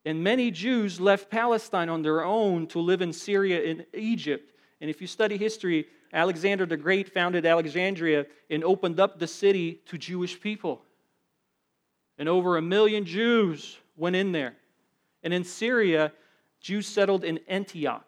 And 0.05 0.25
many 0.25 0.51
Jews 0.51 1.01
left 1.01 1.31
Palestine 1.31 1.89
on 1.89 2.03
their 2.03 2.25
own 2.25 2.67
to 2.69 2.81
live 2.81 3.01
in 3.01 3.13
Syria 3.13 3.71
and 3.71 3.87
Egypt. 3.95 4.57
And 4.81 4.91
if 4.91 5.01
you 5.01 5.07
study 5.07 5.37
history, 5.37 5.87
Alexander 6.13 6.67
the 6.67 6.77
Great 6.77 7.15
founded 7.15 7.47
Alexandria 7.47 8.27
and 8.51 8.65
opened 8.65 8.99
up 8.99 9.21
the 9.21 9.29
city 9.29 9.83
to 9.87 9.97
Jewish 9.97 10.41
people 10.41 10.83
and 12.19 12.29
over 12.29 12.57
a 12.57 12.63
million 12.63 13.05
Jews 13.05 13.79
went 13.97 14.17
in 14.17 14.33
there. 14.33 14.55
And 15.23 15.35
in 15.35 15.45
Syria, 15.45 16.13
Jews 16.61 16.87
settled 16.87 17.25
in 17.25 17.41
Antioch. 17.49 18.05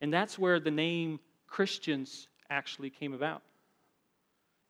And 0.00 0.12
that's 0.12 0.38
where 0.38 0.60
the 0.60 0.70
name 0.70 1.20
Christians 1.46 2.28
actually 2.50 2.90
came 2.90 3.12
about. 3.12 3.42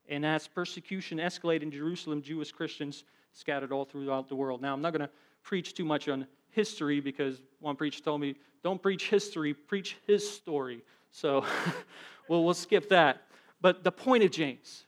And 0.08 0.24
as 0.24 0.46
persecution 0.46 1.18
escalated 1.18 1.62
in 1.62 1.70
Jerusalem, 1.70 2.22
Jewish 2.22 2.52
Christians 2.52 3.04
scattered 3.32 3.72
all 3.72 3.84
throughout 3.84 4.28
the 4.28 4.36
world. 4.36 4.62
Now, 4.62 4.72
I'm 4.72 4.80
not 4.80 4.92
going 4.92 5.06
to 5.06 5.10
preach 5.42 5.74
too 5.74 5.84
much 5.84 6.08
on 6.08 6.26
history 6.50 7.00
because 7.00 7.42
one 7.60 7.76
preacher 7.76 8.02
told 8.02 8.20
me, 8.20 8.36
don't 8.62 8.80
preach 8.80 9.08
history, 9.08 9.52
preach 9.52 9.96
his 10.06 10.28
story. 10.28 10.82
So 11.10 11.44
well, 12.28 12.44
we'll 12.44 12.54
skip 12.54 12.88
that. 12.88 13.22
But 13.60 13.84
the 13.84 13.92
point 13.92 14.22
of 14.24 14.30
James, 14.30 14.84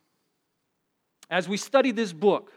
as 1.31 1.49
we 1.49 1.57
study 1.57 1.91
this 1.91 2.13
book, 2.13 2.53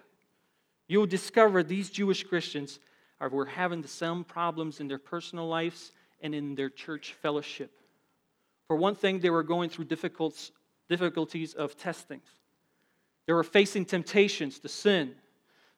you'll 0.91 1.05
discover 1.05 1.63
these 1.63 1.89
Jewish 1.89 2.23
Christians 2.23 2.79
are, 3.19 3.29
were 3.29 3.45
having 3.45 3.81
the 3.81 3.87
same 3.87 4.23
problems 4.23 4.79
in 4.79 4.87
their 4.87 4.97
personal 4.97 5.47
lives 5.47 5.91
and 6.21 6.35
in 6.35 6.55
their 6.55 6.69
church 6.69 7.13
fellowship. 7.21 7.71
For 8.67 8.75
one 8.75 8.95
thing, 8.95 9.19
they 9.19 9.29
were 9.29 9.43
going 9.43 9.69
through 9.69 9.85
difficulties 9.85 11.53
of 11.53 11.77
testings. 11.77 12.27
They 13.25 13.33
were 13.33 13.43
facing 13.43 13.85
temptations 13.85 14.59
to 14.59 14.67
sin. 14.67 15.15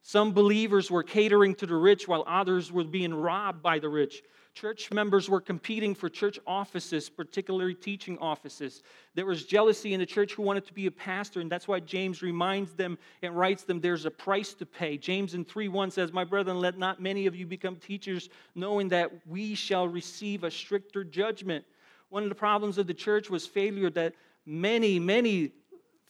Some 0.02 0.34
believers 0.34 0.90
were 0.90 1.04
catering 1.04 1.56
to 1.56 1.66
the 1.66 1.76
rich 1.76 2.08
while 2.08 2.24
others 2.28 2.72
were 2.72 2.84
being 2.84 3.14
robbed 3.14 3.62
by 3.62 3.80
the 3.80 3.90
rich. 3.90 4.22
Church 4.54 4.92
members 4.92 5.30
were 5.30 5.42
competing 5.42 5.96
for 5.96 6.10
church 6.10 6.40
offices, 6.46 7.10
particularly 7.10 7.74
teaching 7.74 8.20
offices. 8.20 8.84
There 9.16 9.26
was 9.26 9.46
jealousy 9.46 9.94
in 9.94 10.00
the 10.00 10.06
church 10.06 10.34
who 10.34 10.44
wanted 10.44 10.66
to 10.68 10.74
be 10.74 10.86
a 10.86 10.92
pastor, 10.92 11.42
and 11.42 11.52
that's 11.52 11.68
why 11.68 11.80
James 11.80 12.22
reminds 12.22 12.74
them 12.74 13.00
and 13.24 13.36
writes 13.36 13.64
them 13.64 13.82
there's 13.82 14.06
a 14.06 14.12
price 14.12 14.54
to 14.56 14.66
pay. 14.66 14.96
James 14.98 15.34
in 15.34 15.44
3 15.44 15.70
1 15.70 15.90
says, 15.90 16.14
My 16.14 16.24
brethren, 16.24 16.60
let 16.60 16.78
not 16.78 17.02
many 17.02 17.26
of 17.26 17.36
you 17.36 17.48
become 17.48 17.78
teachers, 17.78 18.30
knowing 18.54 18.90
that 18.90 19.12
we 19.26 19.56
shall 19.56 19.88
receive 19.88 20.44
a 20.44 20.52
stricter 20.52 21.04
judgment. 21.04 21.66
One 22.10 22.22
of 22.22 22.30
the 22.30 22.36
problems 22.36 22.78
of 22.78 22.86
the 22.86 22.94
church 22.94 23.32
was 23.32 23.48
failure 23.48 23.90
that 23.92 24.14
many, 24.46 25.00
many 25.00 25.52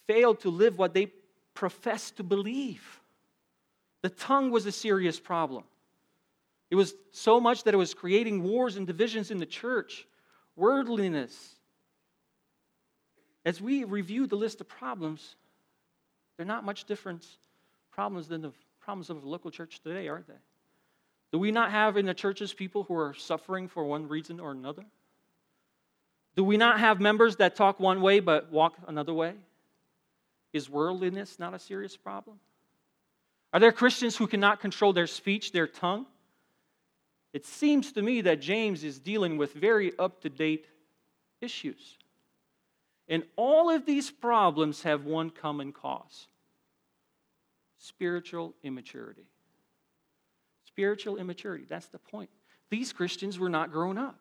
failed 0.05 0.41
to 0.41 0.49
live 0.49 0.77
what 0.77 0.93
they 0.93 1.13
professed 1.53 2.17
to 2.17 2.23
believe. 2.23 2.99
The 4.01 4.09
tongue 4.09 4.51
was 4.51 4.65
a 4.65 4.71
serious 4.71 5.17
problem. 5.17 5.63
It 6.73 6.75
was 6.75 6.95
so 7.11 7.39
much 7.39 7.65
that 7.65 7.75
it 7.75 7.77
was 7.77 7.93
creating 7.93 8.41
wars 8.41 8.77
and 8.77 8.87
divisions 8.87 9.29
in 9.29 9.37
the 9.37 9.45
church, 9.45 10.07
worldliness. 10.55 11.55
As 13.45 13.61
we 13.61 13.83
review 13.83 14.25
the 14.25 14.37
list 14.37 14.59
of 14.59 14.67
problems, 14.67 15.35
they're 16.35 16.47
not 16.47 16.65
much 16.65 16.85
different 16.85 17.27
problems 17.91 18.27
than 18.27 18.41
the 18.41 18.51
problems 18.81 19.11
of 19.11 19.21
the 19.21 19.27
local 19.27 19.51
church 19.51 19.81
today, 19.83 20.07
are 20.07 20.23
they? 20.27 20.33
Do 21.31 21.37
we 21.37 21.51
not 21.51 21.69
have 21.69 21.95
in 21.95 22.07
the 22.07 22.13
churches 22.15 22.55
people 22.55 22.81
who 22.81 22.95
are 22.95 23.13
suffering 23.13 23.67
for 23.67 23.85
one 23.85 24.07
reason 24.07 24.39
or 24.39 24.49
another? 24.49 24.85
Do 26.35 26.43
we 26.43 26.57
not 26.57 26.79
have 26.79 26.99
members 26.99 27.35
that 27.35 27.55
talk 27.55 27.79
one 27.79 28.01
way 28.01 28.19
but 28.19 28.51
walk 28.51 28.77
another 28.87 29.13
way? 29.13 29.35
Is 30.53 30.71
worldliness 30.71 31.37
not 31.37 31.53
a 31.53 31.59
serious 31.59 31.95
problem? 31.95 32.39
Are 33.53 33.59
there 33.59 33.71
Christians 33.71 34.17
who 34.17 34.25
cannot 34.25 34.59
control 34.59 34.91
their 34.91 35.05
speech, 35.05 35.51
their 35.51 35.67
tongue? 35.67 36.07
It 37.33 37.45
seems 37.47 37.91
to 37.93 38.01
me 38.01 38.21
that 38.21 38.39
James 38.39 38.83
is 38.83 38.99
dealing 38.99 39.37
with 39.37 39.53
very 39.53 39.91
up 39.97 40.21
to 40.21 40.29
date 40.29 40.67
issues. 41.41 41.97
And 43.07 43.23
all 43.35 43.69
of 43.69 43.85
these 43.85 44.11
problems 44.11 44.83
have 44.83 45.05
one 45.05 45.29
common 45.29 45.73
cause 45.73 46.27
spiritual 47.79 48.53
immaturity. 48.63 49.27
Spiritual 50.65 51.17
immaturity, 51.17 51.65
that's 51.67 51.87
the 51.87 51.99
point. 51.99 52.29
These 52.69 52.93
Christians 52.93 53.37
were 53.37 53.49
not 53.49 53.73
grown 53.73 53.97
up. 53.97 54.19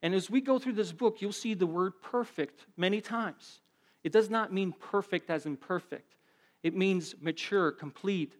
And 0.00 0.14
as 0.14 0.30
we 0.30 0.40
go 0.40 0.58
through 0.60 0.74
this 0.74 0.92
book, 0.92 1.20
you'll 1.20 1.32
see 1.32 1.54
the 1.54 1.66
word 1.66 1.94
perfect 2.00 2.66
many 2.76 3.00
times. 3.00 3.60
It 4.04 4.12
does 4.12 4.30
not 4.30 4.52
mean 4.52 4.72
perfect 4.72 5.28
as 5.28 5.44
imperfect, 5.44 6.14
it 6.62 6.76
means 6.76 7.14
mature, 7.20 7.72
complete. 7.72 8.36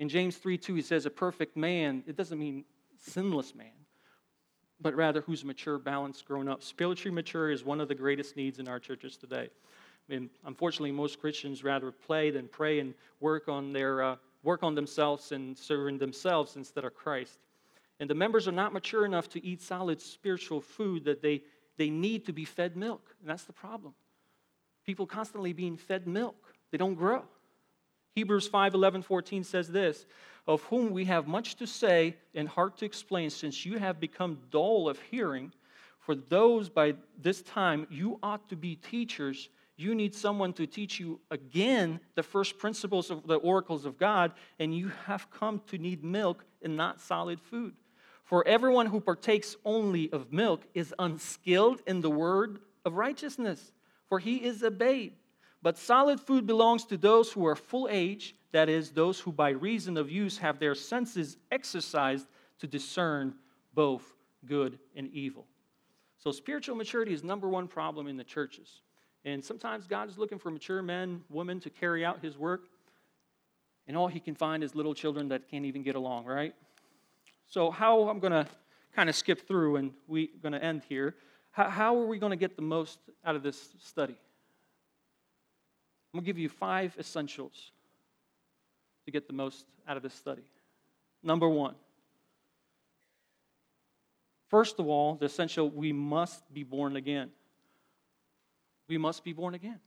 In 0.00 0.08
James 0.08 0.36
3 0.38 0.58
2, 0.58 0.74
he 0.74 0.82
says, 0.82 1.06
a 1.06 1.10
perfect 1.10 1.56
man. 1.56 2.02
It 2.06 2.16
doesn't 2.16 2.38
mean 2.38 2.64
sinless 3.04 3.54
man, 3.54 3.66
but 4.80 4.94
rather 4.94 5.20
who's 5.20 5.44
mature, 5.44 5.78
balanced, 5.78 6.24
grown 6.24 6.48
up. 6.48 6.62
Spiritually 6.62 7.14
mature 7.14 7.50
is 7.50 7.64
one 7.64 7.80
of 7.80 7.88
the 7.88 7.94
greatest 7.94 8.36
needs 8.36 8.58
in 8.58 8.68
our 8.68 8.78
churches 8.78 9.16
today. 9.16 9.48
I 10.08 10.12
mean, 10.12 10.30
unfortunately, 10.44 10.92
most 10.92 11.20
Christians 11.20 11.64
rather 11.64 11.90
play 11.90 12.30
than 12.30 12.48
pray 12.48 12.80
and 12.80 12.94
work 13.20 13.48
on 13.48 13.72
their 13.72 14.02
uh, 14.02 14.16
work 14.42 14.62
on 14.62 14.74
themselves 14.74 15.32
and 15.32 15.56
serving 15.56 15.98
themselves 15.98 16.56
instead 16.56 16.84
of 16.84 16.94
Christ. 16.94 17.38
And 18.00 18.10
the 18.10 18.14
members 18.14 18.46
are 18.46 18.52
not 18.52 18.72
mature 18.72 19.04
enough 19.06 19.28
to 19.30 19.44
eat 19.44 19.62
solid 19.62 20.00
spiritual 20.00 20.60
food 20.60 21.04
that 21.04 21.22
they, 21.22 21.42
they 21.76 21.88
need 21.88 22.26
to 22.26 22.32
be 22.32 22.44
fed 22.44 22.76
milk. 22.76 23.14
And 23.20 23.30
that's 23.30 23.44
the 23.44 23.52
problem. 23.52 23.94
People 24.84 25.06
constantly 25.06 25.52
being 25.52 25.76
fed 25.76 26.06
milk, 26.06 26.54
they 26.70 26.76
don't 26.76 26.94
grow. 26.94 27.22
Hebrews 28.14 28.46
5 28.46 28.74
11, 28.74 29.02
14 29.02 29.44
says 29.44 29.68
this 29.68 30.06
Of 30.46 30.62
whom 30.64 30.90
we 30.90 31.04
have 31.06 31.26
much 31.26 31.56
to 31.56 31.66
say 31.66 32.16
and 32.34 32.48
hard 32.48 32.76
to 32.78 32.84
explain, 32.84 33.30
since 33.30 33.66
you 33.66 33.78
have 33.78 34.00
become 34.00 34.38
dull 34.50 34.88
of 34.88 35.00
hearing. 35.10 35.52
For 35.98 36.14
those 36.14 36.68
by 36.68 36.94
this 37.20 37.42
time 37.42 37.86
you 37.90 38.18
ought 38.22 38.48
to 38.50 38.56
be 38.56 38.76
teachers, 38.76 39.48
you 39.76 39.94
need 39.94 40.14
someone 40.14 40.52
to 40.52 40.66
teach 40.66 41.00
you 41.00 41.18
again 41.30 41.98
the 42.14 42.22
first 42.22 42.58
principles 42.58 43.10
of 43.10 43.26
the 43.26 43.36
oracles 43.36 43.84
of 43.84 43.98
God, 43.98 44.32
and 44.58 44.76
you 44.76 44.92
have 45.06 45.30
come 45.30 45.60
to 45.68 45.78
need 45.78 46.04
milk 46.04 46.44
and 46.62 46.76
not 46.76 47.00
solid 47.00 47.40
food. 47.40 47.74
For 48.22 48.46
everyone 48.46 48.86
who 48.86 49.00
partakes 49.00 49.56
only 49.64 50.10
of 50.12 50.32
milk 50.32 50.62
is 50.74 50.94
unskilled 50.98 51.82
in 51.86 52.00
the 52.00 52.10
word 52.10 52.60
of 52.84 52.94
righteousness, 52.94 53.72
for 54.08 54.18
he 54.18 54.36
is 54.36 54.62
a 54.62 54.70
babe. 54.70 55.14
But 55.64 55.78
solid 55.78 56.20
food 56.20 56.46
belongs 56.46 56.84
to 56.84 56.98
those 56.98 57.32
who 57.32 57.46
are 57.46 57.56
full 57.56 57.88
age, 57.90 58.36
that 58.52 58.68
is, 58.68 58.90
those 58.90 59.18
who 59.18 59.32
by 59.32 59.48
reason 59.48 59.96
of 59.96 60.10
use 60.10 60.36
have 60.36 60.58
their 60.58 60.74
senses 60.74 61.38
exercised 61.50 62.26
to 62.58 62.66
discern 62.66 63.34
both 63.72 64.14
good 64.44 64.78
and 64.94 65.10
evil. 65.10 65.46
So, 66.18 66.32
spiritual 66.32 66.76
maturity 66.76 67.14
is 67.14 67.24
number 67.24 67.48
one 67.48 67.66
problem 67.66 68.08
in 68.08 68.18
the 68.18 68.24
churches. 68.24 68.82
And 69.24 69.42
sometimes 69.42 69.86
God 69.86 70.10
is 70.10 70.18
looking 70.18 70.38
for 70.38 70.50
mature 70.50 70.82
men, 70.82 71.22
women 71.30 71.60
to 71.60 71.70
carry 71.70 72.04
out 72.04 72.20
his 72.20 72.36
work, 72.36 72.64
and 73.88 73.96
all 73.96 74.06
he 74.06 74.20
can 74.20 74.34
find 74.34 74.62
is 74.62 74.74
little 74.74 74.92
children 74.92 75.28
that 75.28 75.48
can't 75.48 75.64
even 75.64 75.82
get 75.82 75.94
along, 75.94 76.26
right? 76.26 76.54
So, 77.46 77.70
how 77.70 78.10
I'm 78.10 78.18
going 78.18 78.34
to 78.34 78.46
kind 78.94 79.08
of 79.08 79.16
skip 79.16 79.48
through 79.48 79.76
and 79.76 79.92
we're 80.08 80.28
going 80.42 80.52
to 80.52 80.62
end 80.62 80.82
here. 80.90 81.14
How, 81.52 81.70
how 81.70 81.96
are 81.96 82.06
we 82.06 82.18
going 82.18 82.32
to 82.32 82.36
get 82.36 82.54
the 82.54 82.62
most 82.62 82.98
out 83.24 83.34
of 83.34 83.42
this 83.42 83.70
study? 83.80 84.16
I'm 86.14 86.18
going 86.18 86.26
to 86.26 86.28
give 86.28 86.38
you 86.38 86.48
five 86.48 86.94
essentials 86.96 87.72
to 89.04 89.10
get 89.10 89.26
the 89.26 89.32
most 89.32 89.66
out 89.88 89.96
of 89.96 90.04
this 90.04 90.14
study. 90.14 90.44
Number 91.24 91.48
one, 91.48 91.74
first 94.48 94.78
of 94.78 94.86
all, 94.86 95.16
the 95.16 95.26
essential 95.26 95.68
we 95.68 95.92
must 95.92 96.40
be 96.54 96.62
born 96.62 96.94
again. 96.94 97.30
We 98.86 98.96
must 98.96 99.24
be 99.24 99.32
born 99.32 99.54
again. 99.54 99.80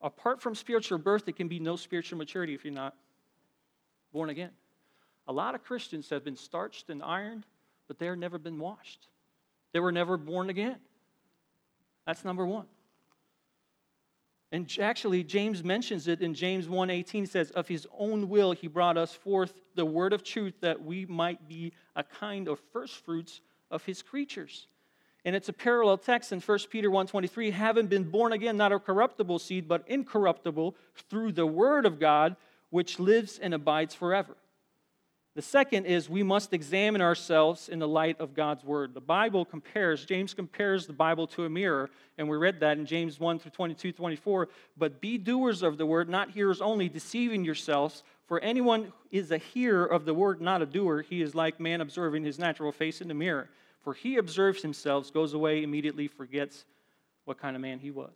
Apart 0.00 0.40
from 0.40 0.54
spiritual 0.54 0.98
birth, 0.98 1.24
there 1.24 1.34
can 1.34 1.48
be 1.48 1.58
no 1.58 1.74
spiritual 1.74 2.18
maturity 2.18 2.54
if 2.54 2.64
you're 2.64 2.72
not 2.72 2.94
born 4.12 4.30
again. 4.30 4.50
A 5.26 5.32
lot 5.32 5.56
of 5.56 5.64
Christians 5.64 6.08
have 6.10 6.22
been 6.22 6.36
starched 6.36 6.90
and 6.90 7.02
ironed, 7.02 7.44
but 7.88 7.98
they've 7.98 8.16
never 8.16 8.38
been 8.38 8.60
washed. 8.60 9.08
They 9.72 9.80
were 9.80 9.90
never 9.90 10.16
born 10.16 10.48
again. 10.48 10.76
That's 12.06 12.24
number 12.24 12.46
one. 12.46 12.66
And 14.52 14.70
actually, 14.80 15.22
James 15.22 15.62
mentions 15.62 16.08
it 16.08 16.22
in 16.22 16.34
James 16.34 16.66
1:18 16.66 17.28
says, 17.28 17.50
Of 17.52 17.68
his 17.68 17.86
own 17.96 18.28
will 18.28 18.52
he 18.52 18.66
brought 18.66 18.96
us 18.96 19.14
forth 19.14 19.54
the 19.76 19.86
word 19.86 20.12
of 20.12 20.24
truth 20.24 20.54
that 20.60 20.82
we 20.82 21.06
might 21.06 21.48
be 21.48 21.72
a 21.94 22.02
kind 22.02 22.48
of 22.48 22.58
first 22.72 23.04
fruits 23.04 23.40
of 23.70 23.84
his 23.84 24.02
creatures. 24.02 24.66
And 25.24 25.36
it's 25.36 25.48
a 25.48 25.52
parallel 25.52 25.98
text 25.98 26.32
in 26.32 26.40
1 26.40 26.58
Peter 26.70 26.90
1:23, 26.90 27.52
having 27.52 27.86
been 27.86 28.10
born 28.10 28.32
again, 28.32 28.56
not 28.56 28.72
of 28.72 28.84
corruptible 28.84 29.38
seed, 29.38 29.68
but 29.68 29.86
incorruptible, 29.86 30.74
through 31.08 31.32
the 31.32 31.46
word 31.46 31.86
of 31.86 32.00
God, 32.00 32.36
which 32.70 32.98
lives 32.98 33.38
and 33.38 33.54
abides 33.54 33.94
forever. 33.94 34.36
The 35.36 35.42
second 35.42 35.86
is 35.86 36.10
we 36.10 36.24
must 36.24 36.52
examine 36.52 37.00
ourselves 37.00 37.68
in 37.68 37.78
the 37.78 37.86
light 37.86 38.18
of 38.20 38.34
God's 38.34 38.64
word. 38.64 38.94
The 38.94 39.00
Bible 39.00 39.44
compares, 39.44 40.04
James 40.04 40.34
compares 40.34 40.88
the 40.88 40.92
Bible 40.92 41.28
to 41.28 41.44
a 41.44 41.48
mirror, 41.48 41.88
and 42.18 42.28
we 42.28 42.36
read 42.36 42.58
that 42.60 42.78
in 42.78 42.84
James 42.84 43.20
1 43.20 43.38
through 43.38 43.52
22, 43.52 43.92
24. 43.92 44.48
But 44.76 45.00
be 45.00 45.18
doers 45.18 45.62
of 45.62 45.78
the 45.78 45.86
word, 45.86 46.08
not 46.08 46.30
hearers 46.30 46.60
only, 46.60 46.88
deceiving 46.88 47.44
yourselves. 47.44 48.02
For 48.26 48.40
anyone 48.40 48.92
is 49.12 49.30
a 49.30 49.38
hearer 49.38 49.86
of 49.86 50.04
the 50.04 50.14
word, 50.14 50.40
not 50.40 50.62
a 50.62 50.66
doer, 50.66 51.02
he 51.02 51.22
is 51.22 51.34
like 51.34 51.60
man 51.60 51.80
observing 51.80 52.24
his 52.24 52.38
natural 52.38 52.72
face 52.72 53.00
in 53.00 53.06
the 53.06 53.14
mirror. 53.14 53.48
For 53.82 53.94
he 53.94 54.16
observes 54.16 54.62
himself, 54.62 55.12
goes 55.12 55.32
away, 55.32 55.62
immediately 55.62 56.08
forgets 56.08 56.64
what 57.24 57.38
kind 57.38 57.54
of 57.54 57.62
man 57.62 57.78
he 57.78 57.92
was. 57.92 58.12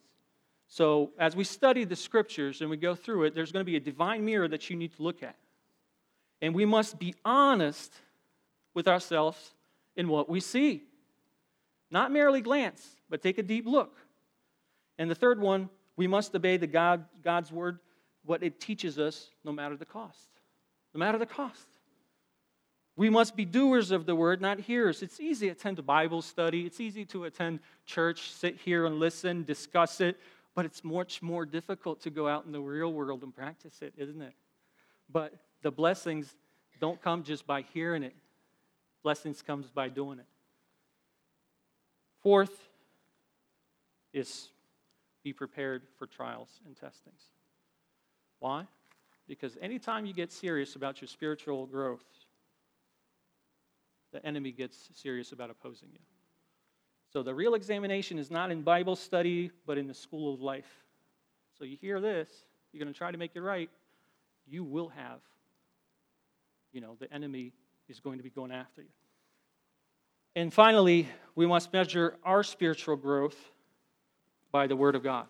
So, 0.66 1.12
as 1.18 1.36
we 1.36 1.44
study 1.44 1.84
the 1.84 1.94
scriptures 1.94 2.60
and 2.60 2.68
we 2.68 2.76
go 2.76 2.96
through 2.96 3.24
it, 3.24 3.34
there's 3.34 3.52
going 3.52 3.64
to 3.64 3.70
be 3.70 3.76
a 3.76 3.80
divine 3.80 4.24
mirror 4.24 4.48
that 4.48 4.68
you 4.68 4.74
need 4.76 4.96
to 4.96 5.02
look 5.02 5.22
at. 5.22 5.36
And 6.40 6.54
we 6.54 6.64
must 6.64 6.98
be 6.98 7.14
honest 7.24 7.92
with 8.74 8.88
ourselves 8.88 9.52
in 9.96 10.08
what 10.08 10.28
we 10.28 10.40
see. 10.40 10.82
Not 11.90 12.10
merely 12.10 12.40
glance, 12.40 12.96
but 13.08 13.22
take 13.22 13.38
a 13.38 13.42
deep 13.42 13.66
look. 13.66 13.96
And 14.98 15.10
the 15.10 15.14
third 15.14 15.40
one, 15.40 15.68
we 15.96 16.06
must 16.06 16.34
obey 16.34 16.56
the 16.56 16.66
God, 16.66 17.04
God's 17.22 17.52
word 17.52 17.78
what 18.24 18.42
it 18.42 18.60
teaches 18.60 18.98
us 18.98 19.30
no 19.44 19.52
matter 19.52 19.76
the 19.76 19.84
cost. 19.84 20.28
No 20.94 20.98
matter 20.98 21.18
the 21.18 21.26
cost. 21.26 21.66
We 22.96 23.10
must 23.10 23.34
be 23.34 23.44
doers 23.44 23.90
of 23.90 24.06
the 24.06 24.14
word, 24.14 24.40
not 24.40 24.60
hearers. 24.60 25.02
It's 25.02 25.20
easy 25.20 25.46
to 25.48 25.52
attend 25.52 25.84
Bible 25.84 26.22
study. 26.22 26.64
It's 26.64 26.80
easy 26.80 27.04
to 27.06 27.24
attend 27.24 27.58
church, 27.86 28.30
sit 28.30 28.56
here 28.56 28.86
and 28.86 29.00
listen, 29.00 29.42
discuss 29.42 30.00
it, 30.00 30.16
but 30.54 30.64
it's 30.64 30.84
much 30.84 31.20
more 31.20 31.44
difficult 31.44 32.00
to 32.02 32.10
go 32.10 32.28
out 32.28 32.46
in 32.46 32.52
the 32.52 32.60
real 32.60 32.92
world 32.92 33.24
and 33.24 33.34
practice 33.34 33.82
it, 33.82 33.94
isn't 33.96 34.22
it? 34.22 34.32
But 35.10 35.34
the 35.64 35.70
blessings 35.70 36.36
don't 36.78 37.00
come 37.00 37.24
just 37.24 37.46
by 37.46 37.62
hearing 37.72 38.02
it. 38.02 38.14
Blessings 39.02 39.40
comes 39.40 39.70
by 39.70 39.88
doing 39.88 40.18
it. 40.18 40.26
Fourth 42.22 42.68
is 44.12 44.50
be 45.24 45.32
prepared 45.32 45.82
for 45.98 46.06
trials 46.06 46.50
and 46.66 46.76
testings. 46.76 47.22
Why? 48.40 48.66
Because 49.26 49.56
anytime 49.62 50.04
you 50.04 50.12
get 50.12 50.30
serious 50.30 50.76
about 50.76 51.00
your 51.00 51.08
spiritual 51.08 51.64
growth, 51.64 52.04
the 54.12 54.24
enemy 54.24 54.52
gets 54.52 54.90
serious 54.92 55.32
about 55.32 55.48
opposing 55.48 55.88
you. 55.92 55.98
So 57.10 57.22
the 57.22 57.34
real 57.34 57.54
examination 57.54 58.18
is 58.18 58.30
not 58.30 58.50
in 58.50 58.60
Bible 58.60 58.96
study, 58.96 59.50
but 59.66 59.78
in 59.78 59.86
the 59.86 59.94
school 59.94 60.34
of 60.34 60.42
life. 60.42 60.84
So 61.58 61.64
you 61.64 61.78
hear 61.80 62.00
this, 62.00 62.28
you're 62.70 62.84
going 62.84 62.92
to 62.92 62.96
try 62.96 63.10
to 63.10 63.18
make 63.18 63.34
it 63.34 63.40
right, 63.40 63.70
you 64.46 64.62
will 64.62 64.88
have, 64.88 65.20
you 66.74 66.80
know, 66.80 66.96
the 66.98 67.10
enemy 67.12 67.52
is 67.88 68.00
going 68.00 68.18
to 68.18 68.24
be 68.24 68.30
going 68.30 68.50
after 68.50 68.82
you. 68.82 68.88
And 70.36 70.52
finally, 70.52 71.08
we 71.36 71.46
must 71.46 71.72
measure 71.72 72.16
our 72.24 72.42
spiritual 72.42 72.96
growth 72.96 73.36
by 74.50 74.66
the 74.66 74.74
Word 74.74 74.96
of 74.96 75.02
God. 75.02 75.26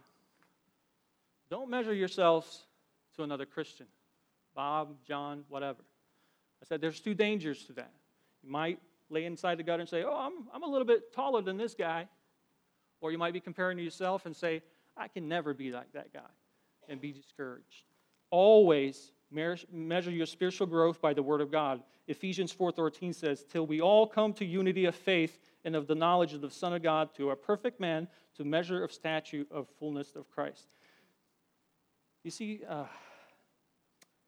Don't 1.51 1.68
measure 1.68 1.92
yourselves 1.92 2.64
to 3.16 3.22
another 3.22 3.45
Christian, 3.45 3.86
Bob, 4.57 4.97
John, 5.07 5.45
whatever. 5.49 5.82
I 6.62 6.66
said 6.66 6.80
there's 6.80 7.01
two 7.01 7.14
dangers 7.14 7.64
to 7.66 7.74
that. 7.74 7.92
You 8.42 8.51
might 8.51 8.78
lay 9.11 9.26
inside 9.26 9.59
the 9.59 9.62
gutter 9.62 9.80
and 9.80 9.88
say, 9.88 10.03
Oh, 10.03 10.16
I'm, 10.16 10.49
I'm 10.53 10.62
a 10.62 10.66
little 10.66 10.86
bit 10.86 11.12
taller 11.12 11.42
than 11.42 11.59
this 11.59 11.74
guy. 11.74 12.09
Or 13.01 13.12
you 13.12 13.18
might 13.18 13.34
be 13.34 13.40
comparing 13.40 13.76
to 13.76 13.82
yourself 13.84 14.24
and 14.24 14.34
say, 14.34 14.62
I 14.97 15.09
can 15.09 15.28
never 15.28 15.53
be 15.53 15.70
like 15.70 15.92
that 15.92 16.12
guy, 16.12 16.20
and 16.88 17.01
be 17.01 17.12
discouraged. 17.12 17.84
Always 18.30 19.12
measure 19.35 20.11
your 20.11 20.26
spiritual 20.26 20.66
growth 20.66 21.01
by 21.01 21.12
the 21.12 21.22
word 21.22 21.41
of 21.41 21.51
God. 21.51 21.82
Ephesians 22.07 22.53
4:13 22.53 23.12
says, 23.12 23.45
"Till 23.45 23.66
we 23.66 23.80
all 23.80 24.07
come 24.07 24.32
to 24.35 24.45
unity 24.45 24.85
of 24.85 24.95
faith 24.95 25.41
and 25.64 25.74
of 25.74 25.87
the 25.87 25.95
knowledge 25.95 26.32
of 26.35 26.41
the 26.41 26.51
Son 26.51 26.72
of 26.72 26.82
God, 26.82 27.14
to 27.14 27.30
a 27.30 27.37
perfect 27.37 27.80
man, 27.80 28.09
to 28.35 28.45
measure 28.45 28.82
of 28.82 28.93
statute 28.93 29.51
of 29.51 29.68
fullness 29.68 30.14
of 30.14 30.28
Christ." 30.28 30.68
You 32.22 32.30
see, 32.30 32.64
uh, 32.64 32.87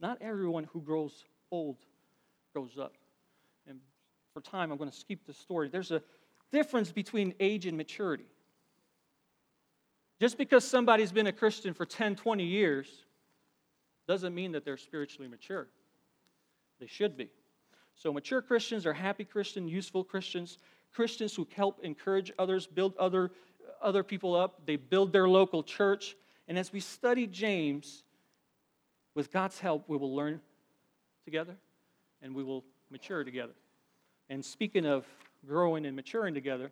not 0.01 0.21
everyone 0.21 0.65
who 0.65 0.83
grows 0.83 1.25
old 1.51 1.79
grows 2.53 2.79
up 2.79 2.95
And 3.67 3.81
for 4.33 4.41
time, 4.41 4.71
I'm 4.73 4.79
going 4.79 4.91
to 4.91 4.97
skip 4.97 5.25
the 5.27 5.35
story. 5.35 5.69
There's 5.69 5.91
a 5.91 6.03
difference 6.53 6.93
between 6.93 7.35
age 7.41 7.67
and 7.67 7.77
maturity. 7.77 8.31
Just 10.21 10.39
because 10.39 10.67
somebody's 10.67 11.13
been 11.13 11.27
a 11.27 11.33
Christian 11.33 11.75
for 11.75 11.85
10, 11.85 12.17
20 12.17 12.45
years 12.45 13.06
doesn't 14.07 14.35
mean 14.35 14.53
that 14.53 14.65
they're 14.65 14.77
spiritually 14.77 15.29
mature. 15.29 15.67
They 16.81 16.87
should 16.87 17.17
be. 17.17 17.31
So, 17.95 18.13
mature 18.13 18.43
Christians 18.43 18.85
are 18.87 18.93
happy 18.93 19.25
Christians, 19.25 19.73
useful 19.73 20.05
Christians, 20.05 20.59
Christians 20.93 21.35
who 21.35 21.47
help 21.55 21.81
encourage 21.83 22.33
others, 22.39 22.67
build 22.67 22.97
other, 22.99 23.31
other 23.83 24.03
people 24.03 24.35
up. 24.35 24.67
They 24.67 24.77
build 24.77 25.13
their 25.13 25.29
local 25.29 25.63
church. 25.63 26.17
And 26.49 26.59
as 26.59 26.73
we 26.73 26.81
study 26.81 27.27
James, 27.27 28.05
with 29.17 29.33
God's 29.33 29.59
help, 29.59 29.89
we 29.89 29.97
will 29.97 30.15
learn 30.15 30.41
together 31.25 31.57
and 32.23 32.35
we 32.35 32.45
will 32.45 32.63
mature 32.91 33.25
together. 33.25 33.55
And 34.29 34.45
speaking 34.45 34.87
of 34.87 35.07
growing 35.47 35.87
and 35.87 35.97
maturing 35.97 36.35
together, 36.35 36.71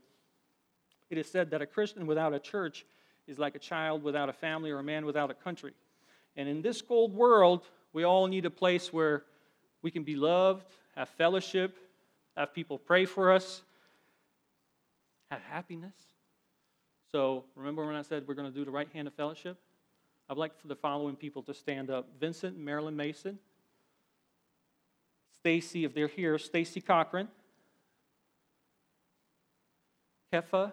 it 1.10 1.18
is 1.18 1.28
said 1.28 1.50
that 1.50 1.62
a 1.62 1.66
Christian 1.66 2.06
without 2.06 2.34
a 2.34 2.38
church 2.38 2.84
is 3.26 3.38
like 3.38 3.56
a 3.56 3.58
child 3.58 4.02
without 4.02 4.28
a 4.28 4.32
family 4.32 4.70
or 4.70 4.78
a 4.78 4.82
man 4.84 5.06
without 5.06 5.30
a 5.30 5.34
country. 5.34 5.72
And 6.36 6.48
in 6.48 6.62
this 6.62 6.82
cold 6.82 7.14
world, 7.14 7.64
we 7.92 8.04
all 8.04 8.26
need 8.26 8.44
a 8.44 8.50
place 8.50 8.92
where 8.92 9.24
we 9.82 9.90
can 9.90 10.02
be 10.02 10.16
loved, 10.16 10.66
have 10.96 11.08
fellowship, 11.10 11.76
have 12.36 12.52
people 12.52 12.78
pray 12.78 13.04
for 13.04 13.32
us, 13.32 13.62
have 15.30 15.42
happiness. 15.42 15.94
So 17.12 17.44
remember 17.54 17.86
when 17.86 17.94
I 17.94 18.02
said 18.02 18.26
we're 18.26 18.34
going 18.34 18.50
to 18.50 18.56
do 18.56 18.64
the 18.64 18.70
right 18.70 18.88
hand 18.92 19.06
of 19.06 19.14
fellowship? 19.14 19.56
I'd 20.28 20.36
like 20.36 20.58
for 20.58 20.68
the 20.68 20.76
following 20.76 21.16
people 21.16 21.42
to 21.42 21.54
stand 21.54 21.90
up 21.90 22.08
Vincent 22.18 22.58
Marilyn 22.58 22.96
Mason, 22.96 23.38
Stacy, 25.38 25.84
if 25.84 25.94
they're 25.94 26.08
here, 26.08 26.38
Stacy 26.38 26.80
Cochran. 26.80 27.28
Kefa 30.32 30.72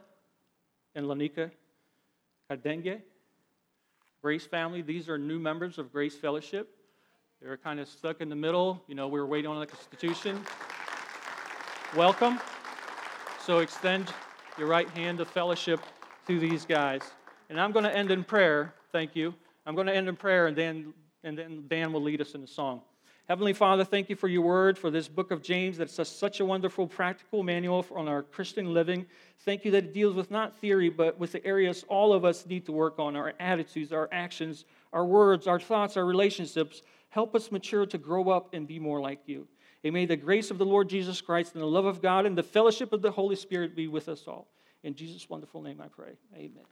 and 0.96 1.06
Lanika 1.06 1.52
Kadenge. 2.50 3.02
Grace 4.22 4.46
family, 4.46 4.84
these 4.84 5.10
are 5.10 5.18
new 5.18 5.40
members 5.40 5.80
of 5.80 5.92
Grace 5.92 6.16
Fellowship. 6.16 6.70
They're 7.42 7.58
kind 7.58 7.80
of 7.80 7.88
stuck 7.88 8.22
in 8.22 8.30
the 8.30 8.36
middle. 8.36 8.80
You 8.88 8.94
know, 8.94 9.08
we 9.08 9.20
are 9.20 9.26
waiting 9.26 9.50
on 9.50 9.60
the 9.60 9.66
Constitution. 9.66 10.40
Welcome. 11.98 12.40
So 13.44 13.60
extend 13.60 14.14
your 14.60 14.68
right 14.68 14.88
hand 14.92 15.22
of 15.22 15.28
fellowship 15.28 15.80
to 16.28 16.40
these 16.40 16.66
guys. 16.66 17.02
And 17.50 17.60
I'm 17.60 17.72
going 17.72 17.84
to 17.84 17.98
end 17.98 18.12
in 18.12 18.24
prayer. 18.24 18.76
Thank 18.92 19.16
you. 19.16 19.34
I'm 19.66 19.74
going 19.74 19.88
to 19.88 19.96
end 19.96 20.08
in 20.08 20.16
prayer, 20.16 20.46
and 20.46 20.56
then, 20.56 20.94
and 21.24 21.36
then 21.36 21.64
Dan 21.68 21.92
will 21.92 22.04
lead 22.04 22.22
us 22.22 22.36
in 22.36 22.44
a 22.44 22.48
song. 22.48 22.82
Heavenly 23.32 23.54
Father, 23.54 23.86
thank 23.86 24.10
you 24.10 24.18
for 24.18 24.28
your 24.28 24.42
word, 24.42 24.78
for 24.78 24.92
this 24.92 25.08
book 25.08 25.32
of 25.32 25.42
James 25.42 25.78
that's 25.78 26.06
such 26.10 26.42
a 26.42 26.46
wonderful 26.46 26.86
practical 26.86 27.44
manual 27.44 27.86
on 27.96 28.10
our 28.10 28.24
Christian 28.24 28.74
living. 28.74 29.06
Thank 29.46 29.64
you 29.64 29.72
that 29.72 29.86
it 29.86 29.94
deals 29.94 30.16
with 30.16 30.32
not 30.32 30.60
theory, 30.60 30.90
but 30.90 31.18
with 31.18 31.32
the 31.32 31.46
areas 31.46 31.86
all 31.88 32.12
of 32.12 32.26
us 32.26 32.46
need 32.46 32.66
to 32.66 32.74
work 32.74 33.00
on 33.00 33.16
our 33.16 33.34
attitudes, 33.40 33.94
our 33.94 34.10
actions, 34.12 34.66
our 34.92 35.06
words, 35.06 35.48
our 35.48 35.62
thoughts, 35.62 35.96
our 35.96 36.04
relationships. 36.04 36.82
Help 37.08 37.34
us 37.34 37.54
mature 37.54 37.86
to 37.86 37.98
grow 37.98 38.30
up 38.30 38.54
and 38.54 38.68
be 38.68 38.80
more 38.80 39.00
like 39.00 39.22
you. 39.28 39.48
And 39.86 39.94
may 39.94 40.06
the 40.06 40.18
grace 40.18 40.52
of 40.52 40.58
the 40.58 40.66
Lord 40.66 40.90
Jesus 40.90 41.22
Christ 41.22 41.54
and 41.54 41.62
the 41.62 41.68
love 41.68 41.86
of 41.86 42.02
God 42.02 42.26
and 42.26 42.38
the 42.38 42.44
fellowship 42.44 42.92
of 42.92 43.02
the 43.02 43.12
Holy 43.12 43.38
Spirit 43.38 43.78
be 43.78 43.88
with 43.88 44.10
us 44.10 44.26
all. 44.28 44.50
In 44.84 44.94
Jesus' 44.94 45.30
wonderful 45.30 45.62
name 45.62 45.80
I 45.80 45.88
pray. 45.88 46.18
Amen. 46.36 46.66